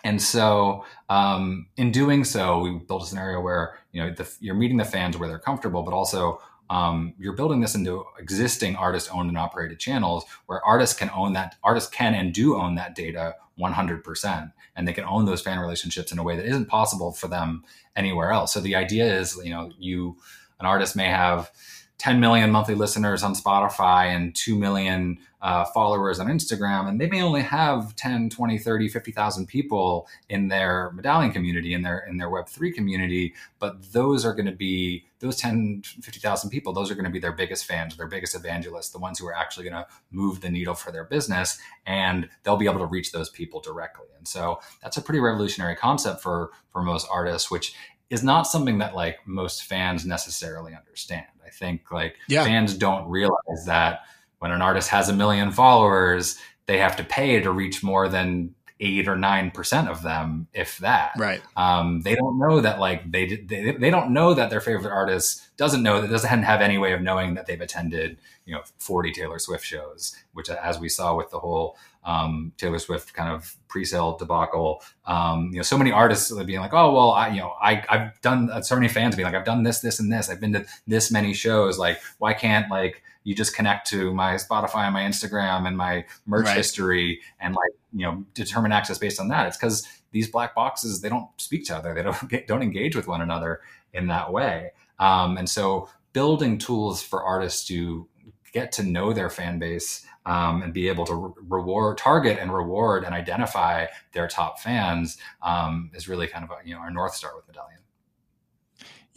and 0.05 0.21
so 0.21 0.85
um, 1.09 1.65
in 1.75 1.91
doing 1.91 2.23
so 2.23 2.59
we 2.59 2.77
built 2.77 3.03
a 3.03 3.05
scenario 3.05 3.41
where 3.41 3.77
you 3.91 4.01
know 4.01 4.13
the, 4.13 4.31
you're 4.39 4.55
meeting 4.55 4.77
the 4.77 4.85
fans 4.85 5.17
where 5.17 5.27
they're 5.27 5.39
comfortable 5.39 5.83
but 5.83 5.93
also 5.93 6.39
um, 6.69 7.13
you're 7.19 7.33
building 7.33 7.59
this 7.59 7.75
into 7.75 8.05
existing 8.17 8.75
artist 8.75 9.09
owned 9.13 9.29
and 9.29 9.37
operated 9.37 9.79
channels 9.79 10.23
where 10.45 10.63
artists 10.63 10.97
can 10.97 11.09
own 11.13 11.33
that 11.33 11.55
artists 11.63 11.89
can 11.89 12.15
and 12.15 12.33
do 12.33 12.55
own 12.55 12.75
that 12.75 12.95
data 12.95 13.35
100% 13.59 14.51
and 14.75 14.87
they 14.87 14.93
can 14.93 15.05
own 15.05 15.25
those 15.25 15.41
fan 15.41 15.59
relationships 15.59 16.11
in 16.11 16.19
a 16.19 16.23
way 16.23 16.35
that 16.35 16.45
isn't 16.45 16.67
possible 16.67 17.11
for 17.11 17.27
them 17.27 17.63
anywhere 17.95 18.31
else. 18.31 18.53
So 18.53 18.59
the 18.59 18.75
idea 18.75 19.05
is 19.19 19.39
you 19.43 19.51
know 19.51 19.71
you 19.77 20.17
an 20.59 20.65
artist 20.65 20.95
may 20.95 21.09
have 21.09 21.51
10 21.97 22.19
million 22.19 22.51
monthly 22.51 22.75
listeners 22.75 23.23
on 23.23 23.33
Spotify 23.33 24.07
and 24.07 24.35
2 24.35 24.55
million 24.57 25.17
uh, 25.41 25.63
followers 25.63 26.19
on 26.19 26.27
Instagram, 26.27 26.89
and 26.89 26.99
they 26.99 27.07
may 27.07 27.21
only 27.21 27.41
have 27.41 27.95
10, 27.95 28.31
20, 28.31 28.57
30, 28.57 28.89
50,000 28.89 29.45
people 29.45 30.07
in 30.27 30.47
their 30.47 30.91
medallion 30.93 31.31
community, 31.31 31.73
in 31.73 31.83
their 31.83 31.99
in 31.99 32.17
their 32.17 32.29
Web3 32.29 32.73
community, 32.73 33.33
but 33.59 33.93
those 33.93 34.25
are 34.25 34.33
going 34.33 34.47
to 34.47 34.51
be 34.51 35.05
those 35.19 35.37
10, 35.37 35.83
50,000 36.01 36.49
people, 36.49 36.73
those 36.73 36.89
are 36.89 36.95
going 36.95 37.05
to 37.05 37.11
be 37.11 37.19
their 37.19 37.31
biggest 37.31 37.65
fans, 37.65 37.95
their 37.95 38.07
biggest 38.07 38.35
evangelists, 38.35 38.89
the 38.89 38.97
ones 38.97 39.19
who 39.19 39.27
are 39.27 39.35
actually 39.35 39.69
going 39.69 39.83
to 39.83 39.87
move 40.11 40.41
the 40.41 40.49
needle 40.49 40.73
for 40.73 40.91
their 40.91 41.05
business, 41.05 41.59
and 41.85 42.27
they'll 42.43 42.57
be 42.57 42.65
able 42.65 42.79
to 42.79 42.85
reach 42.85 43.11
those 43.11 43.29
people 43.29 43.61
directly. 43.61 44.07
And 44.17 44.27
so 44.27 44.59
that's 44.81 44.97
a 44.97 45.01
pretty 45.01 45.19
revolutionary 45.19 45.75
concept 45.75 46.23
for 46.23 46.49
for 46.71 46.81
most 46.81 47.07
artists, 47.11 47.51
which 47.51 47.75
is 48.09 48.23
not 48.23 48.43
something 48.43 48.77
that 48.79 48.95
like 48.95 49.19
most 49.25 49.63
fans 49.63 50.05
necessarily 50.05 50.75
understand. 50.75 51.25
I 51.45 51.49
think 51.49 51.91
like 51.91 52.15
yeah. 52.27 52.43
fans 52.43 52.73
don't 52.73 53.07
realize 53.09 53.65
that 53.65 54.01
when 54.39 54.51
an 54.51 54.61
artist 54.61 54.89
has 54.89 55.09
a 55.09 55.13
million 55.13 55.51
followers, 55.51 56.37
they 56.67 56.77
have 56.77 56.95
to 56.97 57.03
pay 57.03 57.39
to 57.39 57.51
reach 57.51 57.83
more 57.83 58.07
than 58.07 58.53
eight 58.79 59.07
or 59.07 59.15
nine 59.15 59.51
percent 59.51 59.87
of 59.87 60.01
them, 60.03 60.47
if 60.53 60.77
that. 60.79 61.13
Right. 61.17 61.41
Um, 61.55 62.01
they 62.01 62.15
don't 62.15 62.37
know 62.37 62.61
that 62.61 62.79
like 62.79 63.09
they, 63.09 63.37
they 63.37 63.71
they 63.71 63.89
don't 63.89 64.11
know 64.11 64.33
that 64.33 64.49
their 64.49 64.61
favorite 64.61 64.91
artist 64.91 65.55
doesn't 65.57 65.83
know 65.83 66.01
that 66.01 66.09
doesn't 66.09 66.43
have 66.43 66.61
any 66.61 66.77
way 66.77 66.93
of 66.93 67.01
knowing 67.01 67.35
that 67.35 67.45
they've 67.45 67.61
attended 67.61 68.17
you 68.45 68.53
know 68.53 68.61
40 68.79 69.11
Taylor 69.13 69.39
Swift 69.39 69.65
shows, 69.65 70.15
which 70.33 70.49
as 70.49 70.79
we 70.79 70.89
saw 70.89 71.15
with 71.15 71.29
the 71.31 71.39
whole 71.39 71.77
um, 72.05 72.53
Taylor 72.57 72.79
Swift 72.79 73.13
kind 73.13 73.33
of 73.33 73.57
pre-sale 73.67 74.15
debacle. 74.17 74.81
Um, 75.05 75.49
you 75.51 75.57
know, 75.57 75.63
so 75.63 75.77
many 75.77 75.91
artists 75.91 76.31
being 76.43 76.59
like, 76.59 76.73
"Oh, 76.73 76.93
well, 76.93 77.11
I, 77.11 77.29
you 77.29 77.39
know, 77.39 77.53
I, 77.59 77.83
I've 77.89 78.21
done 78.21 78.49
uh, 78.51 78.61
so 78.61 78.75
many 78.75 78.87
fans 78.87 79.15
being 79.15 79.25
like, 79.25 79.35
I've 79.35 79.45
done 79.45 79.63
this, 79.63 79.79
this, 79.79 79.99
and 79.99 80.11
this. 80.11 80.29
I've 80.29 80.39
been 80.39 80.53
to 80.53 80.65
this 80.87 81.11
many 81.11 81.33
shows. 81.33 81.79
Like, 81.79 81.99
why 82.19 82.33
can't 82.33 82.69
like 82.69 83.01
you 83.25 83.35
just 83.35 83.53
connect 83.53 83.89
to 83.89 84.13
my 84.13 84.35
Spotify 84.35 84.85
and 84.85 84.93
my 84.93 85.01
Instagram 85.01 85.67
and 85.67 85.75
my 85.75 86.05
merch 86.25 86.45
right. 86.45 86.55
history 86.55 87.19
and 87.41 87.53
like 87.53 87.71
you 87.91 88.05
know 88.05 88.23
determine 88.33 88.71
access 88.71 88.97
based 88.97 89.19
on 89.19 89.27
that?" 89.27 89.47
It's 89.47 89.57
because 89.57 89.85
these 90.11 90.29
black 90.29 90.55
boxes 90.55 91.01
they 91.01 91.09
don't 91.09 91.27
speak 91.35 91.65
to 91.65 91.75
other. 91.75 91.93
They 91.93 92.03
don't 92.03 92.29
get, 92.29 92.47
don't 92.47 92.63
engage 92.63 92.95
with 92.95 93.07
one 93.07 93.21
another 93.21 93.59
in 93.93 94.07
that 94.07 94.31
way. 94.31 94.71
Um, 94.99 95.37
and 95.37 95.49
so 95.49 95.89
building 96.13 96.57
tools 96.57 97.03
for 97.03 97.21
artists 97.21 97.67
to 97.67 98.07
get 98.53 98.71
to 98.71 98.83
know 98.83 99.11
their 99.11 99.29
fan 99.29 99.59
base 99.59 100.05
um, 100.25 100.63
and 100.63 100.73
be 100.73 100.87
able 100.87 101.05
to 101.05 101.13
re- 101.13 101.33
reward, 101.49 101.97
target, 101.97 102.39
and 102.39 102.53
reward 102.53 103.03
and 103.03 103.13
identify 103.13 103.85
their 104.13 104.27
top 104.27 104.59
fans 104.59 105.17
um, 105.41 105.91
is 105.93 106.07
really 106.07 106.27
kind 106.27 106.45
of 106.45 106.51
a, 106.51 106.67
you 106.67 106.73
know 106.73 106.79
our 106.79 106.91
north 106.91 107.13
star 107.13 107.35
with 107.35 107.45
Medallion. 107.47 107.79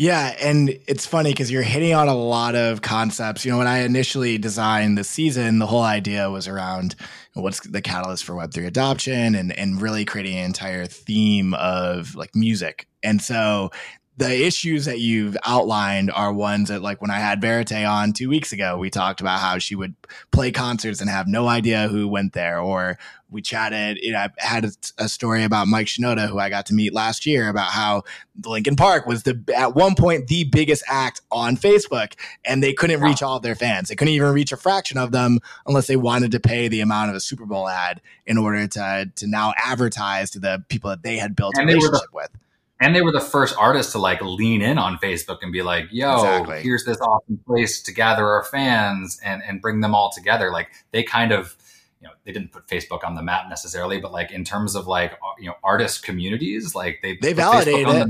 Yeah, 0.01 0.37
and 0.41 0.79
it's 0.87 1.07
funny 1.07 1.31
because 1.33 1.51
you're 1.51 1.63
hitting 1.63 1.93
on 1.93 2.07
a 2.07 2.15
lot 2.15 2.55
of 2.55 2.83
concepts. 2.83 3.45
You 3.45 3.51
know, 3.51 3.59
when 3.59 3.67
I 3.67 3.79
initially 3.79 4.39
designed 4.39 4.97
the 4.97 5.03
season, 5.03 5.59
the 5.59 5.67
whole 5.67 5.83
idea 5.83 6.31
was 6.31 6.47
around 6.47 6.95
what's 7.35 7.59
the 7.61 7.83
catalyst 7.83 8.25
for 8.25 8.35
Web3 8.35 8.69
adoption 8.69 9.35
and 9.35 9.53
and 9.53 9.83
really 9.83 10.05
creating 10.05 10.39
an 10.39 10.45
entire 10.45 10.87
theme 10.87 11.53
of 11.55 12.15
like 12.15 12.37
music. 12.37 12.87
And 13.03 13.21
so 13.21 13.71
the 14.19 14.45
issues 14.45 14.87
that 14.87 14.99
you've 14.99 15.37
outlined 15.47 16.11
are 16.11 16.33
ones 16.33 16.71
that 16.71 16.83
like 16.83 17.01
when 17.01 17.11
I 17.11 17.21
had 17.21 17.41
Verite 17.41 17.89
on 17.89 18.13
two 18.13 18.29
weeks 18.29 18.53
ago, 18.53 18.77
we 18.77 18.91
talked 18.91 19.21
about 19.21 19.39
how 19.39 19.59
she 19.59 19.77
would 19.77 19.95
play 20.33 20.51
concerts 20.51 21.01
and 21.01 21.09
have 21.09 21.29
no 21.29 21.47
idea 21.47 21.87
who 21.87 22.09
went 22.09 22.33
there. 22.33 22.59
Or 22.59 22.99
we 23.31 23.43
chatted, 23.43 23.99
you 24.03 24.11
know, 24.11 24.19
I 24.19 24.31
had 24.39 24.65
a, 24.65 24.71
a 24.99 25.09
story 25.09 25.45
about 25.45 25.69
Mike 25.69 25.87
Shinoda, 25.87 26.29
who 26.29 26.41
I 26.41 26.51
got 26.51 26.67
to 26.67 26.75
meet 26.75 26.93
last 26.93 27.27
year 27.27 27.49
about 27.49 27.71
how 27.71 28.03
Linkin 28.45 28.75
Park 28.75 29.07
was 29.07 29.23
the, 29.23 29.41
at 29.55 29.77
one 29.77 29.95
point, 29.95 30.27
the 30.27 30.43
biggest 30.43 30.83
act 30.89 31.21
on 31.31 31.57
Facebook 31.57 32.15
and 32.45 32.61
they 32.61 32.73
couldn't 32.73 33.01
reach 33.01 33.23
all 33.23 33.37
of 33.37 33.45
their 33.45 33.55
fans. 33.55 33.89
They 33.89 33.95
couldn't 33.95 34.15
even 34.15 34.33
reach 34.33 34.51
a 34.51 34.57
fraction 34.57 34.99
of 34.99 35.13
them 35.13 35.39
unless 35.65 35.87
they 35.87 35.97
wanted 35.97 36.33
to 36.33 36.41
pay 36.41 36.67
the 36.67 36.81
amount 36.81 37.11
of 37.11 37.17
a 37.17 37.21
Super 37.21 37.47
Bowl 37.47 37.69
ad 37.69 38.01
in 38.27 38.37
order 38.37 38.67
to, 38.67 39.13
to 39.15 39.27
now 39.29 39.55
advertise 39.65 40.31
to 40.31 40.41
the 40.41 40.65
people 40.69 40.91
that 40.91 41.05
they 41.05 41.19
had 41.19 41.37
built 41.37 41.57
a 41.57 41.65
relationship 41.65 42.13
with 42.13 42.31
and 42.81 42.95
they 42.95 43.03
were 43.03 43.13
the 43.13 43.21
first 43.21 43.57
artists 43.59 43.93
to 43.93 43.99
like 43.99 44.21
lean 44.23 44.63
in 44.63 44.79
on 44.79 44.99
Facebook 44.99 45.39
and 45.43 45.53
be 45.53 45.63
like, 45.63 45.87
"Yo, 45.91 46.15
exactly. 46.15 46.63
here's 46.63 46.85
this 46.85 47.01
awesome 47.01 47.41
place 47.47 47.83
to 47.83 47.93
gather 47.93 48.27
our 48.27 48.45
fans 48.45 49.19
and 49.25 49.43
and 49.43 49.61
bring 49.61 49.81
them 49.81 49.95
all 49.95 50.11
together." 50.11 50.53
Like 50.53 50.71
they 50.93 51.03
kind 51.03 51.33
of, 51.33 51.57
you 52.01 52.07
know, 52.07 52.15
they 52.25 52.33
didn't 52.33 52.53
put 52.53 52.67
Facebook 52.69 53.05
on 53.05 53.15
the 53.15 53.23
map 53.23 53.49
necessarily, 53.49 54.01
but 54.01 54.13
like 54.13 54.31
in 54.31 54.45
terms 54.45 54.75
of 54.75 54.87
like 54.87 55.19
you 55.39 55.47
know 55.47 55.55
artist 55.65 56.03
communities, 56.03 56.75
like 56.75 57.01
they 57.03 57.19
they 57.21 57.33
validated 57.33 57.89
it. 57.89 58.09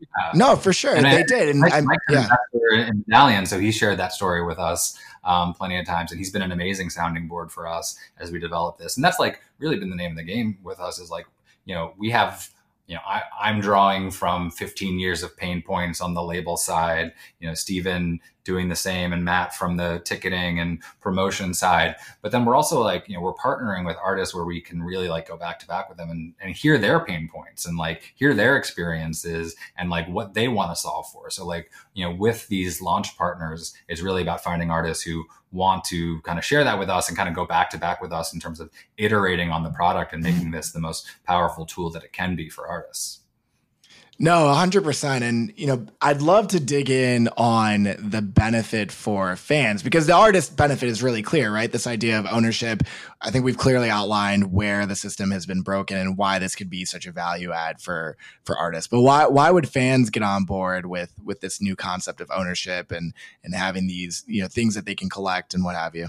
Yeah. 0.00 0.32
No, 0.34 0.56
for 0.56 0.72
sure, 0.72 0.94
and 0.94 1.06
they 1.06 1.20
I, 1.20 1.22
did. 1.22 1.48
And 1.48 1.64
I, 1.64 1.80
Mike 1.80 1.98
yeah. 2.10 2.28
in 2.72 3.04
Medallion, 3.06 3.46
so 3.46 3.58
he 3.58 3.72
shared 3.72 3.98
that 3.98 4.12
story 4.12 4.44
with 4.44 4.58
us 4.58 4.98
um, 5.24 5.54
plenty 5.54 5.78
of 5.78 5.86
times, 5.86 6.10
and 6.10 6.18
he's 6.18 6.30
been 6.30 6.42
an 6.42 6.52
amazing 6.52 6.90
sounding 6.90 7.26
board 7.26 7.50
for 7.50 7.66
us 7.66 7.98
as 8.18 8.30
we 8.30 8.38
develop 8.38 8.76
this. 8.76 8.96
And 8.96 9.04
that's 9.04 9.18
like 9.18 9.40
really 9.58 9.78
been 9.78 9.88
the 9.88 9.96
name 9.96 10.10
of 10.10 10.18
the 10.18 10.24
game 10.24 10.58
with 10.62 10.78
us. 10.78 10.98
Is 10.98 11.10
like 11.10 11.26
you 11.64 11.74
know 11.74 11.94
we 11.96 12.10
have 12.10 12.50
you 12.86 12.94
know, 12.94 13.00
I, 13.06 13.22
I'm 13.40 13.60
drawing 13.60 14.10
from 14.10 14.50
15 14.50 14.98
years 14.98 15.22
of 15.22 15.36
pain 15.36 15.62
points 15.62 16.00
on 16.00 16.14
the 16.14 16.22
label 16.22 16.56
side. 16.56 17.12
You 17.40 17.48
know, 17.48 17.54
Stephen 17.54 18.20
doing 18.44 18.68
the 18.68 18.76
same 18.76 19.12
and 19.12 19.24
Matt 19.24 19.54
from 19.54 19.76
the 19.76 20.00
ticketing 20.04 20.60
and 20.60 20.82
promotion 21.00 21.54
side. 21.54 21.96
But 22.22 22.32
then 22.32 22.44
we're 22.44 22.54
also 22.54 22.82
like, 22.82 23.08
you 23.08 23.14
know, 23.14 23.20
we're 23.20 23.34
partnering 23.34 23.84
with 23.86 23.96
artists 24.02 24.34
where 24.34 24.44
we 24.44 24.60
can 24.60 24.82
really 24.82 25.08
like 25.08 25.28
go 25.28 25.36
back 25.36 25.58
to 25.60 25.66
back 25.66 25.88
with 25.88 25.98
them 25.98 26.10
and, 26.10 26.34
and 26.40 26.54
hear 26.54 26.78
their 26.78 27.04
pain 27.04 27.28
points 27.32 27.66
and 27.66 27.76
like 27.76 28.12
hear 28.16 28.34
their 28.34 28.56
experiences 28.56 29.56
and 29.76 29.90
like 29.90 30.06
what 30.08 30.34
they 30.34 30.48
want 30.48 30.70
to 30.70 30.76
solve 30.76 31.08
for. 31.10 31.30
So 31.30 31.46
like, 31.46 31.70
you 31.94 32.04
know, 32.04 32.14
with 32.14 32.46
these 32.48 32.80
launch 32.80 33.16
partners, 33.16 33.74
it's 33.88 34.02
really 34.02 34.22
about 34.22 34.42
finding 34.42 34.70
artists 34.70 35.02
who 35.02 35.24
want 35.52 35.84
to 35.84 36.20
kind 36.22 36.38
of 36.38 36.44
share 36.44 36.64
that 36.64 36.78
with 36.78 36.90
us 36.90 37.08
and 37.08 37.16
kind 37.16 37.28
of 37.28 37.34
go 37.34 37.46
back 37.46 37.70
to 37.70 37.78
back 37.78 38.02
with 38.02 38.12
us 38.12 38.34
in 38.34 38.40
terms 38.40 38.60
of 38.60 38.70
iterating 38.96 39.50
on 39.50 39.62
the 39.62 39.70
product 39.70 40.12
and 40.12 40.22
making 40.22 40.50
this 40.50 40.72
the 40.72 40.80
most 40.80 41.06
powerful 41.24 41.64
tool 41.64 41.90
that 41.90 42.02
it 42.02 42.12
can 42.12 42.34
be 42.34 42.50
for 42.50 42.66
artists. 42.66 43.20
No, 44.18 44.44
100%. 44.44 45.22
And, 45.22 45.52
you 45.56 45.66
know, 45.66 45.86
I'd 46.00 46.22
love 46.22 46.48
to 46.48 46.60
dig 46.60 46.88
in 46.88 47.28
on 47.36 47.82
the 47.98 48.22
benefit 48.22 48.92
for 48.92 49.34
fans 49.34 49.82
because 49.82 50.06
the 50.06 50.14
artist 50.14 50.56
benefit 50.56 50.88
is 50.88 51.02
really 51.02 51.22
clear, 51.22 51.52
right? 51.52 51.70
This 51.70 51.88
idea 51.88 52.20
of 52.20 52.26
ownership. 52.30 52.84
I 53.20 53.30
think 53.30 53.44
we've 53.44 53.58
clearly 53.58 53.90
outlined 53.90 54.52
where 54.52 54.86
the 54.86 54.94
system 54.94 55.32
has 55.32 55.46
been 55.46 55.62
broken 55.62 55.96
and 55.96 56.16
why 56.16 56.38
this 56.38 56.54
could 56.54 56.70
be 56.70 56.84
such 56.84 57.06
a 57.06 57.12
value 57.12 57.52
add 57.52 57.80
for 57.80 58.16
for 58.44 58.56
artists. 58.56 58.86
But 58.86 59.00
why 59.00 59.26
why 59.26 59.50
would 59.50 59.68
fans 59.68 60.10
get 60.10 60.22
on 60.22 60.44
board 60.44 60.86
with 60.86 61.12
with 61.22 61.40
this 61.40 61.60
new 61.60 61.74
concept 61.74 62.20
of 62.20 62.30
ownership 62.30 62.92
and 62.92 63.14
and 63.42 63.54
having 63.54 63.88
these, 63.88 64.22
you 64.28 64.42
know, 64.42 64.48
things 64.48 64.76
that 64.76 64.86
they 64.86 64.94
can 64.94 65.10
collect 65.10 65.54
and 65.54 65.64
what 65.64 65.74
have 65.74 65.96
you? 65.96 66.08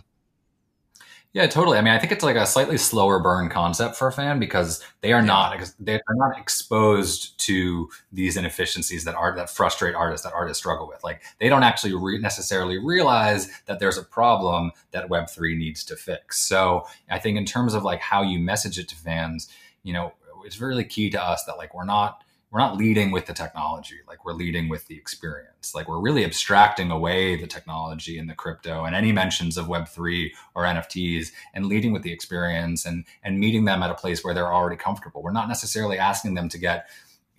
Yeah, 1.36 1.48
totally. 1.48 1.78
I 1.78 1.82
mean, 1.82 1.94
I 1.94 2.00
think 2.00 2.14
it's 2.14 2.24
like 2.24 2.38
a 2.38 2.46
slightly 2.46 2.78
slower 2.78 3.20
burn 3.20 3.50
concept 3.50 3.98
for 3.98 4.08
a 4.08 4.12
fan 4.14 4.40
because 4.40 4.82
they 5.02 5.12
are 5.12 5.22
not 5.22 5.70
they're 5.82 6.00
not 6.12 6.40
exposed 6.40 7.38
to 7.40 7.90
these 8.14 8.38
inefficiencies 8.38 9.04
that 9.04 9.16
art 9.16 9.36
that 9.36 9.50
frustrate 9.50 9.96
artists 9.96 10.26
that 10.26 10.32
artists 10.34 10.60
struggle 10.60 10.88
with. 10.88 11.04
Like 11.04 11.24
they 11.42 11.50
don't 11.50 11.64
actually 11.64 11.94
re- 11.94 12.20
necessarily 12.20 12.78
realize 12.78 13.50
that 13.66 13.82
there's 13.82 13.98
a 13.98 14.04
problem 14.04 14.72
that 14.92 15.10
Web 15.10 15.30
three 15.30 15.58
needs 15.58 15.84
to 15.86 15.98
fix. 15.98 16.40
So 16.40 16.88
I 17.12 17.20
think 17.20 17.38
in 17.38 17.44
terms 17.44 17.74
of 17.74 17.84
like 17.84 18.00
how 18.00 18.22
you 18.24 18.40
message 18.40 18.80
it 18.80 18.88
to 18.88 18.96
fans, 18.96 19.50
you 19.84 19.92
know, 19.92 20.14
it's 20.46 20.62
really 20.62 20.86
key 20.86 21.10
to 21.10 21.22
us 21.22 21.44
that 21.48 21.58
like 21.58 21.74
we're 21.74 21.84
not 21.84 22.24
we're 22.56 22.62
not 22.62 22.78
leading 22.78 23.12
with 23.12 23.26
the 23.26 23.34
technology 23.34 23.98
like 24.08 24.24
we're 24.24 24.32
leading 24.32 24.70
with 24.70 24.88
the 24.88 24.96
experience. 24.96 25.76
Like 25.76 25.90
we're 25.90 26.00
really 26.00 26.24
abstracting 26.24 26.90
away 26.90 27.36
the 27.36 27.48
technology 27.48 28.18
and 28.18 28.30
the 28.30 28.34
crypto 28.34 28.86
and 28.86 28.96
any 28.96 29.12
mentions 29.12 29.58
of 29.58 29.66
web3 29.66 30.32
or 30.56 30.64
nfts 30.64 31.34
and 31.54 31.66
leading 31.66 31.92
with 31.92 32.04
the 32.04 32.14
experience 32.14 32.86
and 32.86 33.04
and 33.24 33.42
meeting 33.42 33.66
them 33.66 33.84
at 33.84 33.92
a 33.92 33.94
place 33.94 34.24
where 34.24 34.34
they're 34.34 34.54
already 34.54 34.78
comfortable. 34.78 35.22
We're 35.22 35.34
not 35.34 35.50
necessarily 35.50 36.00
asking 36.00 36.36
them 36.36 36.48
to 36.48 36.58
get 36.58 36.88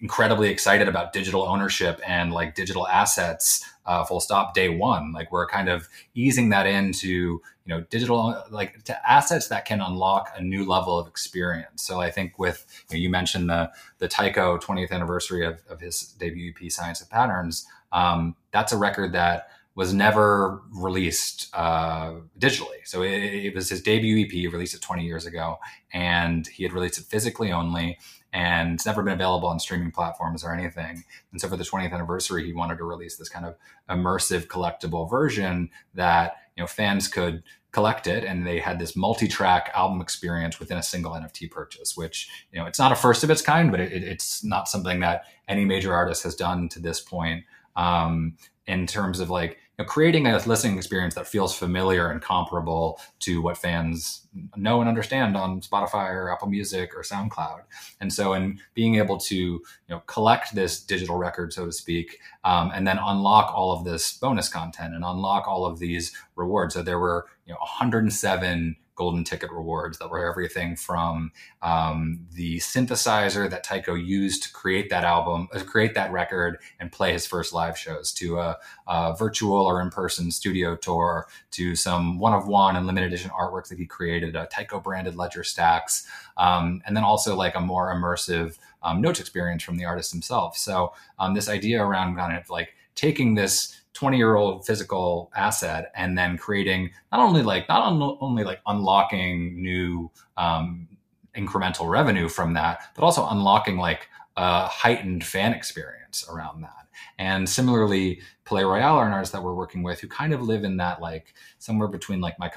incredibly 0.00 0.50
excited 0.50 0.88
about 0.88 1.12
digital 1.12 1.42
ownership 1.42 2.00
and 2.06 2.32
like 2.32 2.54
digital 2.54 2.86
assets 2.88 3.64
uh, 3.86 4.04
full 4.04 4.20
stop 4.20 4.52
day 4.52 4.68
one 4.68 5.12
like 5.12 5.32
we're 5.32 5.46
kind 5.46 5.68
of 5.68 5.88
easing 6.14 6.50
that 6.50 6.66
into 6.66 7.08
you 7.08 7.40
know 7.66 7.80
digital 7.82 8.42
like 8.50 8.82
to 8.84 9.10
assets 9.10 9.48
that 9.48 9.64
can 9.64 9.80
unlock 9.80 10.30
a 10.36 10.42
new 10.42 10.66
level 10.66 10.98
of 10.98 11.06
experience 11.06 11.82
so 11.82 12.00
i 12.00 12.10
think 12.10 12.38
with 12.38 12.66
you, 12.90 12.96
know, 12.96 13.00
you 13.00 13.08
mentioned 13.08 13.48
the 13.48 13.70
the 13.98 14.08
tycho 14.08 14.58
20th 14.58 14.90
anniversary 14.90 15.46
of, 15.46 15.62
of 15.70 15.80
his 15.80 16.14
debut 16.18 16.52
ep 16.52 16.70
science 16.70 17.00
of 17.00 17.08
patterns 17.08 17.66
um, 17.92 18.36
that's 18.52 18.72
a 18.72 18.76
record 18.76 19.12
that 19.12 19.48
was 19.76 19.92
never 19.92 20.62
released 20.72 21.50
uh, 21.54 22.14
digitally. 22.40 22.80
So 22.84 23.02
it, 23.02 23.12
it, 23.12 23.54
was 23.54 23.68
his 23.68 23.82
debut 23.82 24.24
EP, 24.24 24.50
released 24.50 24.74
it 24.74 24.80
20 24.80 25.04
years 25.04 25.26
ago, 25.26 25.58
and 25.92 26.46
he 26.46 26.62
had 26.62 26.72
released 26.72 26.98
it 26.98 27.04
physically 27.04 27.52
only 27.52 27.98
and 28.36 28.74
it's 28.74 28.84
never 28.84 29.02
been 29.02 29.14
available 29.14 29.48
on 29.48 29.58
streaming 29.58 29.90
platforms 29.90 30.44
or 30.44 30.52
anything. 30.52 31.02
And 31.32 31.40
so 31.40 31.48
for 31.48 31.56
the 31.56 31.64
20th 31.64 31.92
anniversary, 31.92 32.44
he 32.44 32.52
wanted 32.52 32.76
to 32.76 32.84
release 32.84 33.16
this 33.16 33.30
kind 33.30 33.46
of 33.46 33.56
immersive 33.88 34.46
collectible 34.46 35.08
version 35.08 35.70
that 35.94 36.36
you 36.54 36.62
know 36.62 36.66
fans 36.66 37.08
could 37.08 37.42
collect 37.72 38.06
it 38.06 38.24
and 38.24 38.46
they 38.46 38.58
had 38.58 38.78
this 38.78 38.94
multi-track 38.94 39.70
album 39.74 40.00
experience 40.00 40.58
within 40.58 40.78
a 40.78 40.82
single 40.82 41.12
nft 41.12 41.50
purchase 41.50 41.94
which 41.94 42.26
you 42.50 42.58
know 42.58 42.64
it's 42.64 42.78
not 42.78 42.90
a 42.90 42.96
first 42.96 43.22
of 43.22 43.28
its 43.28 43.42
kind 43.42 43.70
but 43.70 43.80
it, 43.80 44.02
it's 44.02 44.42
not 44.42 44.66
something 44.66 45.00
that 45.00 45.24
any 45.46 45.66
major 45.66 45.92
artist 45.92 46.22
has 46.22 46.34
done 46.34 46.70
to 46.70 46.80
this 46.80 47.02
point 47.02 47.44
um, 47.76 48.34
in 48.66 48.86
terms 48.86 49.20
of 49.20 49.28
like 49.28 49.58
you 49.78 49.84
know, 49.84 49.88
creating 49.88 50.26
a 50.26 50.38
listening 50.46 50.78
experience 50.78 51.14
that 51.14 51.26
feels 51.26 51.56
familiar 51.56 52.10
and 52.10 52.22
comparable 52.22 52.98
to 53.20 53.42
what 53.42 53.58
fans 53.58 54.26
know 54.56 54.80
and 54.80 54.88
understand 54.88 55.36
on 55.36 55.60
Spotify 55.60 56.10
or 56.10 56.32
Apple 56.32 56.48
Music 56.48 56.92
or 56.96 57.02
SoundCloud. 57.02 57.60
And 58.00 58.12
so, 58.12 58.32
in 58.32 58.58
being 58.74 58.96
able 58.96 59.18
to 59.18 59.36
you 59.36 59.62
know 59.88 60.00
collect 60.06 60.54
this 60.54 60.82
digital 60.82 61.16
record, 61.16 61.52
so 61.52 61.66
to 61.66 61.72
speak, 61.72 62.18
um, 62.44 62.70
and 62.74 62.86
then 62.86 62.98
unlock 62.98 63.52
all 63.54 63.72
of 63.72 63.84
this 63.84 64.16
bonus 64.16 64.48
content 64.48 64.94
and 64.94 65.04
unlock 65.04 65.46
all 65.46 65.66
of 65.66 65.78
these 65.78 66.12
rewards. 66.36 66.74
So 66.74 66.82
there 66.82 66.98
were 66.98 67.26
you 67.46 67.52
know 67.52 67.60
107 67.60 68.76
golden 68.96 69.22
ticket 69.22 69.50
rewards 69.52 69.98
that 69.98 70.10
were 70.10 70.28
everything 70.28 70.74
from 70.74 71.30
um, 71.62 72.26
the 72.32 72.56
synthesizer 72.58 73.48
that 73.48 73.62
Tycho 73.62 73.94
used 73.94 74.42
to 74.42 74.52
create 74.52 74.90
that 74.90 75.04
album, 75.04 75.48
uh, 75.54 75.60
create 75.60 75.94
that 75.94 76.10
record, 76.10 76.58
and 76.80 76.90
play 76.90 77.12
his 77.12 77.26
first 77.26 77.52
live 77.52 77.78
shows, 77.78 78.12
to 78.12 78.38
a, 78.38 78.56
a 78.88 79.14
virtual 79.16 79.60
or 79.60 79.80
in-person 79.80 80.30
studio 80.30 80.74
tour, 80.74 81.28
to 81.50 81.76
some 81.76 82.18
one-of-one 82.18 82.74
and 82.74 82.86
limited 82.86 83.06
edition 83.06 83.30
artworks 83.30 83.68
that 83.68 83.78
he 83.78 83.86
created, 83.86 84.34
uh, 84.34 84.46
Tycho 84.46 84.80
branded 84.80 85.14
ledger 85.14 85.44
stacks, 85.44 86.08
um, 86.36 86.82
and 86.86 86.96
then 86.96 87.04
also 87.04 87.36
like 87.36 87.54
a 87.54 87.60
more 87.60 87.94
immersive 87.94 88.58
um, 88.82 89.00
notes 89.00 89.20
experience 89.20 89.62
from 89.62 89.76
the 89.76 89.84
artist 89.84 90.10
himself. 90.10 90.56
So 90.56 90.94
um, 91.18 91.34
this 91.34 91.48
idea 91.48 91.84
around 91.84 92.16
kind 92.16 92.36
of 92.36 92.48
like 92.50 92.74
taking 92.94 93.34
this 93.34 93.80
20 93.96 94.16
year 94.16 94.36
old 94.36 94.66
physical 94.66 95.32
asset 95.34 95.90
and 95.96 96.16
then 96.16 96.36
creating 96.36 96.90
not 97.10 97.20
only 97.20 97.42
like 97.42 97.68
not 97.68 97.80
on, 97.82 98.16
only 98.20 98.44
like 98.44 98.60
unlocking 98.66 99.60
new 99.60 100.10
um, 100.36 100.86
incremental 101.34 101.88
revenue 101.88 102.28
from 102.28 102.52
that 102.54 102.90
but 102.94 103.02
also 103.02 103.26
unlocking 103.28 103.78
like 103.78 104.08
a 104.36 104.66
heightened 104.66 105.24
fan 105.24 105.52
experience 105.52 106.26
around 106.30 106.60
that 106.62 106.85
and 107.18 107.48
similarly, 107.48 108.20
Palaye 108.44 108.68
Royale 108.68 108.96
are 108.96 109.06
an 109.06 109.12
artist 109.12 109.32
that 109.32 109.42
we're 109.42 109.54
working 109.54 109.82
with 109.82 110.00
who 110.00 110.08
kind 110.08 110.32
of 110.32 110.42
live 110.42 110.64
in 110.64 110.76
that 110.76 111.00
like 111.00 111.34
somewhere 111.58 111.88
between 111.88 112.20
like 112.20 112.38
My, 112.38 112.50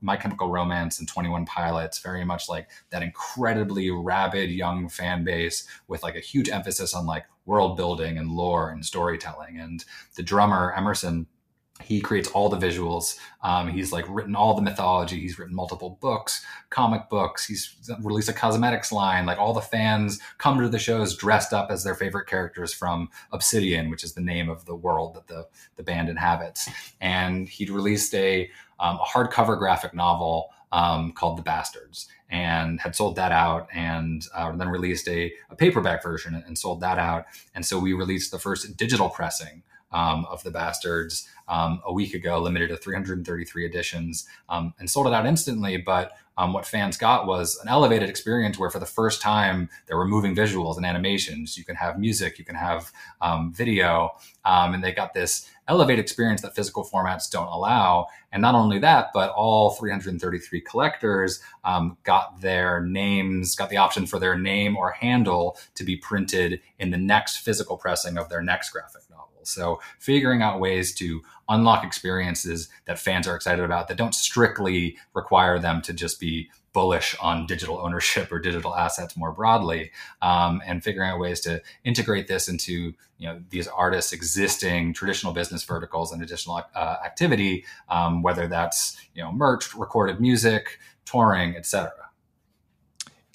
My 0.00 0.16
Chemical 0.16 0.50
Romance 0.50 0.98
and 0.98 1.08
21 1.08 1.46
Pilots, 1.46 2.00
very 2.00 2.24
much 2.24 2.48
like 2.48 2.68
that 2.90 3.02
incredibly 3.02 3.90
rabid 3.90 4.50
young 4.50 4.88
fan 4.88 5.24
base 5.24 5.66
with 5.88 6.02
like 6.02 6.16
a 6.16 6.20
huge 6.20 6.48
emphasis 6.48 6.94
on 6.94 7.06
like 7.06 7.26
world 7.44 7.76
building 7.76 8.18
and 8.18 8.32
lore 8.32 8.70
and 8.70 8.84
storytelling. 8.84 9.58
And 9.58 9.84
the 10.16 10.22
drummer, 10.22 10.74
Emerson, 10.76 11.26
he 11.82 12.00
creates 12.00 12.28
all 12.30 12.48
the 12.48 12.56
visuals. 12.56 13.18
Um, 13.42 13.68
he's 13.68 13.92
like 13.92 14.04
written 14.08 14.34
all 14.34 14.54
the 14.54 14.62
mythology. 14.62 15.20
He's 15.20 15.38
written 15.38 15.54
multiple 15.54 15.98
books, 16.00 16.44
comic 16.70 17.08
books. 17.08 17.46
He's 17.46 17.76
released 18.00 18.28
a 18.28 18.32
cosmetics 18.32 18.92
line. 18.92 19.26
Like 19.26 19.38
all 19.38 19.52
the 19.52 19.60
fans 19.60 20.20
come 20.38 20.60
to 20.60 20.68
the 20.68 20.78
shows 20.78 21.16
dressed 21.16 21.52
up 21.52 21.70
as 21.70 21.84
their 21.84 21.94
favorite 21.94 22.26
characters 22.26 22.72
from 22.72 23.08
Obsidian, 23.32 23.90
which 23.90 24.04
is 24.04 24.14
the 24.14 24.20
name 24.20 24.48
of 24.48 24.64
the 24.64 24.74
world 24.74 25.14
that 25.14 25.26
the 25.26 25.46
the 25.76 25.82
band 25.82 26.08
inhabits. 26.08 26.68
And 27.00 27.48
he'd 27.48 27.70
released 27.70 28.14
a, 28.14 28.50
um, 28.80 28.96
a 28.96 29.04
hardcover 29.04 29.58
graphic 29.58 29.94
novel 29.94 30.50
um, 30.72 31.12
called 31.12 31.38
The 31.38 31.42
Bastards 31.42 32.08
and 32.28 32.80
had 32.80 32.96
sold 32.96 33.16
that 33.16 33.32
out 33.32 33.68
and 33.72 34.26
uh, 34.34 34.50
then 34.56 34.68
released 34.68 35.08
a, 35.08 35.32
a 35.50 35.56
paperback 35.56 36.02
version 36.02 36.42
and 36.46 36.58
sold 36.58 36.80
that 36.80 36.98
out. 36.98 37.26
And 37.54 37.64
so 37.64 37.78
we 37.78 37.92
released 37.92 38.32
the 38.32 38.38
first 38.38 38.76
digital 38.76 39.08
pressing 39.08 39.62
um, 39.92 40.26
of 40.26 40.42
the 40.42 40.50
Bastards 40.50 41.28
um, 41.48 41.80
a 41.84 41.92
week 41.92 42.14
ago, 42.14 42.40
limited 42.40 42.68
to 42.68 42.76
333 42.76 43.66
editions, 43.66 44.26
um, 44.48 44.74
and 44.78 44.90
sold 44.90 45.06
it 45.06 45.12
out 45.12 45.26
instantly. 45.26 45.76
But 45.76 46.12
um, 46.38 46.52
what 46.52 46.66
fans 46.66 46.98
got 46.98 47.26
was 47.26 47.58
an 47.62 47.68
elevated 47.68 48.10
experience 48.10 48.58
where, 48.58 48.68
for 48.68 48.78
the 48.78 48.86
first 48.86 49.22
time, 49.22 49.70
there 49.86 49.96
were 49.96 50.06
moving 50.06 50.34
visuals 50.34 50.76
and 50.76 50.84
animations. 50.84 51.56
You 51.56 51.64
can 51.64 51.76
have 51.76 51.98
music, 51.98 52.38
you 52.38 52.44
can 52.44 52.56
have 52.56 52.92
um, 53.22 53.52
video, 53.52 54.10
um, 54.44 54.74
and 54.74 54.84
they 54.84 54.92
got 54.92 55.14
this 55.14 55.48
elevated 55.68 56.04
experience 56.04 56.42
that 56.42 56.54
physical 56.54 56.84
formats 56.84 57.30
don't 57.30 57.48
allow. 57.48 58.06
And 58.32 58.42
not 58.42 58.54
only 58.54 58.78
that, 58.80 59.10
but 59.14 59.30
all 59.30 59.70
333 59.70 60.60
collectors 60.60 61.40
got 62.04 62.40
their 62.40 62.82
names, 62.82 63.56
got 63.56 63.70
the 63.70 63.78
option 63.78 64.06
for 64.06 64.18
their 64.18 64.38
name 64.38 64.76
or 64.76 64.90
handle 64.90 65.56
to 65.74 65.84
be 65.84 65.96
printed 65.96 66.60
in 66.78 66.90
the 66.90 66.98
next 66.98 67.38
physical 67.38 67.76
pressing 67.76 68.18
of 68.18 68.28
their 68.28 68.42
next 68.42 68.70
graphic 68.70 69.02
so 69.46 69.80
figuring 69.98 70.42
out 70.42 70.60
ways 70.60 70.94
to 70.94 71.22
unlock 71.48 71.84
experiences 71.84 72.68
that 72.86 72.98
fans 72.98 73.26
are 73.28 73.36
excited 73.36 73.64
about 73.64 73.88
that 73.88 73.96
don't 73.96 74.14
strictly 74.14 74.96
require 75.14 75.58
them 75.58 75.80
to 75.82 75.92
just 75.92 76.18
be 76.20 76.50
bullish 76.76 77.16
on 77.22 77.46
digital 77.46 77.78
ownership 77.78 78.30
or 78.30 78.38
digital 78.38 78.76
assets 78.76 79.16
more 79.16 79.32
broadly, 79.32 79.90
um, 80.20 80.60
and 80.66 80.84
figuring 80.84 81.08
out 81.08 81.18
ways 81.18 81.40
to 81.40 81.62
integrate 81.84 82.28
this 82.28 82.48
into 82.48 82.92
you 83.16 83.26
know 83.26 83.40
these 83.48 83.66
artists' 83.66 84.12
existing 84.12 84.92
traditional 84.92 85.32
business 85.32 85.64
verticals 85.64 86.12
and 86.12 86.22
additional 86.22 86.62
uh, 86.74 86.96
activity, 87.02 87.64
um, 87.88 88.22
whether 88.22 88.46
that's 88.46 88.98
you 89.14 89.22
know 89.22 89.32
merch, 89.32 89.74
recorded 89.74 90.20
music, 90.20 90.78
touring, 91.06 91.56
etc. 91.56 91.90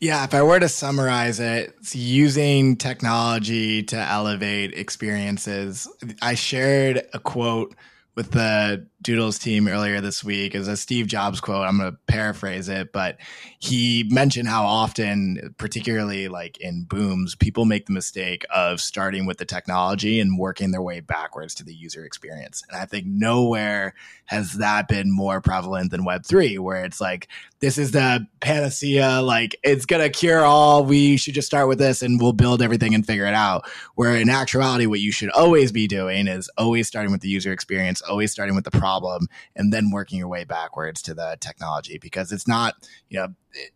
Yeah, 0.01 0.23
if 0.23 0.33
I 0.33 0.41
were 0.41 0.59
to 0.59 0.67
summarize 0.67 1.39
it, 1.39 1.75
it's 1.79 1.95
using 1.95 2.75
technology 2.75 3.83
to 3.83 3.95
elevate 3.95 4.73
experiences. 4.73 5.87
I 6.23 6.33
shared 6.33 7.03
a 7.13 7.19
quote 7.19 7.75
with 8.15 8.31
the 8.31 8.87
Doodles 9.01 9.39
team 9.39 9.67
earlier 9.67 9.99
this 9.99 10.23
week 10.23 10.53
is 10.53 10.67
a 10.67 10.77
Steve 10.77 11.07
Jobs 11.07 11.41
quote. 11.41 11.67
I'm 11.67 11.79
going 11.79 11.91
to 11.91 11.97
paraphrase 12.05 12.69
it, 12.69 12.93
but 12.93 13.17
he 13.57 14.07
mentioned 14.11 14.47
how 14.47 14.63
often, 14.63 15.55
particularly 15.57 16.27
like 16.27 16.59
in 16.59 16.83
booms, 16.83 17.33
people 17.33 17.65
make 17.65 17.87
the 17.87 17.93
mistake 17.93 18.45
of 18.53 18.79
starting 18.79 19.25
with 19.25 19.39
the 19.39 19.45
technology 19.45 20.19
and 20.19 20.37
working 20.37 20.69
their 20.69 20.83
way 20.83 20.99
backwards 20.99 21.55
to 21.55 21.63
the 21.63 21.73
user 21.73 22.05
experience. 22.05 22.63
And 22.69 22.79
I 22.79 22.85
think 22.85 23.07
nowhere 23.07 23.95
has 24.25 24.53
that 24.59 24.87
been 24.87 25.11
more 25.11 25.41
prevalent 25.41 25.89
than 25.89 26.05
Web3, 26.05 26.59
where 26.59 26.85
it's 26.85 27.01
like, 27.01 27.27
this 27.59 27.77
is 27.77 27.91
the 27.91 28.25
panacea, 28.39 29.21
like 29.21 29.55
it's 29.63 29.85
going 29.85 30.01
to 30.01 30.09
cure 30.09 30.43
all. 30.43 30.83
We 30.83 31.17
should 31.17 31.35
just 31.35 31.47
start 31.47 31.67
with 31.67 31.77
this 31.77 32.01
and 32.01 32.19
we'll 32.19 32.33
build 32.33 32.61
everything 32.61 32.95
and 32.95 33.05
figure 33.05 33.25
it 33.25 33.35
out. 33.35 33.69
Where 33.95 34.15
in 34.15 34.29
actuality, 34.29 34.85
what 34.85 34.99
you 34.99 35.11
should 35.11 35.29
always 35.31 35.71
be 35.71 35.87
doing 35.87 36.27
is 36.27 36.49
always 36.57 36.87
starting 36.87 37.11
with 37.11 37.21
the 37.21 37.29
user 37.29 37.51
experience, 37.51 38.01
always 38.01 38.31
starting 38.31 38.55
with 38.55 38.63
the 38.63 38.71
problem 38.71 38.90
problem 38.91 39.27
and 39.56 39.71
then 39.71 39.91
working 39.91 40.19
your 40.19 40.27
way 40.27 40.43
backwards 40.43 41.01
to 41.04 41.13
the 41.13 41.38
technology 41.39 41.97
because 41.97 42.32
it's 42.32 42.47
not, 42.47 42.75
you 43.10 43.19
know, 43.19 43.27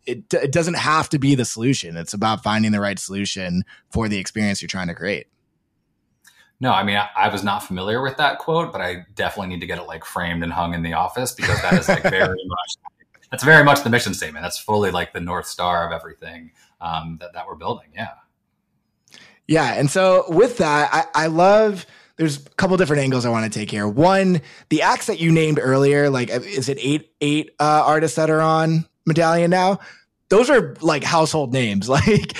it, 0.04 0.32
it 0.32 0.52
doesn't 0.52 0.76
have 0.76 1.08
to 1.10 1.18
be 1.18 1.34
the 1.34 1.44
solution. 1.44 1.96
It's 1.96 2.14
about 2.14 2.42
finding 2.42 2.72
the 2.72 2.80
right 2.80 2.98
solution 2.98 3.64
for 3.90 4.08
the 4.08 4.18
experience 4.18 4.60
you're 4.60 4.68
trying 4.68 4.88
to 4.88 4.94
create. 4.94 5.26
No, 6.58 6.72
I 6.72 6.84
mean, 6.84 6.96
I, 6.96 7.08
I, 7.14 7.28
was 7.28 7.44
not 7.44 7.62
familiar 7.62 8.00
with 8.02 8.16
that 8.16 8.38
quote, 8.38 8.72
but 8.72 8.80
I 8.80 9.04
definitely 9.14 9.48
need 9.48 9.60
to 9.60 9.66
get 9.66 9.78
it 9.78 9.86
like 9.86 10.06
framed 10.06 10.42
and 10.42 10.50
hung 10.50 10.72
in 10.72 10.82
the 10.82 10.94
office 10.94 11.32
because 11.32 11.60
that 11.60 11.74
is 11.74 11.86
like 11.86 12.02
very 12.02 12.28
much, 12.46 12.76
that's 13.30 13.44
very 13.44 13.62
much 13.62 13.82
the 13.82 13.90
mission 13.90 14.14
statement. 14.14 14.42
That's 14.42 14.58
fully 14.58 14.90
like 14.90 15.12
the 15.12 15.20
North 15.20 15.46
Star 15.46 15.86
of 15.86 15.92
everything 15.92 16.52
um, 16.80 17.18
that, 17.20 17.34
that 17.34 17.46
we're 17.46 17.56
building. 17.56 17.88
Yeah. 17.94 18.08
Yeah. 19.46 19.74
And 19.74 19.90
so 19.90 20.24
with 20.28 20.56
that, 20.58 20.88
I, 20.92 21.24
I 21.24 21.26
love, 21.26 21.84
there's 22.16 22.46
a 22.46 22.50
couple 22.50 22.76
different 22.76 23.02
angles 23.02 23.24
I 23.26 23.30
want 23.30 23.50
to 23.50 23.58
take 23.58 23.70
here. 23.70 23.86
One, 23.86 24.40
the 24.70 24.82
acts 24.82 25.06
that 25.06 25.20
you 25.20 25.32
named 25.32 25.58
earlier, 25.60 26.08
like 26.10 26.30
is 26.30 26.68
it 26.68 26.78
eight 26.80 27.12
eight 27.20 27.50
uh, 27.60 27.82
artists 27.84 28.16
that 28.16 28.30
are 28.30 28.40
on 28.40 28.86
Medallion 29.06 29.50
now? 29.50 29.80
Those 30.28 30.50
are 30.50 30.74
like 30.80 31.04
household 31.04 31.52
names. 31.52 31.88
Like 31.96 32.36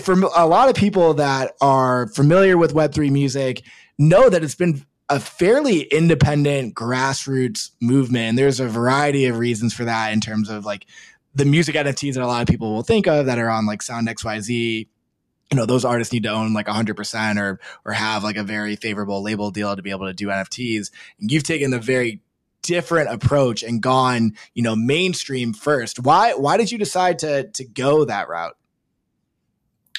for 0.00 0.14
a 0.36 0.46
lot 0.46 0.68
of 0.68 0.74
people 0.74 1.14
that 1.14 1.54
are 1.60 2.08
familiar 2.08 2.56
with 2.56 2.72
Web 2.72 2.92
three 2.92 3.10
music, 3.10 3.62
know 3.98 4.28
that 4.30 4.42
it's 4.42 4.54
been 4.54 4.84
a 5.08 5.20
fairly 5.20 5.82
independent 5.82 6.74
grassroots 6.74 7.70
movement. 7.80 8.30
And 8.30 8.38
there's 8.38 8.60
a 8.60 8.68
variety 8.68 9.26
of 9.26 9.38
reasons 9.38 9.72
for 9.72 9.84
that 9.84 10.12
in 10.12 10.20
terms 10.20 10.50
of 10.50 10.64
like 10.64 10.86
the 11.34 11.44
music 11.44 11.74
NFTs 11.76 12.14
that 12.14 12.22
a 12.22 12.26
lot 12.26 12.42
of 12.42 12.48
people 12.48 12.74
will 12.74 12.82
think 12.82 13.06
of 13.06 13.26
that 13.26 13.38
are 13.38 13.48
on 13.48 13.66
like 13.66 13.82
Sound 13.82 14.08
XYZ 14.08 14.88
you 15.50 15.56
know 15.56 15.66
those 15.66 15.84
artists 15.84 16.12
need 16.12 16.24
to 16.24 16.30
own 16.30 16.52
like 16.52 16.66
100% 16.66 17.40
or 17.40 17.60
or 17.84 17.92
have 17.92 18.22
like 18.22 18.36
a 18.36 18.44
very 18.44 18.76
favorable 18.76 19.22
label 19.22 19.50
deal 19.50 19.74
to 19.74 19.82
be 19.82 19.90
able 19.90 20.06
to 20.06 20.12
do 20.12 20.26
nfts 20.26 20.90
and 21.20 21.30
you've 21.30 21.42
taken 21.42 21.72
a 21.72 21.78
very 21.78 22.20
different 22.62 23.10
approach 23.10 23.62
and 23.62 23.80
gone 23.80 24.34
you 24.54 24.62
know 24.62 24.76
mainstream 24.76 25.52
first. 25.52 26.00
Why 26.00 26.34
why 26.34 26.56
did 26.56 26.70
you 26.70 26.78
decide 26.78 27.18
to 27.20 27.48
to 27.48 27.64
go 27.64 28.04
that 28.04 28.28
route? 28.28 28.56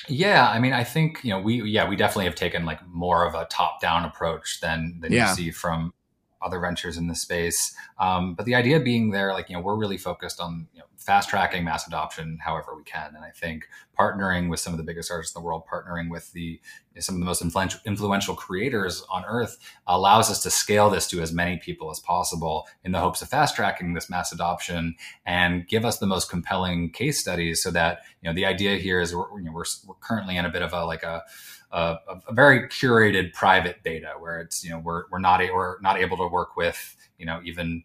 Yeah, 0.07 0.47
I 0.47 0.59
mean, 0.59 0.73
I 0.73 0.83
think 0.83 1.19
you 1.23 1.31
know 1.31 1.39
we 1.39 1.63
yeah 1.63 1.89
we 1.89 1.95
definitely 1.95 2.25
have 2.25 2.35
taken 2.35 2.65
like 2.65 2.85
more 2.87 3.25
of 3.25 3.35
a 3.35 3.45
top 3.45 3.81
down 3.81 4.05
approach 4.05 4.59
than 4.61 4.99
than 5.01 5.11
yeah. 5.11 5.29
you 5.29 5.35
see 5.35 5.51
from 5.51 5.93
other 6.41 6.59
ventures 6.59 6.97
in 6.97 7.07
the 7.07 7.15
space. 7.15 7.75
Um, 7.99 8.35
but 8.35 8.45
the 8.45 8.55
idea 8.55 8.79
being 8.79 9.11
there, 9.11 9.33
like 9.33 9.49
you 9.49 9.55
know, 9.55 9.61
we're 9.61 9.77
really 9.77 9.97
focused 9.97 10.39
on 10.39 10.67
you 10.73 10.79
know, 10.79 10.85
fast 10.97 11.29
tracking 11.29 11.63
mass 11.63 11.87
adoption 11.87 12.37
however 12.41 12.75
we 12.75 12.83
can, 12.83 13.15
and 13.15 13.23
I 13.23 13.31
think 13.31 13.67
partnering 13.97 14.49
with 14.49 14.59
some 14.59 14.73
of 14.73 14.77
the 14.77 14.83
biggest 14.83 15.11
artists 15.11 15.35
in 15.35 15.41
the 15.41 15.45
world, 15.45 15.63
partnering 15.71 16.09
with 16.09 16.31
the 16.33 16.59
some 16.99 17.15
of 17.15 17.19
the 17.19 17.25
most 17.25 17.41
influential, 17.41 17.79
influential 17.85 18.35
creators 18.35 19.03
on 19.09 19.23
earth 19.25 19.57
allows 19.87 20.29
us 20.29 20.41
to 20.43 20.49
scale 20.49 20.89
this 20.89 21.07
to 21.07 21.21
as 21.21 21.31
many 21.31 21.57
people 21.57 21.89
as 21.91 21.99
possible 21.99 22.67
in 22.83 22.91
the 22.91 22.99
hopes 22.99 23.21
of 23.21 23.29
fast 23.29 23.55
tracking 23.55 23.93
this 23.93 24.09
mass 24.09 24.33
adoption 24.33 24.95
and 25.25 25.67
give 25.67 25.85
us 25.85 25.99
the 25.99 26.05
most 26.05 26.29
compelling 26.29 26.91
case 26.91 27.19
studies 27.19 27.61
so 27.61 27.71
that 27.71 27.99
you 28.21 28.29
know 28.29 28.33
the 28.33 28.45
idea 28.45 28.75
here 28.77 28.99
is 28.99 29.15
we're, 29.15 29.39
you 29.39 29.45
know, 29.45 29.51
we're, 29.53 29.65
we're 29.87 29.95
currently 30.01 30.35
in 30.35 30.45
a 30.45 30.49
bit 30.49 30.61
of 30.61 30.73
a 30.73 30.85
like 30.85 31.03
a 31.03 31.23
a, 31.71 31.97
a, 32.27 32.33
very 32.33 32.67
curated 32.67 33.33
private 33.33 33.83
beta 33.83 34.13
where 34.19 34.39
it's 34.39 34.63
you 34.63 34.69
know 34.69 34.79
we're 34.79 35.03
we're 35.11 35.19
not 35.19 35.41
a, 35.41 35.51
we're 35.51 35.79
not 35.81 35.97
able 35.97 36.17
to 36.17 36.27
work 36.27 36.55
with 36.55 36.95
you 37.17 37.25
know 37.25 37.39
even 37.43 37.83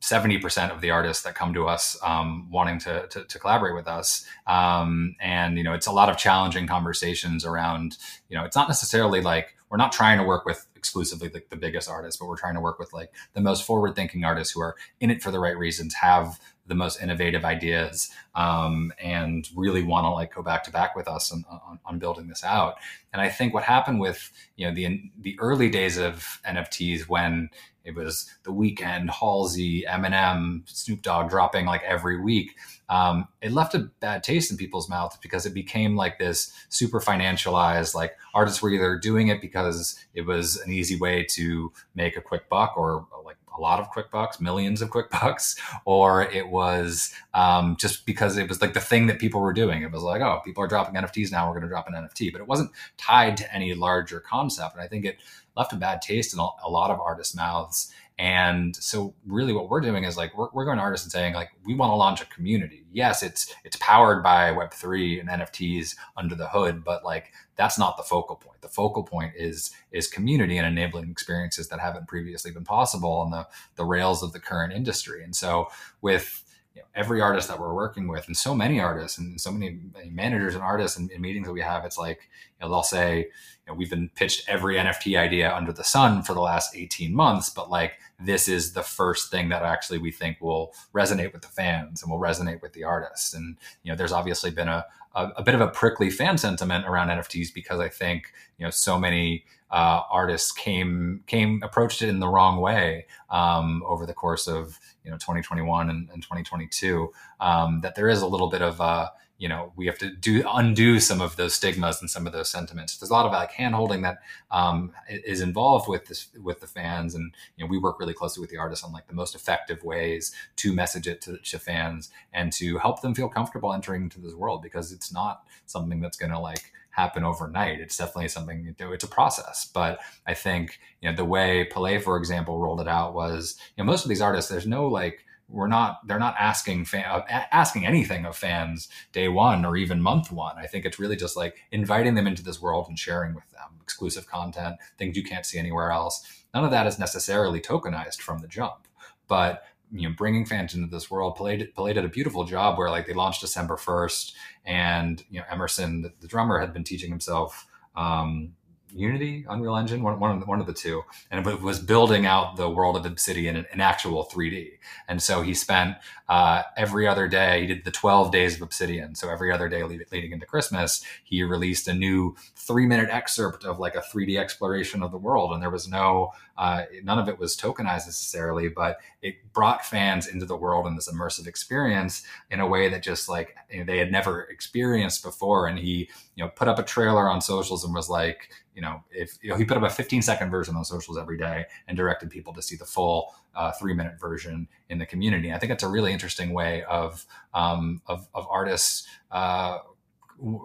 seventy 0.00 0.38
percent 0.38 0.72
of 0.72 0.80
the 0.80 0.90
artists 0.90 1.22
that 1.24 1.34
come 1.34 1.54
to 1.54 1.66
us 1.66 1.98
um, 2.02 2.48
wanting 2.50 2.78
to, 2.78 3.06
to, 3.08 3.24
to 3.24 3.38
collaborate 3.38 3.74
with 3.74 3.88
us, 3.88 4.26
um, 4.46 5.16
and 5.20 5.56
you 5.56 5.64
know 5.64 5.72
it's 5.72 5.86
a 5.86 5.92
lot 5.92 6.08
of 6.08 6.16
challenging 6.16 6.66
conversations 6.66 7.44
around 7.44 7.96
you 8.28 8.36
know 8.36 8.44
it's 8.44 8.56
not 8.56 8.68
necessarily 8.68 9.20
like 9.20 9.56
we're 9.70 9.78
not 9.78 9.92
trying 9.92 10.18
to 10.18 10.24
work 10.24 10.44
with 10.44 10.66
exclusively 10.76 11.30
like 11.30 11.48
the 11.48 11.56
biggest 11.56 11.88
artists, 11.88 12.20
but 12.20 12.26
we're 12.26 12.36
trying 12.36 12.54
to 12.54 12.60
work 12.60 12.78
with 12.78 12.92
like 12.92 13.10
the 13.32 13.40
most 13.40 13.64
forward 13.64 13.96
thinking 13.96 14.22
artists 14.22 14.52
who 14.52 14.60
are 14.60 14.76
in 15.00 15.10
it 15.10 15.22
for 15.22 15.30
the 15.30 15.40
right 15.40 15.56
reasons, 15.56 15.94
have 15.94 16.38
the 16.66 16.74
most 16.74 17.02
innovative 17.02 17.44
ideas 17.44 18.10
um, 18.34 18.92
and 19.02 19.48
really 19.54 19.82
want 19.82 20.04
to 20.04 20.10
like 20.10 20.34
go 20.34 20.42
back 20.42 20.64
to 20.64 20.70
back 20.70 20.96
with 20.96 21.06
us 21.06 21.32
on, 21.32 21.44
on, 21.50 21.78
on, 21.84 21.98
building 21.98 22.26
this 22.26 22.42
out. 22.42 22.76
And 23.12 23.20
I 23.20 23.28
think 23.28 23.52
what 23.52 23.64
happened 23.64 24.00
with 24.00 24.30
you 24.56 24.66
know 24.66 24.74
the 24.74 25.10
the 25.20 25.38
early 25.40 25.68
days 25.68 25.98
of 25.98 26.40
NFTs 26.46 27.08
when 27.08 27.50
it 27.84 27.94
was 27.94 28.30
the 28.44 28.50
Weeknd, 28.50 29.10
Halsey, 29.10 29.84
Eminem, 29.86 30.62
Snoop 30.66 31.02
Dogg 31.02 31.28
dropping 31.28 31.66
like 31.66 31.82
every 31.82 32.18
week. 32.18 32.56
Um, 32.88 33.28
it 33.42 33.52
left 33.52 33.74
a 33.74 33.90
bad 34.00 34.22
taste 34.22 34.50
in 34.50 34.56
people's 34.56 34.88
mouths 34.88 35.18
because 35.20 35.44
it 35.44 35.52
became 35.52 35.94
like 35.94 36.18
this 36.18 36.52
super 36.70 37.00
financialized. 37.00 37.94
Like 37.94 38.16
artists 38.34 38.62
were 38.62 38.70
either 38.70 38.98
doing 38.98 39.28
it 39.28 39.40
because 39.40 40.02
it 40.14 40.22
was 40.22 40.56
an 40.56 40.72
easy 40.72 40.96
way 40.96 41.24
to 41.30 41.72
make 41.94 42.16
a 42.16 42.22
quick 42.22 42.48
buck 42.48 42.74
or 42.76 43.06
like 43.24 43.36
a 43.56 43.60
lot 43.60 43.80
of 43.80 43.88
quick 43.88 44.10
bucks, 44.10 44.40
millions 44.40 44.82
of 44.82 44.90
quick 44.90 45.10
bucks, 45.10 45.56
or 45.84 46.22
it 46.22 46.48
was 46.48 47.14
um, 47.34 47.76
just 47.76 48.06
because 48.06 48.36
it 48.36 48.48
was 48.48 48.60
like 48.60 48.74
the 48.74 48.80
thing 48.80 49.06
that 49.06 49.18
people 49.18 49.40
were 49.40 49.52
doing. 49.52 49.82
It 49.82 49.92
was 49.92 50.02
like, 50.02 50.22
oh, 50.22 50.40
people 50.44 50.62
are 50.62 50.68
dropping 50.68 50.94
NFTs 50.94 51.32
now, 51.32 51.46
we're 51.46 51.54
going 51.54 51.62
to 51.62 51.68
drop 51.68 51.88
an 51.88 51.94
NFT, 51.94 52.32
but 52.32 52.40
it 52.40 52.46
wasn't 52.46 52.70
tied 52.96 53.36
to 53.38 53.54
any 53.54 53.74
larger 53.74 54.20
concept. 54.20 54.74
And 54.74 54.82
I 54.82 54.88
think 54.88 55.04
it 55.04 55.18
left 55.56 55.72
a 55.72 55.76
bad 55.76 56.02
taste 56.02 56.34
in 56.34 56.40
a 56.40 56.68
lot 56.68 56.90
of 56.90 57.00
artists' 57.00 57.34
mouths. 57.34 57.92
And 58.16 58.76
so 58.76 59.12
really 59.26 59.52
what 59.52 59.68
we're 59.68 59.80
doing 59.80 60.04
is 60.04 60.16
like 60.16 60.36
we're, 60.38 60.48
we're 60.52 60.64
going 60.64 60.76
to 60.76 60.82
artists 60.82 61.04
and 61.04 61.10
saying 61.10 61.34
like 61.34 61.50
we 61.64 61.74
want 61.74 61.90
to 61.90 61.96
launch 61.96 62.22
a 62.22 62.26
community. 62.26 62.84
Yes, 62.92 63.24
it's 63.24 63.52
it's 63.64 63.76
powered 63.80 64.22
by 64.22 64.52
web3 64.52 65.20
and 65.20 65.28
NFTs 65.28 65.96
under 66.16 66.36
the 66.36 66.46
hood, 66.48 66.84
but 66.84 67.04
like 67.04 67.32
that's 67.56 67.76
not 67.76 67.96
the 67.96 68.04
focal 68.04 68.36
point. 68.36 68.60
The 68.60 68.68
focal 68.68 69.02
point 69.02 69.32
is 69.36 69.72
is 69.90 70.06
community 70.06 70.58
and 70.58 70.66
enabling 70.66 71.10
experiences 71.10 71.68
that 71.68 71.80
haven't 71.80 72.06
previously 72.06 72.52
been 72.52 72.64
possible 72.64 73.10
on 73.10 73.32
the 73.32 73.48
the 73.74 73.84
rails 73.84 74.22
of 74.22 74.32
the 74.32 74.40
current 74.40 74.72
industry. 74.72 75.24
And 75.24 75.34
so 75.34 75.68
with 76.00 76.43
you 76.74 76.82
know, 76.82 76.86
every 76.94 77.20
artist 77.20 77.48
that 77.48 77.58
we're 77.58 77.74
working 77.74 78.08
with 78.08 78.26
and 78.26 78.36
so 78.36 78.54
many 78.54 78.80
artists 78.80 79.18
and 79.18 79.40
so 79.40 79.52
many 79.52 79.78
managers 80.10 80.54
and 80.54 80.62
artists 80.62 80.98
and, 80.98 81.10
meetings 81.20 81.46
that 81.46 81.52
we 81.52 81.60
have, 81.60 81.84
it's 81.84 81.98
like, 81.98 82.28
you 82.58 82.66
know, 82.66 82.70
they'll 82.70 82.82
say, 82.82 83.18
you 83.18 83.26
know, 83.68 83.74
we've 83.74 83.90
been 83.90 84.10
pitched 84.16 84.48
every 84.48 84.74
NFT 84.76 85.18
idea 85.18 85.54
under 85.54 85.72
the 85.72 85.84
sun 85.84 86.22
for 86.22 86.34
the 86.34 86.40
last 86.40 86.74
18 86.74 87.14
months, 87.14 87.48
but 87.48 87.70
like 87.70 87.92
this 88.18 88.48
is 88.48 88.72
the 88.72 88.82
first 88.82 89.30
thing 89.30 89.48
that 89.50 89.62
actually 89.62 89.98
we 89.98 90.10
think 90.10 90.40
will 90.40 90.74
resonate 90.92 91.32
with 91.32 91.42
the 91.42 91.48
fans 91.48 92.02
and 92.02 92.10
will 92.10 92.18
resonate 92.18 92.60
with 92.60 92.72
the 92.72 92.84
artists. 92.84 93.34
And, 93.34 93.56
you 93.84 93.92
know, 93.92 93.96
there's 93.96 94.12
obviously 94.12 94.50
been 94.50 94.68
a, 94.68 94.84
a, 95.14 95.28
a 95.36 95.42
bit 95.42 95.54
of 95.54 95.60
a 95.60 95.68
prickly 95.68 96.10
fan 96.10 96.38
sentiment 96.38 96.86
around 96.86 97.08
NFTs 97.08 97.52
because 97.54 97.80
I 97.80 97.88
think, 97.88 98.32
you 98.58 98.64
know, 98.64 98.70
so 98.70 98.98
many 98.98 99.44
uh, 99.70 100.02
artists 100.08 100.52
came 100.52 101.24
came 101.26 101.60
approached 101.64 102.00
it 102.00 102.08
in 102.08 102.20
the 102.20 102.28
wrong 102.28 102.60
way 102.60 103.06
um, 103.30 103.82
over 103.84 104.06
the 104.06 104.14
course 104.14 104.46
of 104.46 104.78
you 105.04 105.10
know 105.10 105.16
2021 105.16 105.90
and, 105.90 106.08
and 106.10 106.22
2022 106.22 107.10
um, 107.40 107.80
that 107.80 107.96
there 107.96 108.08
is 108.08 108.22
a 108.22 108.26
little 108.26 108.48
bit 108.48 108.62
of 108.62 108.80
uh, 108.80 109.08
you 109.38 109.48
know 109.48 109.72
we 109.76 109.86
have 109.86 109.98
to 109.98 110.10
do 110.10 110.44
undo 110.52 111.00
some 111.00 111.20
of 111.20 111.36
those 111.36 111.54
stigmas 111.54 112.00
and 112.00 112.10
some 112.10 112.26
of 112.26 112.32
those 112.32 112.48
sentiments 112.48 112.96
there's 112.96 113.10
a 113.10 113.12
lot 113.12 113.26
of 113.26 113.32
like 113.32 113.52
hand 113.52 113.74
holding 113.74 114.02
that 114.02 114.18
um, 114.50 114.92
is 115.08 115.40
involved 115.40 115.88
with 115.88 116.06
this 116.06 116.28
with 116.42 116.60
the 116.60 116.66
fans 116.66 117.14
and 117.14 117.34
you 117.56 117.64
know 117.64 117.68
we 117.68 117.78
work 117.78 117.98
really 117.98 118.14
closely 118.14 118.40
with 118.40 118.50
the 118.50 118.56
artists 118.56 118.84
on 118.84 118.92
like 118.92 119.06
the 119.08 119.14
most 119.14 119.34
effective 119.34 119.82
ways 119.82 120.32
to 120.56 120.72
message 120.72 121.06
it 121.06 121.20
to, 121.20 121.38
to 121.38 121.58
fans 121.58 122.10
and 122.32 122.52
to 122.52 122.78
help 122.78 123.02
them 123.02 123.14
feel 123.14 123.28
comfortable 123.28 123.72
entering 123.72 124.02
into 124.02 124.20
this 124.20 124.34
world 124.34 124.62
because 124.62 124.92
it's 124.92 125.12
not 125.12 125.44
something 125.66 126.00
that's 126.00 126.16
going 126.16 126.32
to 126.32 126.38
like 126.38 126.72
happen 126.94 127.24
overnight. 127.24 127.80
It's 127.80 127.96
definitely 127.96 128.28
something 128.28 128.62
you 128.62 128.72
do. 128.72 128.92
It's 128.92 129.02
a 129.02 129.08
process. 129.08 129.68
But 129.72 129.98
I 130.26 130.34
think, 130.34 130.78
you 131.00 131.10
know, 131.10 131.16
the 131.16 131.24
way 131.24 131.68
Palaye, 131.70 132.00
for 132.00 132.16
example, 132.16 132.60
rolled 132.60 132.80
it 132.80 132.86
out 132.86 133.14
was, 133.14 133.56
you 133.76 133.82
know, 133.82 133.90
most 133.90 134.04
of 134.04 134.08
these 134.08 134.20
artists, 134.20 134.48
there's 134.48 134.66
no 134.66 134.86
like, 134.86 135.24
we're 135.48 135.68
not, 135.68 136.06
they're 136.06 136.18
not 136.18 136.34
asking 136.38 136.86
fan, 136.86 137.04
uh, 137.04 137.22
asking 137.52 137.86
anything 137.86 138.24
of 138.24 138.36
fans 138.36 138.88
day 139.12 139.28
one 139.28 139.64
or 139.64 139.76
even 139.76 140.00
month 140.00 140.32
one. 140.32 140.56
I 140.58 140.66
think 140.66 140.84
it's 140.84 140.98
really 140.98 141.16
just 141.16 141.36
like 141.36 141.56
inviting 141.70 142.14
them 142.14 142.26
into 142.26 142.42
this 142.42 142.60
world 142.60 142.86
and 142.88 142.98
sharing 142.98 143.34
with 143.34 143.48
them 143.50 143.78
exclusive 143.82 144.26
content, 144.26 144.76
things 144.98 145.16
you 145.16 145.24
can't 145.24 145.46
see 145.46 145.58
anywhere 145.58 145.90
else. 145.90 146.44
None 146.54 146.64
of 146.64 146.70
that 146.70 146.86
is 146.86 146.98
necessarily 146.98 147.60
tokenized 147.60 148.20
from 148.20 148.38
the 148.38 148.48
jump, 148.48 148.88
but 149.28 149.64
you 149.92 150.08
know 150.08 150.14
bringing 150.16 150.46
fans 150.46 150.74
into 150.74 150.88
this 150.88 151.10
world 151.10 151.36
played 151.36 151.72
played 151.74 151.94
did 151.94 152.04
a 152.04 152.08
beautiful 152.08 152.44
job 152.44 152.78
where 152.78 152.90
like 152.90 153.06
they 153.06 153.12
launched 153.12 153.42
december 153.42 153.76
1st 153.76 154.32
and 154.64 155.22
you 155.30 155.38
know 155.38 155.46
emerson 155.50 156.00
the, 156.00 156.12
the 156.20 156.26
drummer 156.26 156.58
had 156.58 156.72
been 156.72 156.84
teaching 156.84 157.10
himself 157.10 157.66
um, 157.96 158.54
Unity, 158.94 159.44
Unreal 159.48 159.76
Engine, 159.76 160.02
one, 160.02 160.20
one, 160.20 160.30
of 160.30 160.40
the, 160.40 160.46
one 160.46 160.60
of 160.60 160.66
the 160.66 160.72
two, 160.72 161.02
and 161.30 161.44
it 161.46 161.60
was 161.60 161.80
building 161.80 162.26
out 162.26 162.56
the 162.56 162.70
world 162.70 162.96
of 162.96 163.04
Obsidian 163.04 163.56
in, 163.56 163.66
in 163.72 163.80
actual 163.80 164.24
3D. 164.24 164.78
And 165.08 165.20
so 165.20 165.42
he 165.42 165.52
spent 165.52 165.96
uh, 166.28 166.62
every 166.76 167.06
other 167.06 167.28
day, 167.28 167.62
he 167.62 167.66
did 167.66 167.84
the 167.84 167.90
12 167.90 168.30
days 168.30 168.56
of 168.56 168.62
Obsidian. 168.62 169.14
So 169.14 169.30
every 169.30 169.52
other 169.52 169.68
day 169.68 169.82
leading 169.82 170.32
into 170.32 170.46
Christmas, 170.46 171.04
he 171.24 171.42
released 171.42 171.88
a 171.88 171.94
new 171.94 172.36
three 172.56 172.86
minute 172.86 173.10
excerpt 173.10 173.64
of 173.64 173.78
like 173.78 173.94
a 173.94 174.00
3D 174.00 174.38
exploration 174.38 175.02
of 175.02 175.10
the 175.10 175.18
world. 175.18 175.52
And 175.52 175.62
there 175.62 175.70
was 175.70 175.88
no, 175.88 176.32
uh, 176.56 176.82
none 177.02 177.18
of 177.18 177.28
it 177.28 177.38
was 177.38 177.56
tokenized 177.56 178.06
necessarily, 178.06 178.68
but 178.68 178.98
it 179.22 179.36
brought 179.52 179.84
fans 179.84 180.28
into 180.28 180.46
the 180.46 180.56
world 180.56 180.86
in 180.86 180.94
this 180.94 181.10
immersive 181.12 181.46
experience 181.46 182.22
in 182.50 182.60
a 182.60 182.66
way 182.66 182.88
that 182.88 183.02
just 183.02 183.28
like 183.28 183.56
they 183.86 183.98
had 183.98 184.12
never 184.12 184.42
experienced 184.44 185.22
before. 185.24 185.66
And 185.66 185.78
he, 185.78 186.08
you 186.36 186.44
know, 186.44 186.48
put 186.48 186.68
up 186.68 186.78
a 186.78 186.84
trailer 186.84 187.28
on 187.28 187.40
socials 187.40 187.84
and 187.84 187.94
was 187.94 188.08
like, 188.08 188.50
you 188.74 188.82
know, 188.82 189.02
if 189.10 189.36
you 189.42 189.50
know, 189.50 189.56
he 189.56 189.64
put 189.64 189.76
up 189.76 189.82
a 189.82 189.90
15 189.90 190.22
second 190.22 190.50
version 190.50 190.76
on 190.76 190.84
socials 190.84 191.18
every 191.18 191.38
day 191.38 191.64
and 191.88 191.96
directed 191.96 192.30
people 192.30 192.52
to 192.54 192.62
see 192.62 192.76
the 192.76 192.84
full 192.84 193.34
uh, 193.54 193.72
three 193.72 193.94
minute 193.94 194.18
version 194.20 194.68
in 194.88 194.98
the 194.98 195.06
community. 195.06 195.52
I 195.52 195.58
think 195.58 195.72
it's 195.72 195.82
a 195.82 195.88
really 195.88 196.12
interesting 196.12 196.52
way 196.52 196.82
of 196.84 197.24
um, 197.52 198.02
of, 198.06 198.28
of, 198.34 198.46
artists 198.50 199.06
uh, 199.30 199.78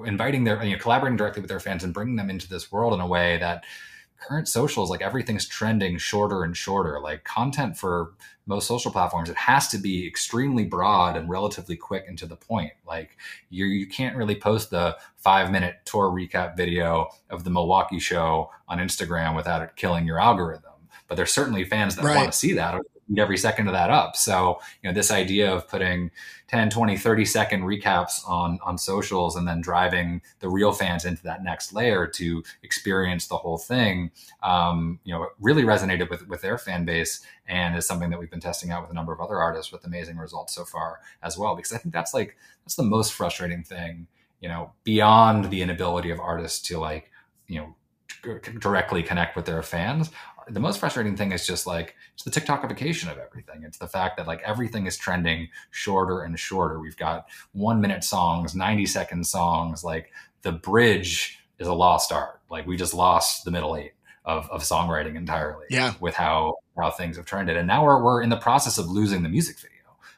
inviting 0.05 0.43
their 0.43 0.63
you 0.63 0.75
know 0.75 0.81
collaborating 0.81 1.17
directly 1.17 1.41
with 1.41 1.49
their 1.49 1.59
fans 1.59 1.83
and 1.83 1.93
bringing 1.93 2.15
them 2.15 2.29
into 2.29 2.49
this 2.49 2.71
world 2.71 2.93
in 2.93 2.99
a 2.99 3.07
way 3.07 3.37
that 3.37 3.63
current 4.19 4.47
socials 4.47 4.89
like 4.89 5.01
everything's 5.01 5.47
trending 5.47 5.97
shorter 5.97 6.43
and 6.43 6.55
shorter. 6.55 6.99
Like 6.99 7.23
content 7.23 7.77
for 7.77 8.13
most 8.45 8.67
social 8.67 8.91
platforms 8.91 9.29
it 9.29 9.35
has 9.35 9.67
to 9.69 9.77
be 9.77 10.07
extremely 10.07 10.65
broad 10.65 11.15
and 11.15 11.29
relatively 11.29 11.75
quick 11.75 12.05
and 12.07 12.17
to 12.17 12.25
the 12.25 12.35
point. 12.35 12.73
Like 12.85 13.17
you 13.49 13.65
you 13.65 13.87
can't 13.87 14.15
really 14.15 14.35
post 14.35 14.69
the 14.69 14.97
5 15.17 15.51
minute 15.51 15.77
tour 15.85 16.11
recap 16.11 16.57
video 16.57 17.09
of 17.29 17.43
the 17.43 17.49
Milwaukee 17.49 17.99
show 17.99 18.51
on 18.67 18.79
Instagram 18.79 19.35
without 19.35 19.61
it 19.61 19.75
killing 19.75 20.05
your 20.05 20.19
algorithm. 20.19 20.71
But 21.07 21.15
there's 21.15 21.33
certainly 21.33 21.63
fans 21.63 21.95
that 21.95 22.05
right. 22.05 22.15
want 22.15 22.31
to 22.31 22.37
see 22.37 22.53
that 22.53 22.79
every 23.17 23.37
second 23.37 23.67
of 23.67 23.73
that 23.73 23.89
up. 23.89 24.15
So, 24.15 24.59
you 24.81 24.89
know, 24.89 24.93
this 24.93 25.11
idea 25.11 25.51
of 25.51 25.67
putting 25.67 26.11
10, 26.47 26.69
20, 26.69 26.97
30 26.97 27.25
second 27.25 27.63
recaps 27.63 28.27
on, 28.27 28.59
on 28.63 28.77
socials 28.77 29.35
and 29.35 29.47
then 29.47 29.61
driving 29.61 30.21
the 30.39 30.49
real 30.49 30.71
fans 30.71 31.05
into 31.05 31.23
that 31.23 31.43
next 31.43 31.73
layer 31.73 32.05
to 32.07 32.43
experience 32.63 33.27
the 33.27 33.37
whole 33.37 33.57
thing, 33.57 34.11
um, 34.43 34.99
you 35.03 35.13
know, 35.13 35.27
really 35.39 35.63
resonated 35.63 36.09
with, 36.09 36.27
with 36.27 36.41
their 36.41 36.57
fan 36.57 36.85
base 36.85 37.21
and 37.47 37.75
is 37.75 37.87
something 37.87 38.09
that 38.09 38.19
we've 38.19 38.31
been 38.31 38.39
testing 38.39 38.71
out 38.71 38.81
with 38.81 38.91
a 38.91 38.95
number 38.95 39.13
of 39.13 39.19
other 39.19 39.37
artists 39.37 39.71
with 39.71 39.85
amazing 39.85 40.17
results 40.17 40.53
so 40.53 40.63
far 40.63 40.99
as 41.23 41.37
well. 41.37 41.55
Because 41.55 41.73
I 41.73 41.77
think 41.77 41.93
that's 41.93 42.13
like, 42.13 42.35
that's 42.63 42.75
the 42.75 42.83
most 42.83 43.13
frustrating 43.13 43.63
thing, 43.63 44.07
you 44.41 44.49
know, 44.49 44.71
beyond 44.83 45.49
the 45.49 45.61
inability 45.61 46.11
of 46.11 46.19
artists 46.19 46.61
to 46.67 46.79
like, 46.79 47.11
you 47.47 47.59
know, 47.59 47.75
directly 48.59 49.01
connect 49.01 49.35
with 49.35 49.45
their 49.45 49.61
fans 49.61 50.11
the 50.49 50.59
most 50.59 50.79
frustrating 50.79 51.15
thing 51.15 51.31
is 51.31 51.45
just 51.45 51.67
like 51.67 51.95
it's 52.13 52.23
the 52.23 52.31
TikTokification 52.31 53.11
of 53.11 53.17
everything. 53.17 53.63
It's 53.63 53.77
the 53.77 53.87
fact 53.87 54.17
that 54.17 54.27
like 54.27 54.41
everything 54.43 54.87
is 54.87 54.97
trending 54.97 55.49
shorter 55.71 56.21
and 56.21 56.37
shorter. 56.39 56.79
We've 56.79 56.97
got 56.97 57.27
one 57.51 57.81
minute 57.81 58.03
songs, 58.03 58.55
90 58.55 58.85
second 58.85 59.27
songs. 59.27 59.83
Like 59.83 60.11
the 60.41 60.51
bridge 60.51 61.39
is 61.59 61.67
a 61.67 61.73
lost 61.73 62.11
art. 62.11 62.41
Like 62.49 62.65
we 62.65 62.77
just 62.77 62.93
lost 62.93 63.45
the 63.45 63.51
middle 63.51 63.75
eight 63.75 63.93
of, 64.25 64.49
of 64.49 64.63
songwriting 64.63 65.15
entirely. 65.15 65.65
Yeah. 65.69 65.93
With 65.99 66.15
how 66.15 66.55
how 66.77 66.91
things 66.91 67.17
have 67.17 67.25
trended. 67.25 67.57
And 67.57 67.67
now 67.67 67.83
we're 67.83 68.01
we're 68.03 68.21
in 68.21 68.29
the 68.29 68.37
process 68.37 68.77
of 68.77 68.89
losing 68.89 69.23
the 69.23 69.29
music 69.29 69.57
video. 69.59 69.69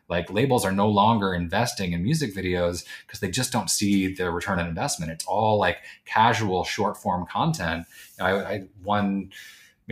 like 0.08 0.32
labels 0.32 0.66
are 0.66 0.72
no 0.72 0.88
longer 0.88 1.34
investing 1.34 1.94
in 1.94 2.04
music 2.04 2.36
videos 2.36 2.86
because 3.06 3.20
they 3.20 3.30
just 3.30 3.52
don't 3.52 3.70
see 3.70 4.14
the 4.14 4.30
return 4.30 4.60
on 4.60 4.68
investment. 4.68 5.12
It's 5.12 5.26
all 5.26 5.58
like 5.58 5.78
casual 6.06 6.64
short 6.64 6.98
form 6.98 7.26
content. 7.26 7.86
You 8.18 8.24
know, 8.24 8.38
I, 8.38 8.52
I 8.52 8.64
one 8.84 9.32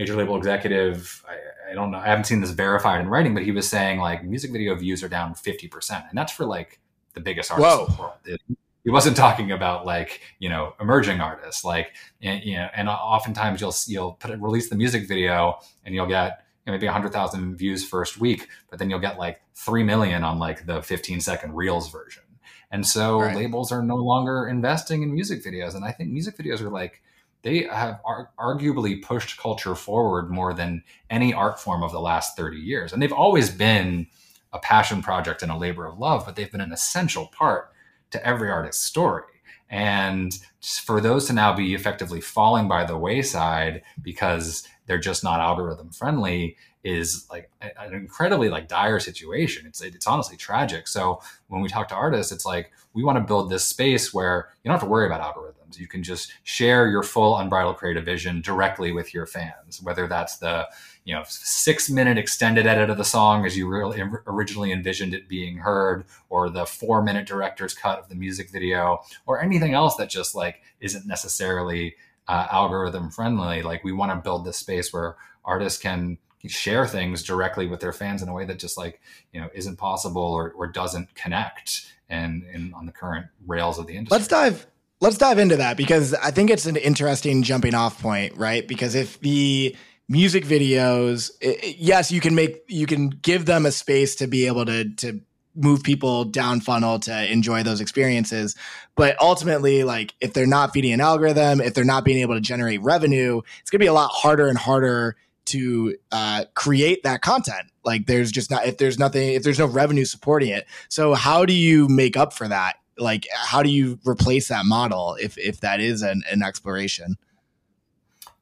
major 0.00 0.16
label 0.16 0.36
executive, 0.36 1.22
I, 1.28 1.72
I, 1.72 1.74
don't 1.74 1.90
know, 1.90 1.98
I 1.98 2.06
haven't 2.06 2.24
seen 2.24 2.40
this 2.40 2.50
verified 2.50 3.02
in 3.02 3.08
writing, 3.08 3.34
but 3.34 3.42
he 3.42 3.52
was 3.52 3.68
saying 3.68 4.00
like 4.00 4.24
music 4.24 4.50
video 4.50 4.74
views 4.74 5.02
are 5.02 5.08
down 5.08 5.34
50%. 5.34 6.08
And 6.08 6.16
that's 6.16 6.32
for 6.32 6.46
like 6.46 6.80
the 7.12 7.20
biggest 7.20 7.50
artists 7.50 7.76
Whoa. 7.76 7.84
in 7.84 7.92
the 7.92 8.00
world. 8.00 8.14
It, 8.24 8.40
he 8.82 8.90
wasn't 8.90 9.14
talking 9.14 9.52
about 9.52 9.84
like 9.84 10.22
you 10.38 10.48
know 10.48 10.74
emerging 10.80 11.20
artists 11.20 11.64
like 11.66 11.94
you 12.18 12.54
know 12.54 12.68
and 12.74 12.88
oftentimes 12.88 13.60
you'll 13.60 13.74
you'll 13.86 14.12
put 14.14 14.30
it, 14.30 14.40
release 14.40 14.70
the 14.70 14.74
music 14.74 15.06
video 15.06 15.58
and 15.84 15.94
you'll 15.94 16.06
get 16.06 16.44
you 16.64 16.72
know, 16.72 16.78
maybe 16.78 16.86
100,000 16.86 17.56
views 17.56 17.86
first 17.86 18.18
week 18.18 18.48
but 18.70 18.78
then 18.78 18.88
you'll 18.88 18.98
get 18.98 19.18
like 19.18 19.42
3 19.54 19.82
million 19.82 20.24
on 20.24 20.38
like 20.38 20.64
the 20.64 20.80
15 20.80 21.20
second 21.20 21.54
reels 21.54 21.92
version 21.92 22.22
and 22.70 22.86
so 22.86 23.20
right. 23.20 23.36
labels 23.36 23.70
are 23.70 23.82
no 23.82 23.96
longer 23.96 24.48
investing 24.48 25.02
in 25.02 25.12
music 25.12 25.44
videos 25.44 25.74
and 25.74 25.84
i 25.84 25.92
think 25.92 26.10
music 26.10 26.38
videos 26.38 26.62
are 26.62 26.70
like 26.70 27.02
they 27.42 27.62
have 27.62 28.00
ar- 28.04 28.30
arguably 28.38 29.02
pushed 29.02 29.38
culture 29.38 29.74
forward 29.74 30.30
more 30.30 30.52
than 30.52 30.82
any 31.08 31.32
art 31.32 31.58
form 31.58 31.82
of 31.82 31.92
the 31.92 32.00
last 32.00 32.36
30 32.36 32.58
years. 32.58 32.92
And 32.92 33.02
they've 33.02 33.12
always 33.12 33.50
been 33.50 34.06
a 34.52 34.58
passion 34.58 35.02
project 35.02 35.42
and 35.42 35.50
a 35.50 35.56
labor 35.56 35.86
of 35.86 35.98
love, 35.98 36.24
but 36.26 36.36
they've 36.36 36.50
been 36.50 36.60
an 36.60 36.72
essential 36.72 37.26
part 37.26 37.72
to 38.10 38.26
every 38.26 38.50
artist's 38.50 38.84
story. 38.84 39.24
And 39.70 40.36
for 40.60 41.00
those 41.00 41.26
to 41.28 41.32
now 41.32 41.54
be 41.54 41.74
effectively 41.74 42.20
falling 42.20 42.68
by 42.68 42.84
the 42.84 42.98
wayside 42.98 43.82
because 44.02 44.66
they're 44.86 44.98
just 44.98 45.22
not 45.22 45.40
algorithm 45.40 45.90
friendly 45.90 46.56
is 46.82 47.26
like 47.30 47.50
an 47.60 47.94
incredibly 47.94 48.48
like 48.48 48.66
dire 48.66 48.98
situation. 48.98 49.66
It's 49.66 49.80
it's 49.82 50.06
honestly 50.06 50.36
tragic. 50.36 50.88
So 50.88 51.20
when 51.48 51.60
we 51.60 51.68
talk 51.68 51.88
to 51.88 51.94
artists, 51.94 52.32
it's 52.32 52.46
like 52.46 52.72
we 52.94 53.04
want 53.04 53.18
to 53.18 53.24
build 53.24 53.50
this 53.50 53.64
space 53.64 54.12
where 54.12 54.48
you 54.62 54.68
don't 54.68 54.74
have 54.74 54.82
to 54.82 54.90
worry 54.90 55.06
about 55.06 55.20
algorithms. 55.20 55.78
You 55.78 55.86
can 55.86 56.02
just 56.02 56.32
share 56.42 56.88
your 56.88 57.02
full 57.02 57.38
unbridled 57.38 57.76
creative 57.76 58.04
vision 58.04 58.40
directly 58.40 58.92
with 58.92 59.14
your 59.14 59.26
fans, 59.26 59.80
whether 59.82 60.08
that's 60.08 60.38
the 60.38 60.66
you 61.04 61.14
know 61.14 61.22
six 61.26 61.88
minute 61.90 62.18
extended 62.18 62.66
edit 62.66 62.90
of 62.90 62.98
the 62.98 63.04
song 63.04 63.46
as 63.46 63.56
you 63.56 63.68
really 63.68 64.02
originally 64.26 64.72
envisioned 64.72 65.14
it 65.14 65.28
being 65.28 65.58
heard, 65.58 66.04
or 66.28 66.50
the 66.50 66.66
four 66.66 67.02
minute 67.02 67.26
director's 67.26 67.74
cut 67.74 67.98
of 67.98 68.08
the 68.08 68.14
music 68.14 68.50
video, 68.50 69.00
or 69.26 69.40
anything 69.40 69.74
else 69.74 69.96
that 69.96 70.10
just 70.10 70.34
like 70.34 70.62
isn't 70.80 71.06
necessarily 71.06 71.94
uh, 72.28 72.46
algorithm 72.50 73.10
friendly. 73.10 73.62
Like 73.62 73.82
we 73.82 73.92
want 73.92 74.12
to 74.12 74.16
build 74.16 74.44
this 74.44 74.58
space 74.58 74.92
where 74.92 75.16
artists 75.44 75.80
can 75.80 76.18
share 76.48 76.86
things 76.86 77.22
directly 77.22 77.66
with 77.66 77.80
their 77.80 77.92
fans 77.92 78.22
in 78.22 78.28
a 78.28 78.32
way 78.32 78.44
that 78.46 78.58
just 78.58 78.78
like 78.78 79.00
you 79.32 79.40
know 79.40 79.48
isn't 79.54 79.76
possible 79.76 80.22
or, 80.22 80.52
or 80.52 80.66
doesn't 80.66 81.14
connect 81.14 81.92
and, 82.08 82.44
and 82.44 82.74
on 82.74 82.86
the 82.86 82.92
current 82.92 83.26
rails 83.46 83.78
of 83.78 83.86
the 83.86 83.94
industry 83.94 84.16
let's 84.16 84.28
dive 84.28 84.66
let's 85.00 85.18
dive 85.18 85.38
into 85.38 85.56
that 85.56 85.76
because 85.76 86.14
i 86.14 86.30
think 86.30 86.48
it's 86.50 86.66
an 86.66 86.76
interesting 86.76 87.42
jumping 87.42 87.74
off 87.74 88.00
point 88.00 88.34
right 88.36 88.66
because 88.66 88.94
if 88.94 89.20
the 89.20 89.76
music 90.10 90.44
videos 90.44 91.30
it, 91.40 91.76
yes 91.78 92.10
you 92.12 92.20
can 92.20 92.34
make 92.34 92.62
you 92.68 92.84
can 92.84 93.08
give 93.08 93.46
them 93.46 93.64
a 93.64 93.70
space 93.70 94.16
to 94.16 94.26
be 94.26 94.46
able 94.46 94.66
to 94.66 94.90
to 94.96 95.20
move 95.54 95.82
people 95.82 96.24
down 96.24 96.60
funnel 96.60 96.98
to 96.98 97.32
enjoy 97.32 97.62
those 97.62 97.80
experiences 97.80 98.54
but 98.96 99.16
ultimately 99.20 99.84
like 99.84 100.14
if 100.20 100.32
they're 100.32 100.46
not 100.46 100.72
feeding 100.72 100.92
an 100.92 101.00
algorithm 101.00 101.60
if 101.60 101.74
they're 101.74 101.84
not 101.84 102.04
being 102.04 102.18
able 102.18 102.34
to 102.34 102.40
generate 102.40 102.82
revenue 102.82 103.40
it's 103.60 103.70
going 103.70 103.78
to 103.78 103.84
be 103.84 103.88
a 103.88 103.92
lot 103.92 104.10
harder 104.12 104.48
and 104.48 104.58
harder 104.58 105.16
to 105.50 105.96
uh, 106.12 106.44
create 106.54 107.02
that 107.02 107.22
content. 107.22 107.70
Like 107.84 108.06
there's 108.06 108.30
just 108.30 108.50
not 108.50 108.66
if 108.66 108.78
there's 108.78 108.98
nothing 108.98 109.32
if 109.32 109.42
there's 109.42 109.58
no 109.58 109.66
revenue 109.66 110.04
supporting 110.04 110.50
it. 110.50 110.66
So 110.88 111.14
how 111.14 111.44
do 111.44 111.54
you 111.54 111.88
make 111.88 112.16
up 112.16 112.32
for 112.32 112.46
that? 112.46 112.76
Like 112.98 113.26
how 113.32 113.62
do 113.62 113.70
you 113.70 113.98
replace 114.06 114.48
that 114.48 114.66
model 114.66 115.16
if 115.20 115.36
if 115.38 115.60
that 115.60 115.80
is 115.80 116.02
an, 116.02 116.22
an 116.30 116.42
exploration? 116.42 117.16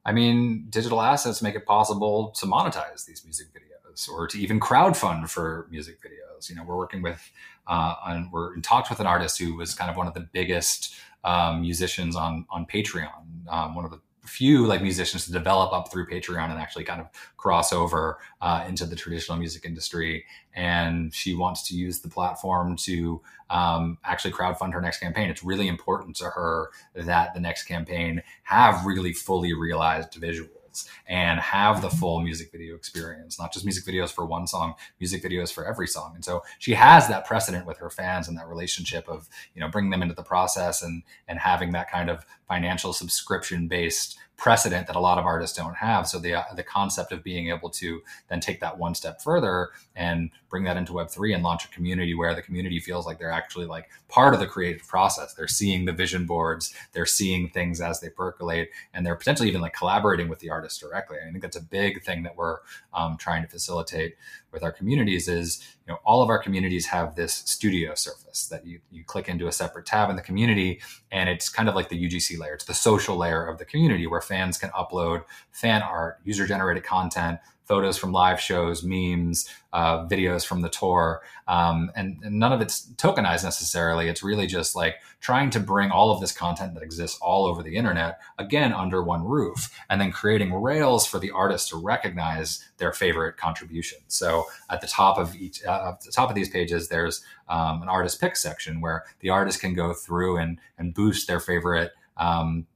I 0.08 0.12
mean, 0.12 0.64
digital 0.70 1.02
assets 1.02 1.42
make 1.42 1.54
it 1.54 1.66
possible 1.66 2.30
to 2.38 2.46
monetize 2.46 3.04
these 3.04 3.22
music 3.26 3.48
videos 3.48 4.08
or 4.08 4.26
to 4.28 4.38
even 4.38 4.58
crowdfund 4.58 5.28
for 5.28 5.66
music 5.70 5.98
videos. 6.00 6.48
You 6.48 6.56
know, 6.56 6.64
we're 6.64 6.78
working 6.78 7.02
with 7.02 7.30
uh, 7.66 7.94
and 8.06 8.32
we're 8.32 8.54
in 8.54 8.62
talks 8.62 8.88
with 8.88 9.00
an 9.00 9.06
artist 9.06 9.38
who 9.38 9.54
was 9.54 9.74
kind 9.74 9.90
of 9.90 9.98
one 9.98 10.06
of 10.06 10.14
the 10.14 10.26
biggest 10.32 10.94
um, 11.24 11.60
musicians 11.60 12.16
on 12.16 12.46
on 12.48 12.64
Patreon, 12.64 13.50
um, 13.50 13.74
one 13.74 13.84
of 13.84 13.90
the 13.90 14.00
few 14.28 14.66
like 14.66 14.82
musicians 14.82 15.26
to 15.26 15.32
develop 15.32 15.72
up 15.72 15.90
through 15.90 16.06
Patreon 16.06 16.50
and 16.50 16.60
actually 16.60 16.84
kind 16.84 17.00
of 17.00 17.08
cross 17.36 17.72
over 17.72 18.18
uh, 18.40 18.64
into 18.68 18.86
the 18.86 18.94
traditional 18.94 19.38
music 19.38 19.64
industry. 19.64 20.24
And 20.54 21.14
she 21.14 21.34
wants 21.34 21.66
to 21.68 21.76
use 21.76 22.00
the 22.00 22.08
platform 22.08 22.76
to 22.76 23.20
um, 23.50 23.98
actually 24.04 24.32
crowdfund 24.32 24.72
her 24.74 24.80
next 24.80 24.98
campaign. 25.00 25.30
It's 25.30 25.42
really 25.42 25.68
important 25.68 26.16
to 26.16 26.26
her 26.26 26.70
that 26.94 27.34
the 27.34 27.40
next 27.40 27.64
campaign 27.64 28.22
have 28.42 28.84
really 28.84 29.12
fully 29.12 29.54
realized 29.54 30.12
visuals 30.12 30.57
and 31.06 31.40
have 31.40 31.82
the 31.82 31.90
full 31.90 32.20
music 32.20 32.50
video 32.52 32.74
experience, 32.74 33.38
not 33.38 33.52
just 33.52 33.64
music 33.64 33.84
videos 33.84 34.10
for 34.10 34.26
one 34.26 34.46
song, 34.46 34.74
music 35.00 35.22
videos 35.22 35.52
for 35.52 35.66
every 35.66 35.86
song. 35.86 36.12
And 36.14 36.24
so 36.24 36.42
she 36.58 36.74
has 36.74 37.08
that 37.08 37.26
precedent 37.26 37.66
with 37.66 37.78
her 37.78 37.90
fans 37.90 38.28
and 38.28 38.36
that 38.38 38.48
relationship 38.48 39.08
of, 39.08 39.28
you 39.54 39.60
know, 39.60 39.68
bringing 39.68 39.90
them 39.90 40.02
into 40.02 40.14
the 40.14 40.22
process 40.22 40.82
and 40.82 41.02
and 41.26 41.38
having 41.38 41.72
that 41.72 41.90
kind 41.90 42.10
of 42.10 42.24
financial 42.46 42.92
subscription 42.92 43.68
based 43.68 44.18
precedent 44.38 44.86
that 44.86 44.94
a 44.96 45.00
lot 45.00 45.18
of 45.18 45.26
artists 45.26 45.56
don't 45.56 45.76
have. 45.76 46.06
So 46.06 46.18
the 46.18 46.42
the 46.54 46.62
concept 46.62 47.12
of 47.12 47.24
being 47.24 47.50
able 47.50 47.68
to 47.70 48.02
then 48.28 48.40
take 48.40 48.60
that 48.60 48.78
one 48.78 48.94
step 48.94 49.20
further 49.20 49.70
and 49.96 50.30
bring 50.48 50.64
that 50.64 50.76
into 50.76 50.94
Web 50.94 51.10
three 51.10 51.34
and 51.34 51.42
launch 51.42 51.64
a 51.64 51.68
community 51.68 52.14
where 52.14 52.34
the 52.34 52.40
community 52.40 52.78
feels 52.78 53.04
like 53.04 53.18
they're 53.18 53.32
actually 53.32 53.66
like 53.66 53.90
part 54.08 54.32
of 54.32 54.40
the 54.40 54.46
creative 54.46 54.86
process. 54.86 55.34
They're 55.34 55.48
seeing 55.48 55.84
the 55.84 55.92
vision 55.92 56.24
boards, 56.24 56.72
they're 56.92 57.04
seeing 57.04 57.50
things 57.50 57.80
as 57.80 58.00
they 58.00 58.08
percolate, 58.08 58.70
and 58.94 59.04
they're 59.04 59.16
potentially 59.16 59.48
even 59.48 59.60
like 59.60 59.74
collaborating 59.74 60.28
with 60.28 60.38
the 60.38 60.50
artist 60.50 60.80
directly. 60.80 61.18
I 61.20 61.30
think 61.30 61.42
that's 61.42 61.56
a 61.56 61.62
big 61.62 62.02
thing 62.04 62.22
that 62.22 62.36
we're 62.36 62.58
um, 62.94 63.16
trying 63.18 63.42
to 63.42 63.48
facilitate 63.48 64.14
with 64.52 64.62
our 64.62 64.72
communities 64.72 65.28
is 65.28 65.62
you 65.86 65.92
know 65.92 65.98
all 66.04 66.22
of 66.22 66.28
our 66.28 66.38
communities 66.38 66.86
have 66.86 67.14
this 67.14 67.34
studio 67.34 67.94
surface 67.94 68.46
that 68.48 68.66
you, 68.66 68.80
you 68.90 69.04
click 69.04 69.28
into 69.28 69.46
a 69.46 69.52
separate 69.52 69.86
tab 69.86 70.10
in 70.10 70.16
the 70.16 70.22
community 70.22 70.80
and 71.10 71.28
it's 71.28 71.48
kind 71.48 71.68
of 71.68 71.74
like 71.74 71.88
the 71.88 72.08
UGC 72.08 72.38
layer. 72.38 72.54
It's 72.54 72.64
the 72.64 72.74
social 72.74 73.16
layer 73.16 73.46
of 73.46 73.58
the 73.58 73.64
community 73.64 74.06
where 74.06 74.20
fans 74.20 74.58
can 74.58 74.70
upload 74.70 75.24
fan 75.50 75.82
art 75.82 76.18
user 76.24 76.46
generated 76.46 76.84
content 76.84 77.38
photos 77.68 77.98
from 77.98 78.12
live 78.12 78.40
shows, 78.40 78.82
memes, 78.82 79.48
uh, 79.74 80.06
videos 80.06 80.44
from 80.44 80.62
the 80.62 80.70
tour, 80.70 81.20
um, 81.46 81.92
and, 81.94 82.18
and, 82.24 82.38
none 82.38 82.52
of 82.52 82.62
it's 82.62 82.86
tokenized 82.94 83.44
necessarily. 83.44 84.08
It's 84.08 84.22
really 84.22 84.46
just 84.46 84.74
like 84.74 84.96
trying 85.20 85.50
to 85.50 85.60
bring 85.60 85.90
all 85.90 86.10
of 86.10 86.20
this 86.20 86.32
content 86.32 86.72
that 86.74 86.82
exists 86.82 87.18
all 87.20 87.44
over 87.44 87.62
the 87.62 87.76
internet 87.76 88.20
again 88.38 88.72
under 88.72 89.02
one 89.02 89.22
roof, 89.22 89.70
and 89.90 90.00
then 90.00 90.10
creating 90.10 90.54
rails 90.54 91.06
for 91.06 91.18
the 91.18 91.30
artists 91.30 91.68
to 91.68 91.76
recognize 91.76 92.64
their 92.78 92.92
favorite 92.92 93.36
contributions. 93.36 94.02
So 94.08 94.46
at 94.70 94.80
the 94.80 94.86
top 94.86 95.18
of 95.18 95.36
each, 95.36 95.62
uh, 95.64 95.92
at 95.92 96.00
the 96.00 96.10
top 96.10 96.30
of 96.30 96.34
these 96.34 96.48
pages, 96.48 96.88
there's 96.88 97.22
um, 97.48 97.82
an 97.82 97.88
artist 97.88 98.18
pick 98.18 98.36
section 98.36 98.80
where 98.80 99.04
the 99.20 99.28
artist 99.28 99.60
can 99.60 99.74
go 99.74 99.92
through 99.92 100.38
and 100.38 100.58
and 100.78 100.94
boost 100.94 101.28
their 101.28 101.40
favorite. 101.40 101.92
Um, 102.16 102.66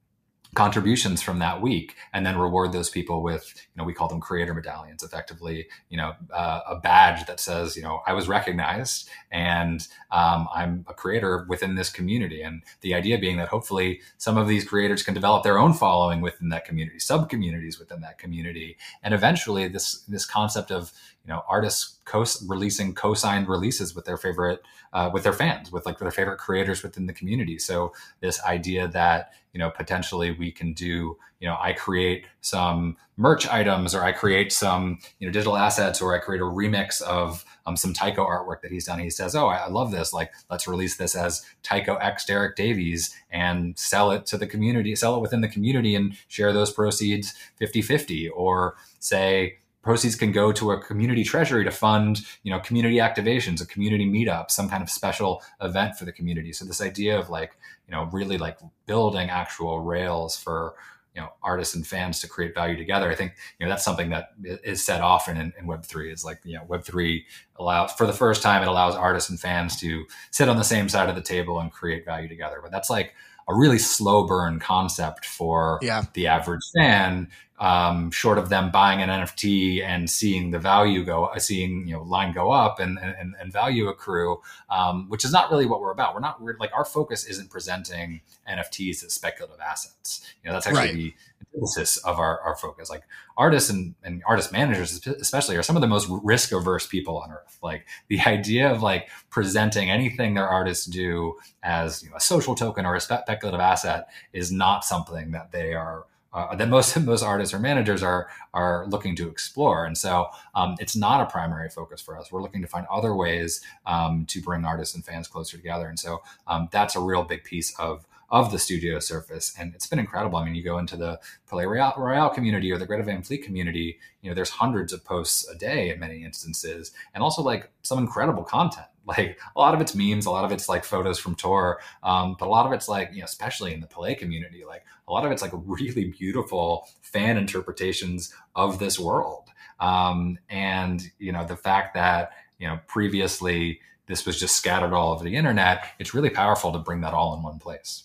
contributions 0.55 1.23
from 1.23 1.39
that 1.39 1.61
week 1.61 1.97
and 2.13 2.27
then 2.27 2.39
reward 2.39 2.73
those 2.73 2.91
people 2.91 3.23
with 3.23 3.55
you 3.57 3.79
know 3.81 3.85
we 3.85 3.95
call 3.95 4.09
them 4.09 4.21
creator 4.21 4.53
medallions 4.53 5.03
effectively 5.03 5.67
you 5.89 5.97
know 5.97 6.13
uh, 6.33 6.61
a 6.69 6.77
badge 6.77 7.27
that 7.27 7.41
says 7.41 7.77
you 7.77 7.83
know 7.83 8.01
i 8.07 8.13
was 8.13 8.29
recognized 8.29 9.09
and 9.31 9.89
um, 10.11 10.47
i'm 10.55 10.85
a 10.89 10.95
creator 10.95 11.47
within 11.49 11.75
this 11.75 11.91
community. 11.91 12.43
And 12.43 12.63
the 12.81 12.95
idea 12.95 13.19
being 13.19 13.37
that 13.39 13.49
hopefully 13.49 14.01
some 14.19 14.37
of 14.37 14.49
these 14.49 14.65
creators 14.65 15.03
can 15.03 15.15
develop 15.15 15.43
their 15.43 15.59
own 15.59 15.73
following 15.73 16.21
within 16.21 16.49
that 16.51 16.65
community 16.65 16.99
sub 16.99 17.29
communities 17.29 17.79
within 17.79 18.01
that 18.03 18.19
community. 18.19 18.77
And 19.03 19.15
eventually 19.15 19.69
this 19.69 20.03
this 20.03 20.25
concept 20.25 20.71
of 20.71 20.93
you 21.25 21.33
know 21.33 21.43
artists 21.49 21.99
co- 22.05 22.25
releasing 22.47 22.95
co-signed 22.95 23.49
releases 23.49 23.95
with 23.95 24.05
their 24.05 24.17
favorite 24.17 24.61
uh, 24.93 25.11
with 25.13 25.23
their 25.23 25.33
fans 25.33 25.73
with 25.73 25.87
like 25.87 25.99
their 25.99 26.11
favorite 26.11 26.39
creators 26.39 26.83
within 26.83 27.07
the 27.07 27.13
community. 27.13 27.59
So 27.59 27.93
this 28.21 28.43
idea 28.45 28.89
that 28.89 29.33
you 29.53 29.59
know 29.59 29.71
potentially 29.71 30.31
we 30.33 30.51
can 30.51 30.73
do 30.73 31.17
you 31.41 31.49
know 31.49 31.57
i 31.61 31.73
create 31.73 32.25
some 32.41 32.97
merch 33.17 33.47
items 33.49 33.95
or 33.95 34.03
i 34.03 34.13
create 34.13 34.53
some 34.53 34.99
you 35.19 35.27
know 35.27 35.33
digital 35.33 35.57
assets 35.57 36.01
or 36.01 36.15
i 36.15 36.19
create 36.19 36.41
a 36.41 36.45
remix 36.45 37.03
of 37.03 37.45
um, 37.67 37.77
some 37.77 37.93
tycho 37.93 38.25
artwork 38.25 38.61
that 38.63 38.71
he's 38.71 38.87
done 38.87 38.99
he 38.99 39.11
says 39.11 39.35
oh 39.35 39.47
I, 39.47 39.57
I 39.57 39.69
love 39.69 39.93
this. 39.93 40.13
Like 40.13 40.33
let's 40.51 40.67
release 40.67 40.97
this 40.97 41.15
as 41.15 41.45
tycho 41.63 41.97
x 41.97 42.25
derek 42.25 42.57
davies 42.57 43.15
and 43.31 43.79
sell 43.79 44.11
it 44.11 44.27
to 44.27 44.39
the 44.39 44.47
community 44.47 44.97
sell 44.97 45.17
it 45.17 45.21
within 45.21 45.43
the 45.43 45.49
community 45.49 45.95
and 45.95 46.17
share 46.29 46.53
those 46.53 46.73
proceeds 46.73 47.35
50 47.57 47.83
50 47.83 48.29
or 48.31 48.77
say 48.99 49.59
proceeds 49.83 50.15
can 50.15 50.33
go 50.33 50.53
to 50.53 50.71
a 50.71 50.81
community 50.81 51.25
treasury 51.25 51.65
to 51.65 51.71
fund 51.71 52.21
you 52.43 52.51
know 52.51 52.61
community 52.61 52.97
activations 52.97 53.61
a 53.61 53.67
community 53.67 54.07
meetup 54.07 54.51
some 54.51 54.69
kind 54.69 54.83
of 54.83 54.89
special 54.89 55.43
event 55.61 55.97
for 55.97 56.05
the 56.05 56.13
community 56.13 56.53
so 56.53 56.65
this 56.65 56.81
idea 56.81 57.19
of 57.19 57.29
like 57.29 57.53
you 57.87 57.93
know 57.93 58.09
really 58.13 58.39
like 58.39 58.59
building 58.87 59.29
actual 59.29 59.81
rails 59.81 60.37
for 60.37 60.75
you 61.15 61.21
know 61.21 61.29
artists 61.43 61.75
and 61.75 61.87
fans 61.87 62.21
to 62.21 62.29
create 62.29 62.55
value 62.55 62.77
together 62.77 63.11
i 63.11 63.15
think 63.15 63.35
you 63.59 63.67
know 63.67 63.71
that's 63.71 63.85
something 63.85 64.11
that 64.11 64.31
is 64.43 64.85
said 64.85 65.01
often 65.01 65.37
in, 65.37 65.53
in 65.59 65.67
web 65.67 65.85
3 65.85 66.13
is 66.13 66.25
like 66.25 66.41
you 66.45 66.57
know 66.57 66.65
web 66.69 66.85
3 66.85 67.25
allows 67.57 67.93
for 67.93 68.07
the 68.07 68.13
first 68.13 68.43
time 68.43 68.63
it 68.63 68.69
allows 68.69 68.95
artists 68.95 69.29
and 69.31 69.41
fans 69.41 69.79
to 69.81 70.05
sit 70.31 70.49
on 70.49 70.57
the 70.57 70.65
same 70.65 70.89
side 70.89 71.09
of 71.09 71.15
the 71.15 71.23
table 71.23 71.61
and 71.61 71.73
create 71.73 72.05
value 72.05 72.29
together 72.29 72.61
but 72.63 72.71
that's 72.71 72.89
like 72.89 73.15
a 73.49 73.55
really 73.55 73.79
slow 73.79 74.27
burn 74.27 74.61
concept 74.61 75.27
for 75.27 75.79
yeah. 75.83 76.05
the 76.15 76.27
average 76.27 76.63
fan 76.77 77.29
um, 77.59 78.11
short 78.11 78.39
of 78.39 78.49
them 78.49 78.71
buying 78.71 79.01
an 79.03 79.09
NFT 79.09 79.83
and 79.83 80.09
seeing 80.11 80.51
the 80.51 80.59
value 80.59 81.05
go, 81.05 81.27
uh, 81.27 81.39
seeing 81.39 81.87
you 81.87 81.95
know 81.95 82.03
line 82.03 82.33
go 82.33 82.51
up 82.51 82.81
and 82.81 82.99
and, 82.99 83.35
and 83.41 83.53
value 83.53 83.89
accrue, 83.89 84.41
um, 84.71 85.09
which 85.09 85.25
is 85.25 85.33
not 85.33 85.51
really 85.51 85.67
what 85.67 85.81
we're 85.81 85.93
about. 85.93 86.15
We're 86.15 86.21
not 86.21 86.41
we're 86.41 86.57
like 86.59 86.73
our 86.75 86.85
focus 86.85 87.25
isn't 87.25 87.51
presenting 87.51 88.21
NFTs 88.49 89.05
as 89.05 89.13
speculative 89.13 89.61
assets. 89.61 90.27
You 90.43 90.49
know 90.49 90.55
that's 90.55 90.67
actually 90.67 90.81
right. 90.81 90.95
the 90.95 91.15
antithesis 91.53 91.99
of 91.99 92.19
our, 92.19 92.41
our 92.41 92.57
focus. 92.57 92.91
Like 92.91 93.03
artists 93.37 93.71
and, 93.71 93.95
and 94.03 94.23
artist 94.27 94.53
managers, 94.53 95.07
especially, 95.07 95.57
are 95.57 95.63
some 95.63 95.77
of 95.77 95.83
the 95.83 95.89
most 95.89 96.09
risk 96.23 96.53
averse 96.53 96.87
people 96.87 97.19
on 97.19 97.31
earth. 97.31 97.59
Like 97.63 97.87
the 98.09 98.21
idea 98.21 98.71
of 98.71 98.83
like 98.83 99.09
presenting 99.31 99.91
anything 99.91 100.35
their 100.35 100.49
artists 100.49 100.87
do 100.87 101.37
as 101.63 102.03
you 102.03 102.11
know, 102.11 102.17
a 102.17 102.21
social 102.21 102.55
token 102.55 102.87
or 102.87 102.95
a 102.97 103.01
speculative 103.01 103.61
asset 103.61 104.09
is 104.33 104.51
not 104.51 104.85
something 104.85 105.31
that 105.33 105.53
they 105.53 105.75
are 105.75 106.07
uh, 106.33 106.55
that 106.57 106.69
most 106.69 106.99
most 107.05 107.23
artists 107.23 107.55
or 107.55 107.59
managers 107.59 108.03
are 108.03 108.29
are 108.55 108.87
looking 108.89 109.17
to 109.17 109.29
explore. 109.29 109.85
And 109.85 109.97
so 109.97 110.29
um, 110.55 110.77
it's 110.79 110.97
not 110.97 111.21
a 111.21 111.27
primary 111.27 111.69
focus 111.69 112.01
for 112.01 112.19
us. 112.19 112.31
We're 112.33 112.43
looking 112.43 112.63
to 112.63 112.69
find 112.69 112.87
other 112.91 113.15
ways 113.15 113.63
um, 113.87 114.27
to 114.27 114.41
bring 114.41 114.65
artists 114.65 114.95
and 114.95 115.05
fans 115.05 115.29
closer 115.29 115.57
together. 115.57 115.89
And 115.89 115.99
so 115.99 116.23
um, 116.47 116.69
that's 116.73 116.97
a 116.97 117.01
real 117.01 117.23
big 117.23 117.45
piece 117.45 117.79
of 117.79 118.07
of 118.33 118.51
the 118.51 118.59
studio 118.59 118.99
surface. 118.99 119.55
And 119.59 119.75
it's 119.75 119.87
been 119.87 119.99
incredible. 119.99 120.39
I 120.39 120.45
mean, 120.47 120.55
you 120.55 120.63
go 120.63 120.79
into 120.79 120.97
the 120.97 121.21
Palaye 121.51 121.97
Royale, 121.99 122.31
community 122.31 122.73
or 122.73 122.79
the 122.79 122.87
Greta 122.87 123.03
Van 123.03 123.23
Fleet 123.23 123.45
community, 123.45 123.99
you 124.23 124.31
know, 124.31 124.35
there's 124.35 124.49
hundreds 124.49 124.95
of 124.95 125.05
posts 125.05 125.47
a 125.49 125.55
day 125.55 125.91
in 125.91 126.01
many 126.01 126.25
instances, 126.25 126.93
and 127.15 127.23
also 127.23 127.43
like 127.43 127.71
some 127.83 127.99
incredible 127.99 128.43
content. 128.43 128.87
Like 129.05 129.39
a 129.57 129.59
lot 129.59 129.75
of 129.75 129.81
it's 129.81 129.95
memes, 129.95 130.27
a 130.27 130.31
lot 130.31 130.45
of 130.45 130.53
it's 130.53 130.69
like 130.69 130.85
photos 130.85 131.19
from 131.19 131.35
tour, 131.35 131.81
um, 132.03 132.37
but 132.39 132.47
a 132.47 132.51
lot 132.51 132.67
of 132.67 132.73
it's 132.73 132.89
like, 132.89 133.11
you 133.13 133.19
know, 133.19 133.25
especially 133.25 133.75
in 133.75 133.81
the 133.81 133.87
Palaye 133.87 134.17
community, 134.17 134.65
like 134.67 134.85
a 135.09 135.13
lot 135.13 135.25
of 135.25 135.33
it's 135.33 135.43
like 135.43 135.53
really 135.55 136.05
beautiful 136.05 136.89
fan 137.01 137.37
interpretations 137.37 138.33
of 138.55 138.79
this 138.79 138.99
world. 138.99 139.49
Um, 139.81 140.39
and, 140.49 141.03
you 141.19 141.33
know, 141.33 141.45
the 141.45 141.57
fact 141.57 141.95
that, 141.95 142.31
you 142.59 142.69
know, 142.69 142.79
previously 142.87 143.81
this 144.07 144.27
was 144.27 144.39
just 144.39 144.57
scattered 144.57 144.93
all 144.93 145.13
over 145.13 145.25
the 145.25 145.37
internet, 145.37 145.87
it's 145.99 146.15
really 146.15 146.31
powerful 146.31 146.73
to 146.73 146.79
bring 146.79 147.01
that 147.01 147.15
all 147.15 147.35
in 147.37 147.43
one 147.43 147.59
place. 147.59 148.05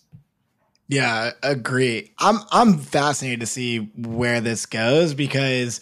Yeah, 0.88 1.32
agree. 1.44 2.14
I'm 2.18 2.40
I'm 2.50 2.78
fascinated 2.78 3.42
to 3.42 3.46
see 3.46 3.92
where 3.98 4.40
this 4.40 4.66
goes 4.66 5.14
because 5.14 5.82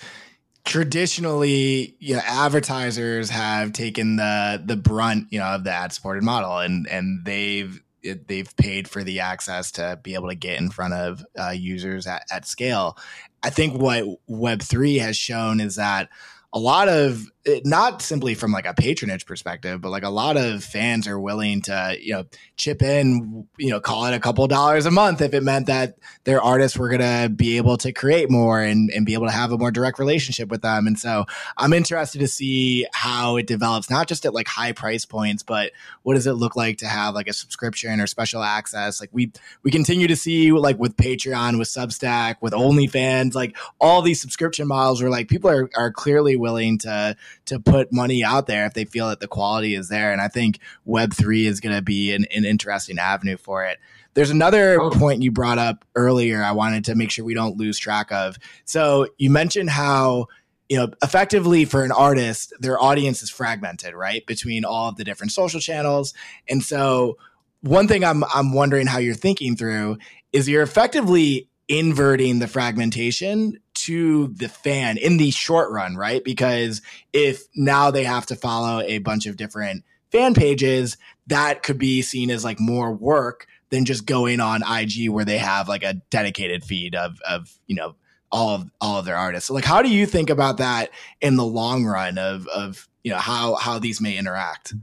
traditionally, 0.65 1.95
you 1.99 2.15
know, 2.15 2.21
advertisers 2.25 3.29
have 3.29 3.71
taken 3.71 4.17
the 4.17 4.61
the 4.65 4.75
brunt, 4.75 5.27
you 5.31 5.39
know, 5.39 5.45
of 5.45 5.63
the 5.63 5.71
ad 5.71 5.93
supported 5.93 6.23
model, 6.23 6.57
and 6.57 6.87
and 6.87 7.23
they've 7.23 7.81
they've 8.27 8.55
paid 8.57 8.87
for 8.87 9.03
the 9.03 9.19
access 9.19 9.71
to 9.71 9.99
be 10.03 10.13
able 10.13 10.29
to 10.29 10.35
get 10.35 10.59
in 10.59 10.69
front 10.69 10.93
of 10.93 11.25
uh, 11.39 11.49
users 11.49 12.05
at, 12.05 12.23
at 12.31 12.45
scale. 12.45 12.97
I 13.41 13.49
think 13.49 13.79
what 13.79 14.03
Web 14.27 14.61
three 14.61 14.97
has 14.97 15.15
shown 15.15 15.59
is 15.59 15.75
that 15.75 16.09
a 16.55 16.59
lot 16.59 16.87
of 16.87 17.29
eh, 17.45 17.59
not 17.65 18.01
simply 18.01 18.33
from 18.33 18.53
like 18.53 18.65
a 18.65 18.73
patronage 18.73 19.25
perspective, 19.25 19.81
but 19.81 19.89
like 19.89 20.03
a 20.03 20.09
lot 20.09 20.37
of 20.37 20.63
fans 20.63 21.05
are 21.05 21.19
willing 21.19 21.61
to, 21.61 21.97
you 21.99 22.13
know, 22.13 22.23
chip 22.55 22.81
in, 22.81 23.45
you 23.57 23.69
know, 23.69 23.81
call 23.81 24.05
it 24.05 24.13
a 24.13 24.21
couple 24.21 24.47
dollars 24.47 24.85
a 24.85 24.91
month 24.91 25.21
if 25.21 25.33
it 25.33 25.43
meant 25.43 25.67
that 25.67 25.97
their 26.23 26.41
artists 26.41 26.77
were 26.77 26.97
to 26.97 27.29
be 27.35 27.57
able 27.57 27.75
to 27.75 27.91
create 27.91 28.31
more 28.31 28.61
and, 28.61 28.89
and 28.91 29.05
be 29.05 29.13
able 29.13 29.25
to 29.25 29.33
have 29.33 29.51
a 29.51 29.57
more 29.57 29.69
direct 29.69 29.99
relationship 29.99 30.47
with 30.47 30.61
them. 30.61 30.87
And 30.87 30.97
so 30.97 31.25
I'm 31.57 31.73
interested 31.73 32.19
to 32.19 32.27
see 32.27 32.87
how 32.93 33.35
it 33.35 33.47
develops, 33.47 33.89
not 33.89 34.07
just 34.07 34.25
at 34.25 34.33
like 34.33 34.47
high 34.47 34.71
price 34.71 35.03
points, 35.05 35.43
but 35.43 35.73
what 36.03 36.13
does 36.13 36.25
it 36.25 36.33
look 36.33 36.55
like 36.55 36.77
to 36.77 36.87
have 36.87 37.15
like 37.15 37.27
a 37.27 37.33
subscription 37.33 37.99
or 37.99 38.07
special 38.07 38.41
access? 38.41 39.01
Like 39.01 39.09
we, 39.11 39.33
we 39.61 39.71
continue 39.71 40.07
to 40.07 40.15
see 40.15 40.53
like 40.53 40.79
with 40.79 40.95
Patreon, 40.95 41.59
with 41.59 41.67
Substack, 41.67 42.37
with 42.39 42.53
OnlyFans, 42.53 43.35
like 43.35 43.57
all 43.81 44.01
these 44.01 44.21
subscription 44.21 44.69
models 44.69 45.01
where 45.01 45.11
like 45.11 45.27
people 45.27 45.49
are, 45.49 45.69
are 45.75 45.91
clearly 45.91 46.37
willing 46.45 46.77
to, 46.79 47.15
to 47.45 47.59
put 47.59 47.91
money 47.91 48.23
out 48.23 48.45
there 48.45 48.67
if 48.67 48.73
they 48.75 48.85
feel 48.85 49.09
that 49.09 49.19
the 49.19 49.27
quality 49.27 49.73
is 49.73 49.89
there. 49.89 50.11
And 50.11 50.21
I 50.21 50.27
think 50.27 50.59
Web 50.85 51.11
three 51.11 51.47
is 51.47 51.59
going 51.59 51.75
to 51.75 51.81
be 51.81 52.13
an, 52.13 52.25
an 52.35 52.45
interesting 52.45 52.99
avenue 52.99 53.37
for 53.37 53.65
it. 53.65 53.79
There's 54.13 54.29
another 54.29 54.79
oh. 54.79 54.91
point 54.91 55.23
you 55.23 55.31
brought 55.31 55.57
up 55.57 55.83
earlier. 55.95 56.43
I 56.43 56.51
wanted 56.51 56.85
to 56.85 56.95
make 56.95 57.09
sure 57.09 57.25
we 57.25 57.33
don't 57.33 57.57
lose 57.57 57.79
track 57.79 58.11
of. 58.11 58.37
So 58.63 59.07
you 59.17 59.31
mentioned 59.31 59.71
how 59.71 60.27
you 60.69 60.77
know 60.77 60.89
effectively 61.03 61.65
for 61.65 61.83
an 61.83 61.91
artist 61.91 62.53
their 62.59 62.81
audience 62.81 63.21
is 63.21 63.29
fragmented 63.29 63.93
right 63.93 64.25
between 64.25 64.65
all 64.65 64.89
of 64.89 64.95
the 64.95 65.03
different 65.03 65.31
social 65.31 65.59
channels 65.59 66.15
and 66.49 66.63
so 66.63 67.17
one 67.61 67.87
thing 67.87 68.03
i'm 68.03 68.23
i'm 68.33 68.51
wondering 68.51 68.87
how 68.87 68.97
you're 68.97 69.13
thinking 69.13 69.55
through 69.55 69.95
is 70.33 70.49
you're 70.49 70.63
effectively 70.63 71.47
inverting 71.67 72.39
the 72.39 72.47
fragmentation 72.47 73.59
to 73.73 74.27
the 74.27 74.49
fan 74.49 74.97
in 74.97 75.17
the 75.17 75.31
short 75.31 75.71
run, 75.71 75.95
right? 75.95 76.23
Because 76.23 76.81
if 77.13 77.43
now 77.55 77.91
they 77.91 78.03
have 78.03 78.25
to 78.27 78.35
follow 78.35 78.81
a 78.81 78.99
bunch 78.99 79.25
of 79.25 79.37
different 79.37 79.83
fan 80.11 80.33
pages, 80.33 80.97
that 81.27 81.63
could 81.63 81.77
be 81.77 82.01
seen 82.01 82.29
as 82.29 82.43
like 82.43 82.59
more 82.59 82.93
work 82.93 83.47
than 83.69 83.85
just 83.85 84.05
going 84.05 84.39
on 84.39 84.61
IG 84.63 85.09
where 85.09 85.25
they 85.25 85.39
have 85.39 85.67
like 85.67 85.83
a 85.83 85.95
dedicated 86.09 86.63
feed 86.63 86.95
of 86.95 87.19
of, 87.27 87.51
you 87.67 87.75
know, 87.75 87.95
all 88.31 88.55
of 88.55 88.69
all 88.79 88.97
of 88.97 89.05
their 89.05 89.17
artists. 89.17 89.47
So 89.47 89.53
like 89.53 89.65
how 89.65 89.81
do 89.81 89.89
you 89.89 90.05
think 90.05 90.29
about 90.29 90.57
that 90.57 90.91
in 91.21 91.35
the 91.35 91.45
long 91.45 91.83
run 91.85 92.17
of 92.17 92.47
of, 92.47 92.87
you 93.03 93.11
know, 93.11 93.17
how 93.17 93.55
how 93.55 93.79
these 93.79 93.99
may 93.99 94.17
interact? 94.17 94.73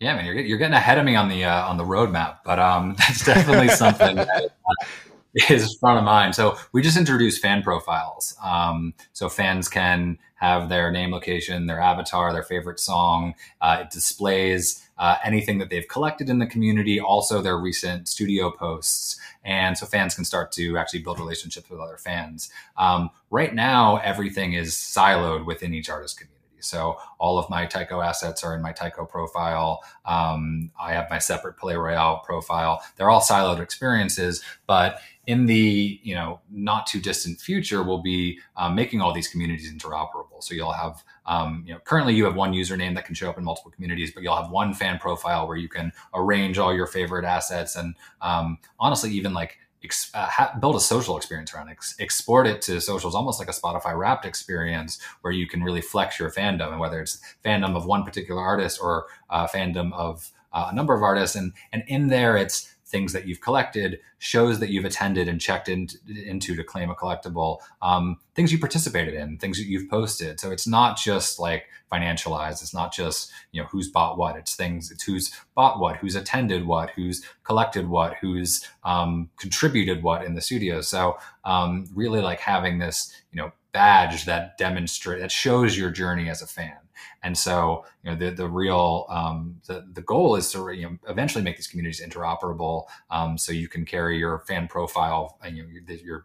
Yeah, 0.00 0.14
man, 0.14 0.26
you're, 0.26 0.34
you're 0.36 0.58
getting 0.58 0.74
ahead 0.74 0.98
of 0.98 1.04
me 1.04 1.16
on 1.16 1.28
the 1.28 1.44
uh, 1.44 1.68
on 1.68 1.76
the 1.76 1.84
roadmap, 1.84 2.38
but 2.44 2.58
um, 2.58 2.94
that's 2.98 3.24
definitely 3.24 3.68
something 3.68 4.16
that 4.16 4.44
uh, 4.44 4.84
is 5.50 5.76
front 5.78 5.98
of 5.98 6.04
mind. 6.04 6.34
So 6.34 6.56
we 6.72 6.82
just 6.82 6.96
introduced 6.96 7.42
fan 7.42 7.62
profiles. 7.62 8.34
Um, 8.42 8.94
so 9.12 9.28
fans 9.28 9.68
can 9.68 10.18
have 10.36 10.68
their 10.68 10.90
name, 10.90 11.10
location, 11.10 11.66
their 11.66 11.80
avatar, 11.80 12.32
their 12.32 12.42
favorite 12.42 12.80
song. 12.80 13.34
Uh, 13.60 13.78
it 13.82 13.90
displays 13.90 14.88
uh, 14.96 15.16
anything 15.24 15.58
that 15.58 15.68
they've 15.68 15.86
collected 15.88 16.28
in 16.28 16.38
the 16.38 16.46
community, 16.46 17.00
also 17.00 17.42
their 17.42 17.58
recent 17.58 18.08
studio 18.08 18.50
posts. 18.50 19.18
And 19.44 19.76
so 19.76 19.86
fans 19.86 20.14
can 20.14 20.24
start 20.24 20.52
to 20.52 20.78
actually 20.78 21.00
build 21.00 21.18
relationships 21.18 21.68
with 21.68 21.80
other 21.80 21.96
fans. 21.96 22.50
Um, 22.76 23.10
right 23.30 23.54
now, 23.54 23.96
everything 23.98 24.54
is 24.54 24.74
siloed 24.74 25.44
within 25.44 25.74
each 25.74 25.90
artist 25.90 26.18
community. 26.18 26.37
So 26.60 26.96
all 27.18 27.38
of 27.38 27.48
my 27.50 27.66
Tycho 27.66 28.00
assets 28.00 28.44
are 28.44 28.54
in 28.54 28.62
my 28.62 28.72
Tycho 28.72 29.04
profile. 29.04 29.82
Um, 30.04 30.70
I 30.80 30.92
have 30.92 31.08
my 31.10 31.18
separate 31.18 31.56
Palaye 31.56 31.82
Royale 31.82 32.18
profile. 32.24 32.82
They're 32.96 33.10
all 33.10 33.20
siloed 33.20 33.60
experiences, 33.60 34.42
but 34.66 35.00
in 35.26 35.44
the 35.44 36.00
you 36.02 36.14
know 36.14 36.40
not 36.50 36.86
too 36.86 37.00
distant 37.00 37.38
future, 37.38 37.82
we'll 37.82 38.02
be 38.02 38.40
um, 38.56 38.74
making 38.74 39.02
all 39.02 39.12
these 39.12 39.28
communities 39.28 39.72
interoperable. 39.72 40.42
So 40.42 40.54
you'll 40.54 40.72
have 40.72 41.04
um, 41.26 41.64
you 41.66 41.74
know 41.74 41.80
currently 41.80 42.14
you 42.14 42.24
have 42.24 42.34
one 42.34 42.52
username 42.52 42.94
that 42.94 43.04
can 43.04 43.14
show 43.14 43.28
up 43.28 43.36
in 43.36 43.44
multiple 43.44 43.70
communities, 43.70 44.10
but 44.12 44.22
you'll 44.22 44.36
have 44.36 44.50
one 44.50 44.72
fan 44.72 44.98
profile 44.98 45.46
where 45.46 45.58
you 45.58 45.68
can 45.68 45.92
arrange 46.14 46.56
all 46.56 46.74
your 46.74 46.86
favorite 46.86 47.26
assets 47.26 47.76
and 47.76 47.94
um, 48.22 48.58
honestly 48.80 49.10
even 49.10 49.34
like 49.34 49.58
ex- 49.82 50.10
uh, 50.14 50.26
ha- 50.26 50.56
build 50.60 50.76
a 50.76 50.80
social 50.80 51.16
experience 51.16 51.54
around 51.54 51.68
it, 51.68 51.72
ex- 51.72 51.96
export 51.98 52.46
it 52.46 52.62
to 52.62 52.80
socials, 52.80 53.14
almost 53.14 53.38
like 53.38 53.48
a 53.48 53.52
Spotify 53.52 53.96
Wrapped 53.96 54.24
experience 54.24 54.98
where 55.22 55.32
you 55.32 55.46
can 55.46 55.62
really 55.62 55.80
flex 55.80 56.18
your 56.18 56.30
fandom, 56.30 56.70
and 56.70 56.80
whether 56.80 57.00
it's 57.00 57.20
fandom 57.44 57.76
of 57.76 57.86
one 57.86 58.04
particular 58.04 58.40
artist 58.40 58.80
or 58.82 59.06
uh, 59.30 59.46
fandom 59.46 59.92
of 59.92 60.30
uh, 60.52 60.68
a 60.70 60.74
number 60.74 60.94
of 60.94 61.02
artists, 61.02 61.36
and 61.36 61.52
and 61.72 61.84
in 61.86 62.08
there 62.08 62.36
it's 62.36 62.74
things 62.88 63.12
that 63.12 63.26
you've 63.26 63.40
collected, 63.40 64.00
shows 64.18 64.60
that 64.60 64.70
you've 64.70 64.86
attended 64.86 65.28
and 65.28 65.40
checked 65.40 65.68
in, 65.68 65.88
into 66.24 66.56
to 66.56 66.64
claim 66.64 66.90
a 66.90 66.94
collectible, 66.94 67.58
um, 67.82 68.16
things 68.34 68.50
you 68.50 68.58
participated 68.58 69.14
in, 69.14 69.36
things 69.36 69.58
that 69.58 69.66
you've 69.66 69.88
posted. 69.90 70.40
So 70.40 70.50
it's 70.50 70.66
not 70.66 70.96
just 70.96 71.38
like 71.38 71.66
financialized. 71.92 72.62
It's 72.62 72.74
not 72.74 72.92
just 72.92 73.30
you 73.52 73.60
know 73.60 73.68
who's 73.70 73.90
bought 73.90 74.16
what. 74.18 74.36
It's 74.36 74.56
things. 74.56 74.90
It's 74.90 75.04
who's 75.04 75.32
bought 75.54 75.78
what, 75.78 75.96
who's 75.96 76.16
attended 76.16 76.66
what, 76.66 76.90
who's 76.90 77.24
collected 77.44 77.88
what, 77.88 78.16
who's 78.20 78.66
um, 78.84 79.30
contributed 79.38 80.02
what 80.02 80.24
in 80.24 80.34
the 80.34 80.40
studio. 80.40 80.80
So 80.80 81.18
um, 81.44 81.86
really 81.94 82.20
like 82.20 82.40
having 82.40 82.78
this 82.78 83.12
you 83.32 83.40
know 83.40 83.52
badge 83.72 84.24
that 84.24 84.56
demonstrate 84.58 85.20
that 85.20 85.30
shows 85.30 85.76
your 85.76 85.90
journey 85.90 86.30
as 86.30 86.42
a 86.42 86.46
fan. 86.46 86.76
And 87.22 87.36
so, 87.36 87.84
you 88.04 88.10
know, 88.10 88.16
the 88.16 88.30
the 88.30 88.48
real 88.48 89.06
um, 89.08 89.60
the 89.66 89.86
the 89.92 90.02
goal 90.02 90.36
is 90.36 90.50
to 90.52 90.70
you 90.70 90.82
know, 90.82 90.98
eventually 91.08 91.42
make 91.42 91.56
these 91.56 91.66
communities 91.66 92.00
interoperable, 92.00 92.84
um, 93.10 93.36
so 93.36 93.52
you 93.52 93.68
can 93.68 93.84
carry 93.84 94.18
your 94.18 94.40
fan 94.40 94.68
profile 94.68 95.38
and 95.42 95.56
you 95.56 95.64
know, 95.64 95.68
your, 95.68 95.96
your 95.98 96.24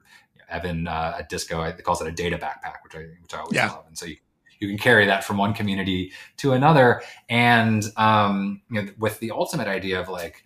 Evan 0.50 0.88
uh, 0.88 1.16
at 1.20 1.30
Disco 1.30 1.72
calls 1.84 2.02
it 2.02 2.08
a 2.08 2.12
data 2.12 2.38
backpack, 2.38 2.84
which 2.84 2.96
I 2.96 3.08
which 3.22 3.34
I 3.34 3.40
always 3.40 3.56
yeah. 3.56 3.72
love. 3.72 3.86
And 3.88 3.98
so 3.98 4.06
you 4.06 4.18
you 4.60 4.68
can 4.68 4.78
carry 4.78 5.06
that 5.08 5.24
from 5.24 5.38
one 5.38 5.54
community 5.54 6.14
to 6.38 6.54
another, 6.54 7.02
and 7.28 7.84
um, 7.98 8.62
you 8.70 8.82
know, 8.82 8.92
with 8.98 9.20
the 9.20 9.32
ultimate 9.32 9.68
idea 9.68 10.00
of 10.00 10.10
like 10.10 10.44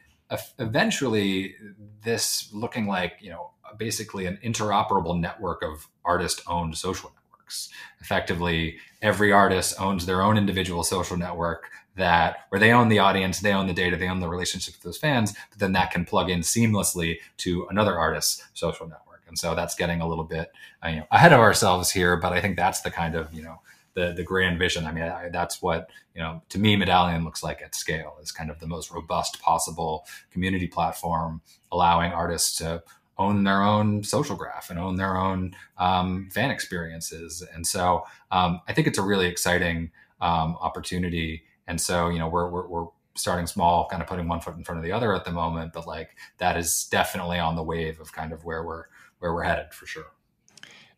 eventually 0.60 1.56
this 2.04 2.50
looking 2.54 2.88
like 2.88 3.14
you 3.22 3.30
know 3.30 3.52
basically 3.78 4.26
an 4.26 4.40
interoperable 4.44 5.20
network 5.20 5.62
of 5.64 5.88
artist 6.04 6.42
owned 6.48 6.78
social 6.78 7.12
networks. 7.48 7.70
Effectively, 8.02 8.78
every 9.02 9.32
artist 9.32 9.80
owns 9.80 10.06
their 10.06 10.22
own 10.22 10.38
individual 10.38 10.84
social 10.84 11.18
network 11.18 11.70
that 11.96 12.46
where 12.50 12.60
they 12.60 12.72
own 12.72 12.90
the 12.90 13.00
audience, 13.00 13.40
they 13.40 13.54
own 13.54 13.68
the 13.68 13.74
data, 13.74 13.98
they 13.98 14.08
own 14.08 14.20
the 14.20 14.28
relationship 14.28 14.76
with 14.76 14.84
those 14.84 14.98
fans, 14.98 15.34
but 15.50 15.60
then 15.60 15.74
that 15.74 15.92
can 15.92 16.06
plug 16.06 16.30
in 16.30 16.42
seamlessly 16.42 17.18
to 17.38 17.68
another 17.70 17.98
artist's 17.98 18.44
social 18.54 18.88
network. 18.88 19.24
And 19.28 19.38
so 19.38 19.56
that's 19.56 19.76
getting 19.76 20.02
a 20.02 20.08
little 20.08 20.24
bit 20.24 20.52
uh, 20.84 20.90
you 20.90 20.96
know, 20.98 21.08
ahead 21.12 21.34
of 21.34 21.40
ourselves 21.40 21.92
here, 21.92 22.16
but 22.18 22.34
I 22.34 22.40
think 22.40 22.56
that's 22.56 22.82
the 22.82 22.92
kind 22.92 23.16
of, 23.16 23.34
you 23.34 23.42
know, 23.42 23.60
the, 23.96 24.14
the 24.16 24.24
grand 24.24 24.60
vision. 24.60 24.86
I 24.86 24.92
mean, 24.92 25.04
I, 25.04 25.30
that's 25.30 25.60
what, 25.60 25.90
you 26.14 26.22
know, 26.22 26.44
to 26.50 26.60
me, 26.60 26.76
Medallion 26.76 27.24
looks 27.24 27.44
like 27.44 27.64
at 27.64 27.74
scale 27.74 28.18
is 28.22 28.32
kind 28.32 28.52
of 28.52 28.60
the 28.60 28.68
most 28.68 28.92
robust 28.92 29.42
possible 29.42 30.06
community 30.32 30.68
platform, 30.68 31.42
allowing 31.72 32.12
artists 32.12 32.58
to 32.60 32.84
own 33.20 33.44
their 33.44 33.62
own 33.62 34.04
social 34.04 34.36
graph 34.36 34.70
and 34.70 34.80
own 34.80 34.96
their 34.96 35.18
own 35.18 35.56
um, 35.78 36.30
fan 36.32 36.52
experiences. 36.52 37.44
And 37.54 37.66
so 37.66 38.06
um, 38.32 38.62
I 38.68 38.74
think 38.74 38.88
it's 38.88 38.98
a 38.98 39.04
really 39.04 39.28
exciting 39.28 39.92
um, 40.22 40.56
opportunity 40.62 41.44
and 41.68 41.80
so, 41.80 42.10
you 42.10 42.18
know, 42.18 42.30
we're, 42.30 42.50
we're, 42.50 42.68
we're 42.68 42.88
starting 43.16 43.46
small, 43.46 43.88
kind 43.90 44.02
of 44.02 44.08
putting 44.08 44.28
one 44.28 44.40
foot 44.40 44.56
in 44.56 44.64
front 44.64 44.80
of 44.80 44.86
the 44.86 44.92
other 44.92 45.14
at 45.14 45.26
the 45.26 45.32
moment, 45.32 45.74
but 45.74 45.86
like 45.86 46.16
that 46.38 46.58
is 46.58 46.88
definitely 46.90 47.40
on 47.40 47.56
the 47.56 47.64
wave 47.64 48.00
of 48.00 48.14
kind 48.14 48.32
of 48.32 48.46
where 48.46 48.64
we're, 48.64 48.86
where 49.20 49.34
we're 49.34 49.44
headed 49.44 49.74
for 49.74 49.86
sure. 49.86 50.12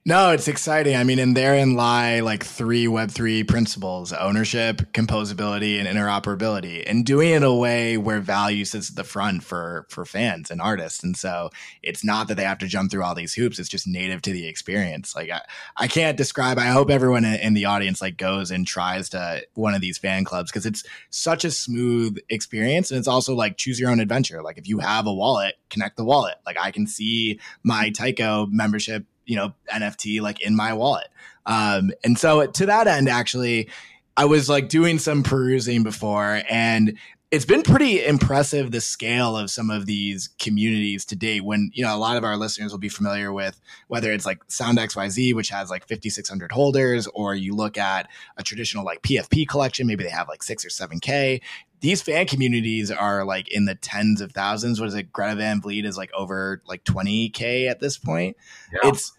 No, 0.09 0.31
it's 0.31 0.47
exciting. 0.47 0.95
I 0.95 1.03
mean, 1.03 1.19
and 1.19 1.37
therein 1.37 1.75
lie 1.75 2.21
like 2.21 2.43
three 2.43 2.87
Web3 2.87 3.47
principles 3.47 4.11
ownership, 4.11 4.91
composability, 4.91 5.77
and 5.77 5.87
interoperability, 5.87 6.83
and 6.87 7.05
doing 7.05 7.29
it 7.29 7.35
in 7.35 7.43
a 7.43 7.53
way 7.53 7.95
where 7.95 8.19
value 8.19 8.65
sits 8.65 8.89
at 8.89 8.95
the 8.95 9.03
front 9.03 9.43
for, 9.43 9.85
for 9.91 10.05
fans 10.05 10.49
and 10.49 10.61
artists. 10.61 11.03
And 11.03 11.15
so 11.15 11.51
it's 11.83 12.03
not 12.03 12.27
that 12.27 12.37
they 12.37 12.43
have 12.43 12.57
to 12.57 12.67
jump 12.67 12.89
through 12.89 13.03
all 13.03 13.13
these 13.13 13.35
hoops, 13.35 13.59
it's 13.59 13.69
just 13.69 13.87
native 13.87 14.23
to 14.23 14.31
the 14.31 14.47
experience. 14.47 15.15
Like, 15.15 15.29
I, 15.29 15.41
I 15.77 15.87
can't 15.87 16.17
describe, 16.17 16.57
I 16.57 16.69
hope 16.69 16.89
everyone 16.89 17.23
in 17.23 17.53
the 17.53 17.65
audience 17.65 18.01
like 18.01 18.17
goes 18.17 18.49
and 18.49 18.65
tries 18.65 19.09
to 19.09 19.43
one 19.53 19.75
of 19.75 19.81
these 19.81 19.99
fan 19.99 20.23
clubs 20.23 20.49
because 20.49 20.65
it's 20.65 20.83
such 21.11 21.45
a 21.45 21.51
smooth 21.51 22.17
experience. 22.29 22.89
And 22.89 22.97
it's 22.97 23.07
also 23.07 23.35
like 23.35 23.57
choose 23.57 23.79
your 23.79 23.91
own 23.91 23.99
adventure. 23.99 24.41
Like, 24.41 24.57
if 24.57 24.67
you 24.67 24.79
have 24.79 25.05
a 25.05 25.13
wallet, 25.13 25.53
connect 25.69 25.97
the 25.97 26.03
wallet. 26.03 26.37
Like, 26.47 26.57
I 26.59 26.71
can 26.71 26.87
see 26.87 27.39
my 27.61 27.91
Tycho 27.91 28.47
membership 28.47 29.05
you 29.29 29.35
know 29.35 29.53
NFT 29.71 30.19
like 30.21 30.41
in 30.41 30.55
my 30.55 30.73
wallet. 30.73 31.07
Um, 31.45 31.91
and 32.03 32.17
so 32.17 32.45
to 32.45 32.65
that 32.65 32.87
end, 32.87 33.07
actually, 33.07 33.69
I 34.17 34.25
was 34.25 34.49
like 34.49 34.69
doing 34.69 34.99
some 34.99 35.23
perusing 35.23 35.83
before, 35.83 36.41
and 36.49 36.97
it's 37.31 37.45
been 37.45 37.61
pretty 37.61 38.03
impressive 38.03 38.71
the 38.71 38.81
scale 38.81 39.37
of 39.37 39.51
some 39.51 39.69
of 39.69 39.85
these 39.85 40.29
communities 40.39 41.05
to 41.05 41.15
date. 41.15 41.45
When 41.45 41.69
you 41.73 41.83
know 41.83 41.95
a 41.95 41.97
lot 41.97 42.17
of 42.17 42.23
our 42.23 42.37
listeners 42.37 42.71
will 42.71 42.79
be 42.79 42.89
familiar 42.89 43.31
with 43.31 43.61
whether 43.87 44.11
it's 44.11 44.25
like 44.25 44.39
Sound 44.47 44.79
XYZ, 44.79 45.35
which 45.35 45.49
has 45.49 45.69
like 45.69 45.87
5,600 45.87 46.51
holders, 46.51 47.07
or 47.13 47.35
you 47.35 47.53
look 47.53 47.77
at 47.77 48.09
a 48.35 48.43
traditional 48.43 48.83
like 48.83 49.03
PFP 49.03 49.47
collection, 49.47 49.85
maybe 49.85 50.03
they 50.03 50.09
have 50.09 50.27
like 50.27 50.41
six 50.41 50.65
or 50.65 50.71
seven 50.71 50.99
K 50.99 51.39
these 51.81 52.01
fan 52.01 52.25
communities 52.25 52.91
are 52.91 53.23
like 53.23 53.49
in 53.49 53.65
the 53.65 53.75
tens 53.75 54.21
of 54.21 54.31
thousands. 54.31 54.79
What 54.79 54.87
is 54.87 54.95
it? 54.95 55.13
Greta 55.13 55.35
Van 55.35 55.61
Fleet 55.61 55.85
is 55.85 55.97
like 55.97 56.11
over 56.13 56.61
like 56.65 56.83
20K 56.83 57.69
at 57.69 57.79
this 57.79 57.97
point. 57.97 58.35
Yeah. 58.71 58.89
It's 58.89 59.13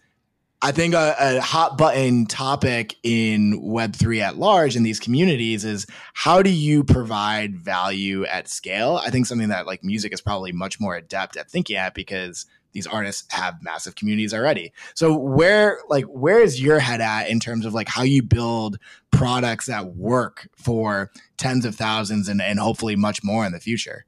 I 0.63 0.71
think 0.71 0.93
a, 0.93 1.15
a, 1.19 1.41
hot 1.41 1.75
button 1.75 2.27
topic 2.27 2.95
in 3.01 3.63
Web3 3.63 4.19
at 4.21 4.37
large 4.37 4.75
in 4.75 4.83
these 4.83 4.99
communities 4.99 5.65
is 5.65 5.87
how 6.13 6.43
do 6.43 6.51
you 6.51 6.83
provide 6.83 7.57
value 7.57 8.25
at 8.25 8.47
scale? 8.47 9.01
I 9.03 9.09
think 9.09 9.25
something 9.25 9.49
that 9.49 9.65
like 9.65 9.83
music 9.83 10.13
is 10.13 10.21
probably 10.21 10.51
much 10.51 10.79
more 10.79 10.95
adept 10.95 11.35
at 11.35 11.49
thinking 11.49 11.77
at 11.77 11.95
because 11.95 12.45
these 12.73 12.85
artists 12.85 13.25
have 13.33 13.55
massive 13.63 13.95
communities 13.95 14.35
already. 14.35 14.71
So 14.93 15.17
where 15.17 15.79
like 15.89 16.05
where 16.05 16.39
is 16.39 16.61
your 16.61 16.77
head 16.77 17.01
at 17.01 17.27
in 17.27 17.39
terms 17.39 17.65
of 17.65 17.73
like 17.73 17.87
how 17.87 18.03
you 18.03 18.21
build 18.21 18.77
products 19.09 19.65
that 19.65 19.95
work 19.95 20.47
for 20.55 21.11
tens 21.37 21.65
of 21.65 21.75
thousands 21.75 22.29
and, 22.29 22.39
and 22.39 22.59
hopefully 22.59 22.95
much 22.95 23.23
more 23.23 23.45
in 23.47 23.51
the 23.51 23.59
future? 23.59 24.05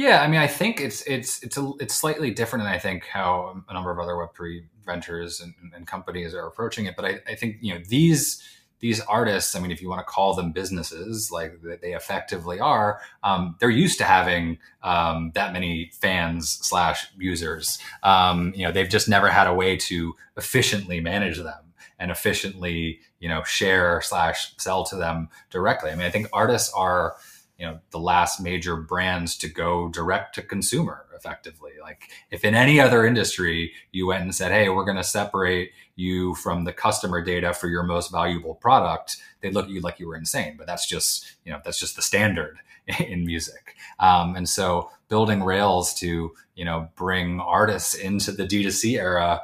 Yeah, 0.00 0.22
I 0.22 0.28
mean, 0.28 0.40
I 0.40 0.46
think 0.46 0.80
it's 0.80 1.02
it's 1.02 1.42
it's 1.42 1.58
a 1.58 1.72
it's 1.78 1.94
slightly 1.94 2.30
different 2.30 2.64
than 2.64 2.72
I 2.72 2.78
think 2.78 3.04
how 3.04 3.62
a 3.68 3.74
number 3.74 3.90
of 3.90 3.98
other 3.98 4.16
Web 4.16 4.30
three 4.34 4.64
ventures 4.82 5.42
and, 5.42 5.52
and, 5.74 5.86
companies 5.86 6.32
are 6.32 6.46
approaching 6.46 6.86
it. 6.86 6.96
But 6.96 7.04
I, 7.04 7.20
I 7.28 7.34
think 7.34 7.58
you 7.60 7.74
know 7.74 7.80
these 7.86 8.42
these 8.78 9.02
artists. 9.02 9.54
I 9.54 9.60
mean, 9.60 9.70
if 9.70 9.82
you 9.82 9.90
want 9.90 9.98
to 9.98 10.10
call 10.10 10.32
them 10.32 10.52
businesses, 10.52 11.30
like 11.30 11.60
they 11.82 11.92
effectively 11.92 12.58
are, 12.58 13.02
um, 13.22 13.56
they're 13.60 13.68
used 13.68 13.98
to 13.98 14.04
having 14.04 14.56
um, 14.82 15.32
that 15.34 15.52
many 15.52 15.90
fans 15.92 16.48
slash 16.62 17.06
users. 17.18 17.78
Um, 18.02 18.54
you 18.56 18.64
know, 18.64 18.72
they've 18.72 18.88
just 18.88 19.06
never 19.06 19.28
had 19.28 19.48
a 19.48 19.52
way 19.52 19.76
to 19.76 20.16
efficiently 20.34 21.00
manage 21.00 21.36
them 21.36 21.74
and 21.98 22.10
efficiently, 22.10 23.00
you 23.18 23.28
know, 23.28 23.44
share 23.44 24.00
slash 24.00 24.56
sell 24.56 24.82
to 24.86 24.96
them 24.96 25.28
directly. 25.50 25.90
I 25.90 25.94
mean, 25.94 26.06
I 26.06 26.10
think 26.10 26.28
artists 26.32 26.72
are 26.72 27.16
you 27.60 27.66
know 27.66 27.78
the 27.90 28.00
last 28.00 28.40
major 28.40 28.76
brands 28.76 29.36
to 29.36 29.48
go 29.48 29.88
direct 29.88 30.34
to 30.36 30.42
consumer 30.42 31.04
effectively. 31.14 31.72
Like 31.80 32.10
if 32.30 32.42
in 32.42 32.54
any 32.54 32.80
other 32.80 33.04
industry 33.04 33.72
you 33.92 34.06
went 34.06 34.22
and 34.22 34.34
said 34.34 34.50
hey 34.50 34.70
we're 34.70 34.86
going 34.86 34.96
to 34.96 35.04
separate 35.04 35.72
you 35.94 36.34
from 36.34 36.64
the 36.64 36.72
customer 36.72 37.22
data 37.22 37.52
for 37.52 37.68
your 37.68 37.82
most 37.82 38.10
valuable 38.10 38.54
product 38.54 39.18
they'd 39.42 39.52
look 39.52 39.66
at 39.66 39.70
you 39.70 39.82
like 39.82 40.00
you 40.00 40.08
were 40.08 40.16
insane 40.16 40.54
but 40.56 40.66
that's 40.66 40.88
just 40.88 41.36
you 41.44 41.52
know 41.52 41.60
that's 41.62 41.78
just 41.78 41.96
the 41.96 42.02
standard 42.02 42.58
in 43.06 43.26
music. 43.26 43.76
Um, 43.98 44.34
and 44.34 44.48
so 44.48 44.90
building 45.08 45.42
rails 45.42 45.92
to 45.94 46.32
you 46.54 46.64
know 46.64 46.88
bring 46.96 47.40
artists 47.40 47.94
into 47.94 48.32
the 48.32 48.44
d2c 48.44 48.98
era 48.98 49.42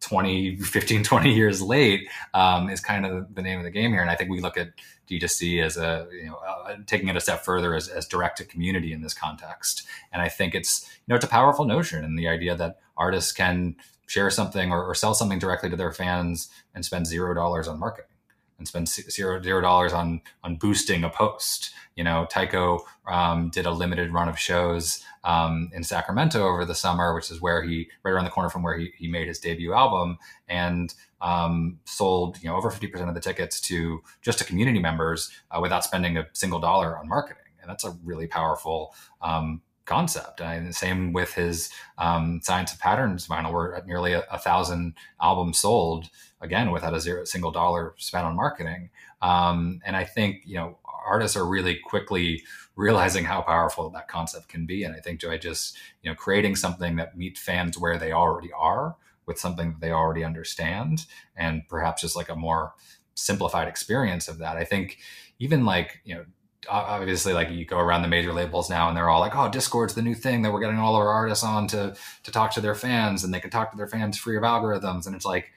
20 0.00 0.56
15 0.56 1.02
20 1.04 1.34
years 1.34 1.60
late 1.60 2.08
um, 2.32 2.70
is 2.70 2.80
kind 2.80 3.04
of 3.04 3.34
the 3.34 3.42
name 3.42 3.58
of 3.58 3.64
the 3.64 3.70
game 3.70 3.92
here. 3.92 4.00
And 4.00 4.10
i 4.10 4.14
think 4.14 4.30
we 4.30 4.40
look 4.40 4.56
at 4.56 4.70
D2C 5.10 5.62
as 5.62 5.76
a 5.76 6.06
you 6.12 6.26
know 6.26 6.36
uh, 6.36 6.76
taking 6.86 7.08
it 7.08 7.16
a 7.16 7.20
step 7.20 7.44
further 7.44 7.74
as, 7.74 7.88
as 7.88 8.06
direct 8.06 8.38
to 8.38 8.44
community 8.44 8.92
in 8.92 9.02
this 9.02 9.14
context. 9.14 9.86
And 10.12 10.22
I 10.22 10.28
think 10.28 10.54
it's 10.54 10.88
you 11.06 11.12
know 11.12 11.16
it's 11.16 11.24
a 11.24 11.28
powerful 11.28 11.64
notion, 11.64 12.04
and 12.04 12.18
the 12.18 12.28
idea 12.28 12.54
that 12.56 12.78
artists 12.96 13.32
can 13.32 13.76
share 14.06 14.30
something 14.30 14.72
or, 14.72 14.84
or 14.84 14.94
sell 14.94 15.14
something 15.14 15.38
directly 15.38 15.70
to 15.70 15.76
their 15.76 15.92
fans 15.92 16.48
and 16.74 16.84
spend 16.84 17.06
zero 17.06 17.34
dollars 17.34 17.68
on 17.68 17.78
marketing 17.78 18.10
and 18.58 18.68
spend 18.68 18.88
zero 18.88 19.42
zero 19.42 19.60
dollars 19.60 19.92
on 19.92 20.20
on 20.44 20.56
boosting 20.56 21.02
a 21.02 21.10
post. 21.10 21.72
You 21.96 22.04
know, 22.04 22.26
Tycho 22.30 22.86
um, 23.08 23.50
did 23.50 23.66
a 23.66 23.72
limited 23.72 24.12
run 24.12 24.28
of 24.28 24.38
shows 24.38 25.04
um, 25.24 25.70
in 25.72 25.84
Sacramento 25.84 26.46
over 26.46 26.64
the 26.64 26.74
summer, 26.74 27.14
which 27.14 27.30
is 27.30 27.40
where 27.40 27.62
he 27.62 27.88
right 28.02 28.12
around 28.12 28.24
the 28.24 28.30
corner 28.30 28.48
from 28.48 28.62
where 28.62 28.76
he, 28.78 28.92
he 28.96 29.08
made 29.08 29.28
his 29.28 29.38
debut 29.38 29.72
album, 29.72 30.18
and 30.48 30.94
um, 31.20 31.78
sold 31.84 32.42
you 32.42 32.48
know 32.48 32.56
over 32.56 32.70
fifty 32.70 32.86
percent 32.86 33.08
of 33.08 33.14
the 33.14 33.20
tickets 33.20 33.60
to 33.62 34.02
just 34.22 34.38
to 34.38 34.44
community 34.44 34.78
members 34.78 35.30
uh, 35.50 35.60
without 35.60 35.84
spending 35.84 36.16
a 36.16 36.26
single 36.32 36.60
dollar 36.60 36.98
on 36.98 37.08
marketing, 37.08 37.42
and 37.60 37.70
that's 37.70 37.84
a 37.84 37.96
really 38.04 38.26
powerful 38.26 38.94
um, 39.20 39.60
concept. 39.90 40.40
And 40.40 40.68
the 40.68 40.72
same 40.72 41.12
with 41.12 41.34
his 41.34 41.68
um, 41.98 42.40
Science 42.42 42.72
of 42.72 42.78
Patterns 42.78 43.26
vinyl, 43.26 43.52
we're 43.52 43.74
at 43.74 43.86
nearly 43.86 44.12
a, 44.12 44.20
a, 44.30 44.38
thousand 44.38 44.94
albums 45.20 45.58
sold, 45.58 46.08
again, 46.40 46.70
without 46.70 46.94
a 46.94 47.00
zero 47.00 47.24
single 47.24 47.50
dollar 47.50 47.94
spent 47.98 48.24
on 48.24 48.36
marketing. 48.36 48.90
Um, 49.20 49.80
and 49.84 49.96
I 49.96 50.04
think, 50.04 50.42
you 50.44 50.54
know, 50.54 50.78
artists 51.10 51.36
are 51.36 51.46
really 51.46 51.76
quickly 51.76 52.44
realizing 52.76 53.24
how 53.24 53.42
powerful 53.42 53.90
that 53.90 54.08
concept 54.08 54.48
can 54.48 54.64
be. 54.64 54.84
And 54.84 54.94
I 54.94 55.00
think 55.00 55.22
by 55.22 55.36
just, 55.36 55.76
you 56.02 56.10
know, 56.10 56.14
creating 56.14 56.56
something 56.56 56.96
that 56.96 57.16
meets 57.16 57.40
fans 57.40 57.76
where 57.76 57.98
they 57.98 58.12
already 58.12 58.50
are 58.52 58.96
with 59.26 59.38
something 59.38 59.72
that 59.72 59.80
they 59.80 59.90
already 59.90 60.24
understand 60.24 61.06
and 61.36 61.62
perhaps 61.68 62.02
just 62.02 62.16
like 62.16 62.30
a 62.30 62.36
more 62.36 62.72
simplified 63.14 63.68
experience 63.68 64.28
of 64.28 64.38
that. 64.38 64.56
I 64.56 64.64
think 64.64 64.98
even 65.38 65.64
like, 65.64 66.00
you 66.04 66.14
know, 66.14 66.24
obviously 66.68 67.32
like 67.32 67.50
you 67.50 67.64
go 67.64 67.78
around 67.78 68.02
the 68.02 68.08
major 68.08 68.32
labels 68.32 68.68
now 68.68 68.88
and 68.88 68.96
they're 68.96 69.08
all 69.08 69.20
like 69.20 69.34
oh 69.34 69.48
discord's 69.48 69.94
the 69.94 70.02
new 70.02 70.14
thing 70.14 70.42
that 70.42 70.52
we're 70.52 70.60
getting 70.60 70.78
all 70.78 70.94
of 70.94 71.00
our 71.00 71.08
artists 71.08 71.42
on 71.42 71.66
to 71.66 71.96
to 72.22 72.30
talk 72.30 72.52
to 72.52 72.60
their 72.60 72.74
fans 72.74 73.24
and 73.24 73.32
they 73.32 73.40
can 73.40 73.50
talk 73.50 73.70
to 73.70 73.78
their 73.78 73.86
fans 73.86 74.18
free 74.18 74.36
of 74.36 74.42
algorithms 74.42 75.06
and 75.06 75.16
it's 75.16 75.24
like 75.24 75.52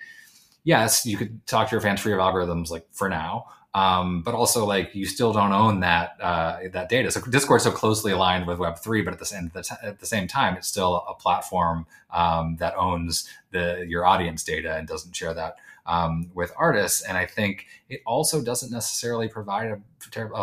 yes 0.64 1.06
you 1.06 1.18
could 1.18 1.46
talk 1.46 1.68
to 1.68 1.76
your 1.76 1.82
fans 1.82 2.00
free 2.00 2.14
of 2.14 2.20
algorithms 2.20 2.70
like 2.70 2.86
for 2.94 3.10
now 3.10 3.46
um, 3.76 4.22
but 4.22 4.34
also 4.34 4.66
like 4.66 4.94
you 4.94 5.06
still 5.06 5.34
don't 5.34 5.54
own 5.54 5.80
that 5.80 6.16
uh, 6.22 6.60
that 6.72 6.90
data 6.90 7.10
so 7.12 7.22
discord's 7.22 7.64
so 7.64 7.72
closely 7.72 8.12
aligned 8.12 8.46
with 8.48 8.60
web3 8.60 9.04
but 9.04 9.14
at 9.14 9.20
the 9.20 9.26
same 9.26 9.52
at 9.82 10.00
the 10.00 10.06
same 10.06 10.28
time 10.28 10.56
it's 10.56 10.68
still 10.68 11.06
a 11.10 11.14
platform 11.14 11.86
um, 12.12 12.56
that 12.58 12.76
owns 12.76 13.28
the 13.52 13.86
your 13.88 14.06
audience 14.06 14.44
data 14.44 14.76
and 14.76 14.88
doesn't 14.88 15.16
share 15.16 15.34
that 15.34 15.58
um, 15.86 16.30
with 16.34 16.52
artists. 16.58 17.02
And 17.04 17.18
I 17.18 17.26
think 17.26 17.68
it 17.90 18.02
also 18.06 18.42
doesn't 18.42 18.72
necessarily 18.72 19.28
provide 19.28 19.72
a 19.72 19.82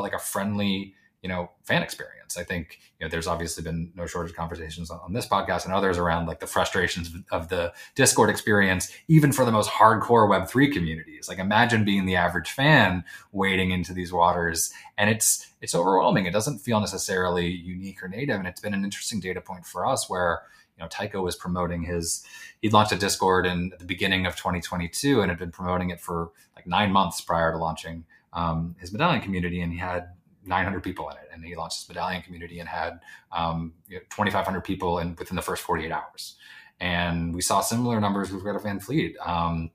like 0.00 0.12
a 0.12 0.18
friendly 0.18 0.94
you 1.22 1.28
know 1.28 1.50
fan 1.64 1.82
experience. 1.82 2.36
I 2.36 2.44
think 2.44 2.78
you 2.98 3.06
know 3.06 3.10
there's 3.10 3.26
obviously 3.26 3.62
been 3.62 3.92
no 3.94 4.06
shortage 4.06 4.30
of 4.30 4.36
conversations 4.36 4.90
on, 4.90 5.00
on 5.00 5.12
this 5.12 5.26
podcast 5.26 5.64
and 5.64 5.74
others 5.74 5.98
around 5.98 6.26
like 6.26 6.40
the 6.40 6.46
frustrations 6.46 7.10
of 7.30 7.48
the 7.48 7.72
Discord 7.94 8.30
experience, 8.30 8.92
even 9.08 9.32
for 9.32 9.44
the 9.44 9.52
most 9.52 9.70
hardcore 9.70 10.28
Web 10.28 10.48
three 10.48 10.72
communities. 10.72 11.28
Like 11.28 11.38
imagine 11.38 11.84
being 11.84 12.06
the 12.06 12.16
average 12.16 12.50
fan 12.50 13.04
wading 13.32 13.70
into 13.70 13.92
these 13.92 14.12
waters, 14.12 14.72
and 14.96 15.10
it's 15.10 15.52
it's 15.60 15.74
overwhelming. 15.74 16.26
It 16.26 16.32
doesn't 16.32 16.60
feel 16.60 16.80
necessarily 16.80 17.48
unique 17.48 18.02
or 18.02 18.08
native, 18.08 18.36
and 18.36 18.46
it's 18.46 18.60
been 18.60 18.74
an 18.74 18.84
interesting 18.84 19.20
data 19.20 19.40
point 19.40 19.66
for 19.66 19.86
us 19.86 20.08
where 20.08 20.42
you 20.80 20.84
know, 20.84 20.88
Tycho 20.88 21.20
was 21.20 21.36
promoting 21.36 21.82
his, 21.82 22.24
he 22.62 22.70
launched 22.70 22.92
a 22.92 22.96
Discord 22.96 23.44
in 23.44 23.70
the 23.78 23.84
beginning 23.84 24.24
of 24.24 24.34
2022 24.34 25.20
and 25.20 25.30
had 25.30 25.38
been 25.38 25.50
promoting 25.50 25.90
it 25.90 26.00
for 26.00 26.30
like 26.56 26.66
nine 26.66 26.90
months 26.90 27.20
prior 27.20 27.52
to 27.52 27.58
launching 27.58 28.04
um, 28.32 28.74
his 28.78 28.90
medallion 28.90 29.20
community. 29.20 29.60
And 29.60 29.74
he 29.74 29.78
had 29.78 30.08
900 30.50 30.82
people 30.82 31.08
in 31.08 31.16
it. 31.16 31.30
And 31.32 31.42
he 31.42 31.56
launched 31.56 31.80
his 31.80 31.88
medallion 31.88 32.20
community 32.20 32.60
and 32.60 32.68
had 32.68 33.00
um, 33.32 33.72
you 33.88 33.96
know, 33.96 34.02
2,500 34.10 34.60
people 34.60 34.98
in 34.98 35.16
within 35.16 35.36
the 35.36 35.42
first 35.42 35.62
48 35.62 35.90
hours. 35.90 36.36
And 36.80 37.34
we 37.34 37.40
saw 37.40 37.60
similar 37.60 38.00
numbers 38.00 38.30
with 38.30 38.42
Greta 38.42 38.58
Van 38.58 38.80
Fleet. 38.80 39.16
Um, 39.24 39.70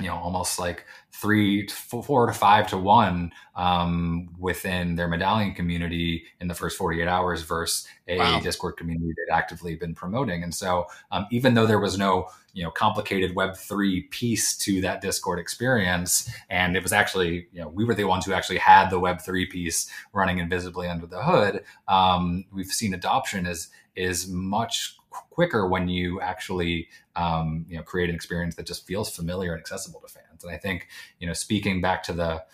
you 0.00 0.08
know, 0.08 0.16
almost 0.16 0.58
like 0.58 0.84
three, 1.12 1.66
four 1.68 2.26
to 2.26 2.32
five 2.32 2.66
to 2.68 2.78
one 2.78 3.32
um, 3.54 4.30
within 4.38 4.96
their 4.96 5.08
medallion 5.08 5.54
community 5.54 6.24
in 6.40 6.48
the 6.48 6.54
first 6.54 6.78
48 6.78 7.06
hours 7.06 7.42
versus 7.42 7.86
a 8.08 8.18
wow. 8.18 8.40
Discord 8.40 8.76
community 8.76 9.12
that 9.16 9.34
actively 9.34 9.74
been 9.76 9.94
promoting. 9.94 10.42
And 10.42 10.54
so, 10.54 10.86
um, 11.10 11.26
even 11.30 11.54
though 11.54 11.66
there 11.66 11.78
was 11.78 11.98
no, 11.98 12.28
you 12.52 12.62
know, 12.64 12.70
complicated 12.70 13.34
Web3 13.34 14.10
piece 14.10 14.56
to 14.58 14.80
that 14.80 15.00
Discord 15.00 15.38
experience, 15.38 16.30
and 16.48 16.76
it 16.76 16.82
was 16.82 16.92
actually, 16.92 17.48
you 17.52 17.60
know, 17.60 17.68
we 17.68 17.84
were 17.84 17.94
the 17.94 18.04
ones 18.04 18.24
who 18.24 18.32
actually 18.32 18.58
had 18.58 18.88
the 18.88 19.00
Web3 19.00 19.50
piece 19.50 19.90
running 20.12 20.38
invisibly 20.38 20.88
under 20.88 21.06
the 21.06 21.22
hood, 21.22 21.62
um, 21.88 22.44
we've 22.52 22.66
seen 22.66 22.94
adoption 22.94 23.46
is, 23.46 23.68
is 23.94 24.28
much 24.28 24.96
quicker 25.10 25.66
when 25.66 25.88
you 25.88 26.20
actually 26.20 26.88
um, 27.16 27.66
you 27.68 27.76
know 27.76 27.82
create 27.82 28.08
an 28.08 28.14
experience 28.14 28.56
that 28.56 28.66
just 28.66 28.86
feels 28.86 29.14
familiar 29.14 29.52
and 29.52 29.60
accessible 29.60 30.00
to 30.00 30.08
fans. 30.08 30.44
And 30.44 30.52
I 30.52 30.56
think 30.56 30.88
you 31.18 31.26
know 31.26 31.32
speaking 31.32 31.80
back 31.80 32.02
to 32.04 32.12
the 32.12 32.44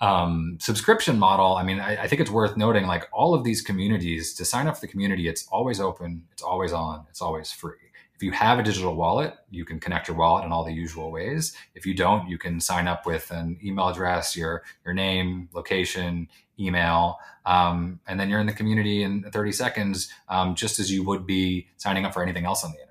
um, 0.00 0.56
subscription 0.60 1.18
model, 1.18 1.56
I 1.56 1.62
mean, 1.62 1.78
I, 1.78 2.04
I, 2.04 2.08
think 2.08 2.22
it's 2.22 2.30
worth 2.30 2.56
noting 2.56 2.86
like 2.86 3.06
all 3.12 3.34
of 3.34 3.44
these 3.44 3.60
communities 3.60 4.32
to 4.34 4.46
sign 4.46 4.66
up 4.66 4.76
for 4.76 4.80
the 4.80 4.88
community, 4.88 5.28
it's 5.28 5.46
always 5.48 5.78
open, 5.78 6.24
it's 6.32 6.42
always 6.42 6.72
on, 6.72 7.04
it's 7.10 7.20
always 7.20 7.52
free. 7.52 7.76
If 8.14 8.22
you 8.22 8.32
have 8.32 8.58
a 8.58 8.62
digital 8.62 8.94
wallet, 8.94 9.34
you 9.50 9.64
can 9.64 9.80
connect 9.80 10.08
your 10.08 10.16
wallet 10.16 10.44
in 10.44 10.52
all 10.52 10.64
the 10.64 10.72
usual 10.72 11.10
ways. 11.10 11.54
If 11.74 11.86
you 11.86 11.94
don't, 11.94 12.28
you 12.28 12.38
can 12.38 12.60
sign 12.60 12.86
up 12.86 13.06
with 13.06 13.30
an 13.30 13.58
email 13.64 13.88
address, 13.88 14.36
your 14.36 14.62
your 14.84 14.92
name, 14.92 15.48
location, 15.54 16.28
email, 16.60 17.18
um, 17.46 18.00
and 18.06 18.18
then 18.20 18.28
you're 18.28 18.40
in 18.40 18.46
the 18.46 18.52
community 18.52 19.02
in 19.02 19.22
30 19.22 19.52
seconds, 19.52 20.12
um, 20.28 20.54
just 20.54 20.78
as 20.78 20.90
you 20.90 21.04
would 21.04 21.26
be 21.26 21.68
signing 21.76 22.04
up 22.04 22.12
for 22.12 22.22
anything 22.22 22.44
else 22.44 22.64
on 22.64 22.70
the 22.70 22.76
internet. 22.76 22.90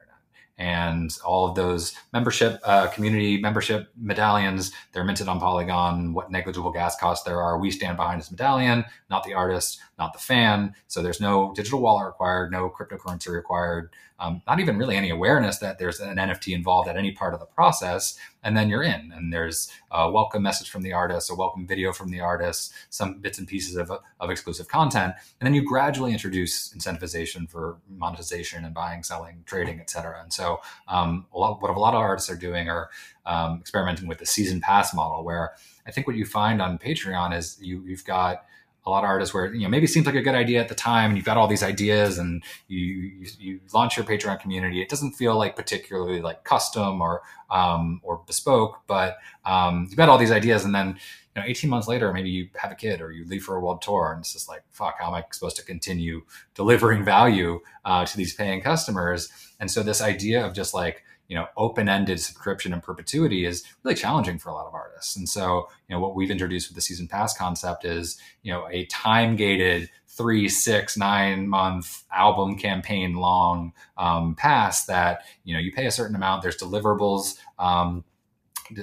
And 0.58 1.18
all 1.26 1.48
of 1.48 1.56
those 1.56 1.96
membership 2.12 2.60
uh, 2.66 2.88
community 2.88 3.40
membership 3.40 3.88
medallions 3.96 4.74
they're 4.92 5.06
minted 5.06 5.30
on 5.30 5.40
polygon. 5.40 6.14
What 6.14 6.32
negligible 6.32 6.72
gas 6.72 6.98
costs 6.98 7.24
there 7.24 7.42
are 7.42 7.58
we 7.58 7.72
stand 7.72 7.96
behind 7.96 8.20
this 8.20 8.30
medallion 8.30 8.84
not 9.10 9.24
the 9.24 9.34
artist 9.34 9.80
not 9.98 10.12
the 10.12 10.20
fan. 10.20 10.76
So 10.88 11.02
there's 11.02 11.22
no 11.22 11.54
digital 11.56 11.80
wallet 11.80 12.08
required 12.08 12.52
no 12.52 12.70
cryptocurrency 12.70 13.30
required 13.30 13.90
um, 14.20 14.42
not 14.48 14.60
even 14.60 14.78
really 14.78 14.96
any 14.96 15.10
awareness 15.10 15.60
that 15.60 15.80
there's 15.80 16.00
an 16.00 16.18
nft 16.18 16.54
involved 16.54 16.90
at 16.90 16.98
any 16.98 17.12
part 17.12 17.34
of 17.34 17.40
the 17.40 17.46
process 17.46 18.18
and 18.44 18.56
then 18.56 18.70
you're 18.70 18.84
in. 18.84 19.12
And 19.14 19.34
there's 19.34 19.70
a 19.92 20.10
welcome 20.10 20.42
message 20.42 20.70
from 20.70 20.82
the 20.82 20.94
artist 20.94 21.30
a 21.30 21.36
welcome 21.36 21.68
video 21.68 21.92
from 21.92 22.10
the 22.10 22.20
artist 22.20 22.74
some 22.90 23.20
bits 23.20 23.38
and 23.38 23.48
pieces 23.48 23.76
of, 23.76 23.92
of 24.20 24.30
exclusive 24.30 24.68
content. 24.68 25.14
And 25.40 25.48
then 25.48 25.54
you 25.54 25.64
gradually 25.64 26.12
introduce 26.12 26.74
incentivization 26.74 27.50
for 27.50 27.78
monetization 27.90 28.66
and 28.66 28.74
buying 28.74 29.04
selling 29.04 29.44
trading 29.46 29.80
etc 29.80 30.22
and 30.22 30.32
so 30.32 30.62
um, 30.88 31.26
a 31.34 31.38
lot, 31.38 31.62
what 31.62 31.72
a 31.72 31.80
lot 31.80 31.94
of 31.94 32.00
artists 32.00 32.30
are 32.30 32.36
doing 32.36 32.70
are 32.70 32.90
um, 33.26 33.60
experimenting 33.60 34.08
with 34.08 34.20
the 34.20 34.26
season 34.26 34.62
pass 34.62 34.94
model 34.94 35.24
where 35.24 35.54
i 35.86 35.92
think 35.92 36.08
what 36.08 36.16
you 36.16 36.26
find 36.26 36.62
on 36.62 36.78
patreon 36.78 37.36
is 37.36 37.58
you, 37.62 37.84
you've 37.86 38.06
got 38.06 38.46
a 38.90 38.92
lot 38.92 39.04
of 39.04 39.10
artists 39.10 39.34
where 39.34 39.54
you 39.54 39.64
know 39.64 39.70
maybe 39.70 39.86
it 39.86 39.90
seems 39.90 40.06
like 40.06 40.16
a 40.16 40.22
good 40.22 40.36
idea 40.36 40.60
at 40.60 40.68
the 40.68 40.76
time 40.76 41.12
and 41.12 41.18
you've 41.18 41.26
got 41.26 41.38
all 41.38 41.48
these 41.48 41.64
ideas 41.64 42.18
and 42.18 42.44
you 42.68 42.80
you, 42.80 43.28
you 43.40 43.60
launch 43.74 43.98
your 43.98 44.06
patreon 44.06 44.40
community. 44.40 44.82
It 44.82 44.90
doesn't 44.90 45.14
feel 45.14 45.38
like 45.38 45.56
particularly 45.56 46.22
like 46.22 46.44
custom 46.44 47.02
or 47.02 47.22
um, 47.50 48.02
or 48.04 48.22
bespoke 48.28 48.82
but 48.88 49.18
um, 49.46 49.86
you've 49.90 49.98
got 49.98 50.10
all 50.10 50.18
these 50.18 50.32
ideas 50.32 50.66
and 50.66 50.74
then 50.74 50.98
you 51.36 51.42
know 51.42 51.48
18 51.48 51.70
months 51.70 51.88
later 51.88 52.12
maybe 52.12 52.30
you 52.30 52.50
have 52.56 52.72
a 52.72 52.76
kid 52.76 53.02
or 53.02 53.12
you 53.12 53.26
leave 53.26 53.44
for 53.44 53.56
a 53.56 53.60
world 53.60 53.82
tour 53.82 54.12
and 54.12 54.22
it's 54.22 54.34
just 54.34 54.50
like 54.50 54.64
fuck 54.72 54.96
how 55.00 55.08
am 55.08 55.14
i 55.14 55.24
supposed 55.32 55.56
to 55.56 55.64
continue 55.64 56.22
delivering 56.56 57.04
value 57.06 57.60
uh, 57.86 58.06
to 58.06 58.18
these 58.18 58.34
paying 58.34 58.62
customers? 58.62 59.30
And 59.60 59.70
so 59.70 59.84
this 59.84 60.02
idea 60.02 60.46
of 60.46 60.54
just 60.54 60.74
like 60.74 61.04
you 61.30 61.36
know 61.36 61.48
open-ended 61.56 62.20
subscription 62.20 62.74
and 62.74 62.84
perpetuity 62.84 63.46
is 63.46 63.64
really 63.84 63.96
challenging 63.96 64.38
for 64.38 64.50
a 64.50 64.54
lot 64.54 64.68
of 64.68 64.74
artists. 64.74 65.16
And 65.16 65.30
so 65.30 65.70
you 65.88 65.96
know 65.96 66.02
what 66.02 66.16
we've 66.16 66.32
introduced 66.32 66.68
with 66.68 66.76
the 66.76 66.82
season 66.82 67.08
pass 67.08 67.38
concept 67.38 67.86
is 67.86 68.20
you 68.44 68.52
know 68.52 68.68
a 68.70 68.86
time 68.88 69.38
gated 69.38 69.90
three 70.08 70.50
six 70.50 70.98
nine 70.98 71.48
month 71.48 72.04
album 72.12 72.58
campaign 72.58 73.14
long 73.14 73.72
um, 73.98 74.36
pass 74.36 74.86
that 74.86 75.22
you 75.46 75.54
know 75.54 75.60
you 75.62 75.72
pay 75.72 75.86
a 75.86 75.92
certain 75.92 76.16
amount 76.16 76.42
there's 76.42 76.58
deliverables 76.58 77.38
um, 77.58 78.04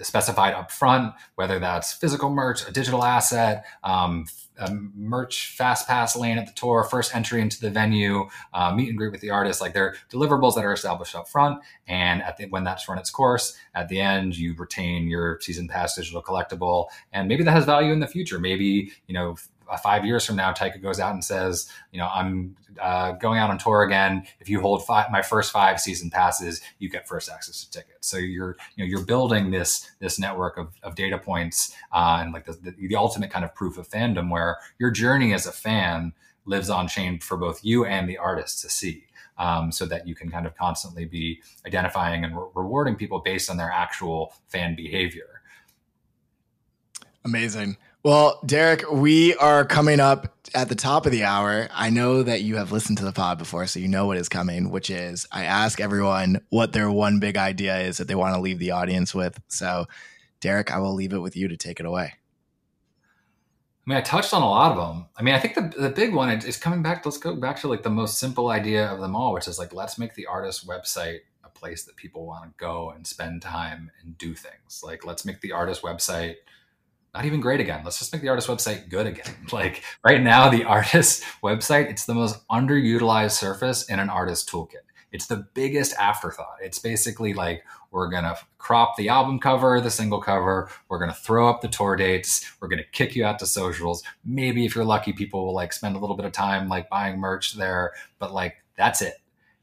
specified 0.03 0.55
up 0.55 0.71
front, 0.71 1.15
whether 1.35 1.59
that's 1.59 1.93
physical 1.93 2.31
merch, 2.31 2.67
a 2.69 2.73
digital 2.73 3.05
asset, 3.05 3.65
um, 3.85 4.27
a 4.59 4.71
merch 4.71 5.49
fast 5.57 5.87
pass 5.87 6.17
lane 6.17 6.39
at 6.39 6.47
the 6.47 6.53
tour, 6.53 6.85
first 6.85 7.15
entry 7.15 7.41
into 7.41 7.61
the 7.61 7.71
venue, 7.71 8.29
uh, 8.55 8.75
meet 8.75 8.89
and 8.89 8.99
greet 8.99 9.13
with 9.13 9.21
the 9.21 9.31
artist. 9.31 9.61
Like 9.61 9.75
they're 9.75 9.97
deliverables 10.11 10.55
that 10.55 10.65
are 10.65 10.73
established 10.73 11.15
up 11.15 11.29
front. 11.29 11.63
And 11.87 12.23
at 12.23 12.37
the, 12.37 12.47
when 12.47 12.65
that's 12.65 12.89
run 12.89 12.99
its 12.99 13.11
course, 13.11 13.57
at 13.75 13.89
the 13.89 14.01
end, 14.01 14.37
you 14.37 14.55
retain 14.55 15.09
your 15.09 15.39
season 15.41 15.69
pass 15.69 15.97
digital 15.97 16.23
collectible. 16.23 16.87
And 17.13 17.29
maybe 17.29 17.45
that 17.45 17.53
has 17.53 17.65
value 17.65 17.93
in 17.93 18.01
the 18.01 18.07
future. 18.07 18.39
Maybe, 18.39 18.93
you 19.07 19.15
know, 19.15 19.37
five 19.83 20.05
years 20.05 20.25
from 20.25 20.37
now, 20.37 20.53
Tycho 20.53 20.79
goes 20.79 21.01
out 21.01 21.13
and 21.13 21.25
says, 21.25 21.69
you 21.93 21.99
know, 21.99 22.07
I'm 22.07 22.57
uh, 22.81 23.13
going 23.13 23.39
out 23.39 23.51
on 23.51 23.59
tour 23.59 23.83
again. 23.83 24.27
If 24.39 24.49
you 24.49 24.61
hold 24.61 24.87
five, 24.87 25.11
my 25.11 25.23
first 25.23 25.53
five 25.53 25.81
season 25.81 26.11
passes, 26.11 26.61
you 26.79 26.89
get 26.89 27.09
first 27.09 27.31
access 27.31 27.65
to 27.65 27.71
tickets. 27.71 28.09
So 28.09 28.19
you're, 28.19 28.57
you 28.77 28.85
know, 28.85 28.89
you're 28.89 29.05
building 29.05 29.51
this 29.51 29.91
this 29.99 30.19
network 30.19 30.59
of, 30.59 30.69
of 30.83 30.95
data 30.95 31.19
points 31.19 31.75
uh, 31.93 32.19
and 32.21 32.33
like 32.33 32.45
the, 32.45 32.53
the, 32.53 32.89
the 32.89 32.97
ultimate 32.97 33.31
kind 33.31 33.45
of 33.45 33.55
proof 33.55 33.79
of 33.79 33.89
fandom, 33.89 34.31
where 34.31 34.59
your 34.79 34.91
journey 34.91 35.33
as 35.33 35.47
a 35.47 35.53
fan 35.53 36.13
lives 36.45 36.71
on 36.71 36.87
chain 36.87 37.19
for 37.19 37.37
both 37.37 37.65
you 37.65 37.85
and 37.85 38.09
the 38.09 38.19
artist 38.19 38.61
to 38.63 38.69
see. 38.69 39.03
Um, 39.39 39.71
so 39.71 39.85
that 39.85 40.09
you 40.09 40.15
can 40.15 40.31
kind 40.31 40.47
of 40.47 40.57
constantly 40.57 41.05
be 41.05 41.43
identifying 41.67 42.25
and 42.25 42.35
re- 42.35 42.47
rewarding 42.55 42.97
people 42.97 43.19
based 43.19 43.51
on 43.51 43.59
their 43.59 43.71
actual 43.71 44.33
fan 44.49 44.75
behavior. 44.75 45.43
Amazing. 47.23 47.77
Well, 48.07 48.39
Derek, 48.47 48.89
we 48.89 49.35
are 49.35 49.65
coming 49.65 49.99
up 49.99 50.33
at 50.55 50.69
the 50.69 50.77
top 50.77 51.07
of 51.07 51.11
the 51.11 51.25
hour. 51.25 51.67
I 51.75 51.91
know 51.91 52.23
that 52.23 52.41
you 52.43 52.55
have 52.55 52.71
listened 52.71 52.99
to 52.99 53.05
the 53.05 53.11
pod 53.11 53.37
before, 53.37 53.67
so 53.67 53.81
you 53.81 53.89
know 53.89 54.07
what 54.07 54.17
is 54.17 54.29
coming, 54.29 54.71
which 54.71 54.91
is 54.91 55.27
I 55.33 55.43
ask 55.43 55.81
everyone 55.81 56.41
what 56.51 56.73
their 56.73 56.89
one 56.89 57.19
big 57.19 57.37
idea 57.37 57.81
is 57.81 57.97
that 57.97 58.07
they 58.07 58.15
want 58.15 58.37
to 58.37 58.41
leave 58.41 58.61
the 58.61 58.71
audience 58.71 59.13
with. 59.13 59.41
So, 59.49 59.87
Derek, 60.41 60.71
I 60.71 60.79
will 60.79 60.95
leave 60.95 61.15
it 61.15 61.19
with 61.19 61.37
you 61.37 61.49
to 61.49 61.57
take 61.57 61.81
it 61.81 61.85
away. 61.85 62.13
I 62.95 63.85
mean, 63.87 63.99
I 63.99 64.03
touched 64.03 64.33
on 64.33 64.43
a 64.43 64.49
lot 64.49 64.71
of 64.71 64.77
them. 64.77 65.07
I 65.17 65.23
mean, 65.23 65.35
I 65.35 65.41
think 65.41 65.57
the, 65.57 65.73
the 65.77 65.91
big 65.91 66.15
one 66.15 66.31
is 66.31 66.57
coming 66.57 66.85
back. 66.85 67.05
Let's 67.05 67.19
go 67.19 67.35
back 67.35 67.59
to 67.63 67.69
like 67.69 67.83
the 67.83 67.91
most 67.91 68.21
simple 68.21 68.51
idea 68.51 68.87
of 68.87 69.01
them 69.01 69.17
all, 69.17 69.33
which 69.33 69.49
is 69.49 69.59
like, 69.59 69.75
let's 69.75 69.99
make 69.99 70.15
the 70.15 70.27
artist 70.27 70.65
website 70.65 71.23
a 71.43 71.49
place 71.49 71.83
that 71.83 71.97
people 71.97 72.25
want 72.25 72.45
to 72.45 72.51
go 72.57 72.93
and 72.93 73.05
spend 73.05 73.43
time 73.43 73.91
and 74.01 74.17
do 74.17 74.33
things. 74.33 74.83
Like, 74.85 75.05
let's 75.05 75.25
make 75.25 75.41
the 75.41 75.51
artist 75.51 75.83
website– 75.83 76.37
not 77.17 77.25
even 77.25 77.41
great 77.41 77.61
again. 77.61 77.81
Let's 77.83 77.99
just 77.99 78.13
make 78.13 78.21
the 78.21 78.29
artist 78.29 78.47
website 78.47 78.91
good 78.91 79.07
again. 79.07 79.35
Like 79.53 79.83
right 80.05 80.21
now, 80.21 80.51
the 80.51 80.65
artist 80.77 81.23
website, 81.43 81.89
it's 81.89 82.05
the 82.05 82.15
most 82.15 82.47
underutilized 82.49 83.31
surface 83.31 83.89
in 83.89 83.99
an 83.99 84.11
artist 84.11 84.51
toolkit. 84.51 84.85
It's 85.13 85.27
the 85.27 85.47
biggest 85.55 85.95
afterthought. 85.95 86.57
It's 86.61 86.79
basically 86.79 87.33
like 87.33 87.65
we're 87.91 88.11
to 88.25 88.37
crop 88.59 88.97
the 88.97 89.09
album 89.09 89.39
cover, 89.39 89.81
the 89.81 89.91
single 89.91 90.21
cover. 90.21 90.69
We're 90.89 90.99
to 91.11 91.17
throw 91.17 91.49
up 91.49 91.63
the 91.63 91.69
tour 91.69 91.97
dates. 91.97 92.45
We're 92.61 92.69
to 92.83 92.91
kick 92.91 93.17
you 93.17 93.25
out 93.25 93.39
to 93.39 93.47
socials. 93.47 94.03
Maybe 94.25 94.67
if 94.67 94.75
you're 94.75 94.85
lucky, 94.85 95.15
people 95.15 95.47
will 95.47 95.55
like 95.55 95.73
spend 95.73 95.97
a 95.97 95.99
little 95.99 96.17
bit 96.17 96.27
of 96.27 96.33
time 96.33 96.69
like 96.69 96.91
buying 96.91 97.19
merch 97.19 97.55
there, 97.55 97.93
but 98.19 98.35
like 98.35 98.57
that's 98.77 99.01
it. 99.01 99.15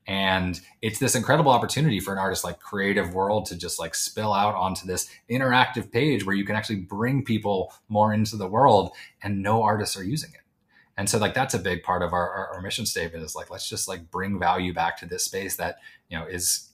And 0.05 0.59
it's 0.81 0.99
this 0.99 1.15
incredible 1.15 1.51
opportunity 1.51 1.99
for 1.99 2.11
an 2.11 2.19
artist 2.19 2.43
like 2.43 2.59
Creative 2.59 3.13
World 3.13 3.45
to 3.47 3.55
just 3.55 3.79
like 3.79 3.95
spill 3.95 4.33
out 4.33 4.55
onto 4.55 4.85
this 4.85 5.09
interactive 5.29 5.91
page 5.91 6.25
where 6.25 6.35
you 6.35 6.45
can 6.45 6.55
actually 6.55 6.79
bring 6.79 7.23
people 7.23 7.73
more 7.87 8.13
into 8.13 8.35
the 8.35 8.47
world 8.47 8.91
and 9.21 9.41
no 9.41 9.63
artists 9.63 9.97
are 9.97 10.03
using 10.03 10.31
it. 10.33 10.41
And 10.97 11.09
so 11.09 11.17
like 11.17 11.33
that's 11.33 11.53
a 11.53 11.59
big 11.59 11.83
part 11.83 12.03
of 12.03 12.13
our, 12.13 12.29
our, 12.29 12.47
our 12.55 12.61
mission 12.61 12.85
statement 12.85 13.23
is 13.23 13.35
like 13.35 13.49
let's 13.49 13.67
just 13.67 13.87
like 13.87 14.11
bring 14.11 14.39
value 14.39 14.73
back 14.73 14.97
to 14.97 15.05
this 15.05 15.23
space 15.23 15.55
that 15.55 15.79
you 16.09 16.17
know 16.17 16.25
is 16.25 16.69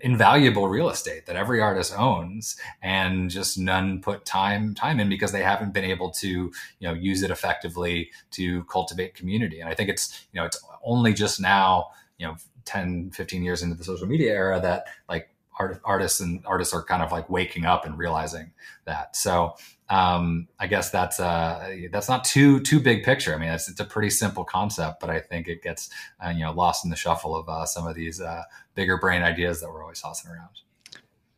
invaluable 0.00 0.68
real 0.68 0.88
estate 0.88 1.26
that 1.26 1.36
every 1.36 1.60
artist 1.60 1.92
owns 1.98 2.56
and 2.82 3.28
just 3.30 3.58
none 3.58 4.00
put 4.00 4.24
time 4.24 4.74
time 4.74 4.98
in 4.98 5.08
because 5.08 5.32
they 5.32 5.42
haven't 5.42 5.74
been 5.74 5.84
able 5.84 6.10
to 6.10 6.28
you 6.28 6.88
know 6.88 6.94
use 6.94 7.22
it 7.22 7.30
effectively 7.30 8.10
to 8.30 8.64
cultivate 8.64 9.14
community 9.14 9.60
and 9.60 9.68
i 9.68 9.74
think 9.74 9.90
it's 9.90 10.26
you 10.32 10.40
know 10.40 10.46
it's 10.46 10.62
only 10.82 11.12
just 11.12 11.38
now 11.38 11.88
you 12.18 12.26
know 12.26 12.34
10 12.64 13.10
15 13.10 13.42
years 13.42 13.62
into 13.62 13.74
the 13.74 13.84
social 13.84 14.06
media 14.06 14.32
era 14.32 14.60
that 14.60 14.86
like 15.08 15.28
art, 15.58 15.80
artists 15.84 16.20
and 16.20 16.42
artists 16.46 16.74
are 16.74 16.82
kind 16.82 17.02
of 17.02 17.12
like 17.12 17.28
waking 17.30 17.64
up 17.64 17.84
and 17.84 17.98
realizing 17.98 18.52
that. 18.84 19.16
So 19.16 19.54
um, 19.88 20.48
I 20.58 20.66
guess 20.66 20.90
that's 20.90 21.20
uh, 21.20 21.76
that's 21.90 22.08
not 22.08 22.24
too 22.24 22.60
too 22.60 22.80
big 22.80 23.04
picture. 23.04 23.34
I 23.34 23.38
mean, 23.38 23.50
it's, 23.50 23.68
it's 23.68 23.80
a 23.80 23.84
pretty 23.84 24.10
simple 24.10 24.44
concept, 24.44 25.00
but 25.00 25.10
I 25.10 25.20
think 25.20 25.48
it 25.48 25.62
gets 25.62 25.90
uh, 26.24 26.30
you 26.30 26.40
know 26.40 26.52
lost 26.52 26.84
in 26.84 26.90
the 26.90 26.96
shuffle 26.96 27.36
of 27.36 27.48
uh, 27.48 27.66
some 27.66 27.86
of 27.86 27.94
these 27.94 28.20
uh, 28.20 28.42
bigger 28.74 28.96
brain 28.96 29.22
ideas 29.22 29.60
that 29.60 29.70
we're 29.70 29.82
always 29.82 30.00
tossing 30.00 30.30
around. 30.30 30.60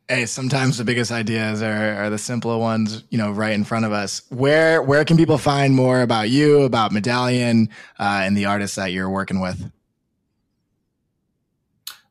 Hey, 0.08 0.26
sometimes 0.26 0.78
the 0.78 0.84
biggest 0.84 1.10
ideas 1.10 1.62
are, 1.62 1.94
are 1.94 2.10
the 2.10 2.18
simpler 2.18 2.56
ones, 2.56 3.02
you 3.10 3.18
know, 3.18 3.32
right 3.32 3.52
in 3.54 3.64
front 3.64 3.84
of 3.84 3.90
us. 3.90 4.22
Where 4.28 4.80
where 4.80 5.04
can 5.04 5.16
people 5.16 5.38
find 5.38 5.74
more 5.74 6.00
about 6.00 6.30
you, 6.30 6.62
about 6.62 6.92
Medallion, 6.92 7.70
uh, 7.98 8.22
and 8.22 8.36
the 8.36 8.44
artists 8.44 8.76
that 8.76 8.92
you're 8.92 9.10
working 9.10 9.40
with? 9.40 9.68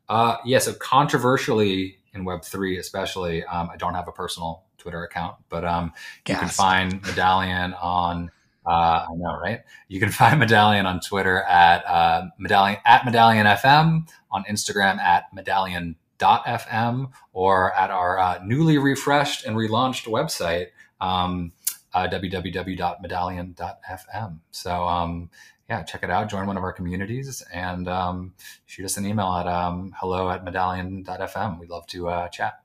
Uh, 0.07 0.37
yeah, 0.45 0.59
so 0.59 0.73
controversially 0.73 1.97
in 2.13 2.25
Web 2.25 2.43
three, 2.43 2.77
especially, 2.77 3.43
um, 3.45 3.69
I 3.71 3.77
don't 3.77 3.93
have 3.93 4.07
a 4.07 4.11
personal 4.11 4.63
Twitter 4.77 5.03
account, 5.03 5.37
but 5.49 5.65
um, 5.65 5.93
you 6.27 6.35
can 6.35 6.47
find 6.47 7.01
Medallion 7.01 7.73
on. 7.73 8.31
Uh, 8.67 9.05
I 9.09 9.13
know, 9.15 9.39
right? 9.39 9.61
You 9.89 9.99
can 9.99 10.09
find 10.11 10.39
Medallion 10.39 10.85
on 10.85 10.99
Twitter 10.99 11.41
at 11.43 11.85
uh, 11.85 12.27
Medallion 12.39 12.77
at 12.85 13.05
Medallion 13.05 13.47
FM, 13.47 14.07
on 14.31 14.43
Instagram 14.45 14.99
at 14.99 15.25
Medallion 15.33 15.95
FM, 16.19 17.11
or 17.33 17.73
at 17.73 17.91
our 17.91 18.19
uh, 18.19 18.39
newly 18.43 18.77
refreshed 18.77 19.45
and 19.45 19.55
relaunched 19.55 20.05
website, 20.05 20.67
um, 21.01 21.51
uh, 21.93 22.07
www.medallion.fm. 22.07 24.39
So 24.51 24.87
um, 24.87 25.29
yeah, 25.69 25.83
check 25.83 26.03
it 26.03 26.09
out. 26.09 26.29
Join 26.29 26.47
one 26.47 26.57
of 26.57 26.63
our 26.63 26.73
communities 26.73 27.43
and 27.53 27.87
um, 27.87 28.33
shoot 28.65 28.85
us 28.85 28.97
an 28.97 29.05
email 29.05 29.33
at 29.33 29.47
um, 29.47 29.93
hello 29.99 30.29
at 30.29 30.43
medallion.fm. 30.43 31.59
We'd 31.59 31.69
love 31.69 31.87
to 31.87 32.09
uh, 32.09 32.27
chat. 32.29 32.59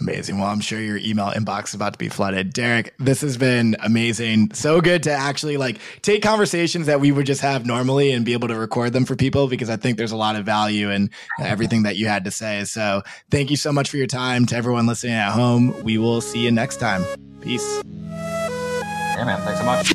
Amazing. 0.00 0.38
Well, 0.38 0.48
I'm 0.48 0.60
sure 0.60 0.80
your 0.80 0.96
email 0.96 1.26
inbox 1.26 1.68
is 1.68 1.74
about 1.74 1.92
to 1.92 1.98
be 2.00 2.08
flooded. 2.08 2.52
Derek, 2.52 2.94
this 2.98 3.20
has 3.20 3.36
been 3.36 3.76
amazing. 3.80 4.52
So 4.52 4.80
good 4.80 5.04
to 5.04 5.12
actually 5.12 5.56
like 5.56 5.78
take 6.02 6.20
conversations 6.20 6.86
that 6.86 7.00
we 7.00 7.12
would 7.12 7.26
just 7.26 7.40
have 7.42 7.64
normally 7.64 8.10
and 8.10 8.24
be 8.24 8.32
able 8.32 8.48
to 8.48 8.56
record 8.56 8.92
them 8.92 9.04
for 9.04 9.14
people 9.14 9.46
because 9.46 9.70
I 9.70 9.76
think 9.76 9.96
there's 9.96 10.10
a 10.10 10.16
lot 10.16 10.34
of 10.34 10.44
value 10.44 10.90
in 10.90 11.10
everything 11.38 11.84
that 11.84 11.96
you 11.96 12.08
had 12.08 12.24
to 12.24 12.32
say. 12.32 12.64
So 12.64 13.02
thank 13.30 13.50
you 13.50 13.56
so 13.56 13.72
much 13.72 13.88
for 13.88 13.96
your 13.96 14.08
time. 14.08 14.46
To 14.46 14.56
everyone 14.56 14.86
listening 14.88 15.14
at 15.14 15.30
home, 15.30 15.80
we 15.84 15.96
will 15.96 16.20
see 16.20 16.42
you 16.42 16.50
next 16.50 16.78
time. 16.78 17.04
Peace. 17.40 17.80
Yeah, 17.84 19.24
man. 19.24 19.40
Thanks 19.42 19.60
so 19.60 19.64
much. 19.64 19.94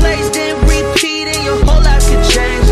Plays, 0.00 0.30
then 0.30 0.54
repeat, 0.66 1.28
and 1.28 1.44
your 1.44 1.64
whole 1.64 1.82
life 1.82 2.04
could 2.08 2.24
change. 2.30 2.68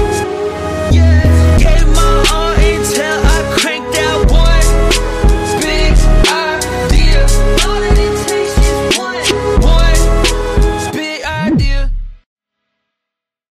Yeah. 0.94 1.58
Gave 1.58 1.86
my 1.94 2.24
all 2.32 2.52
and 2.52 2.84
tell 2.94 3.25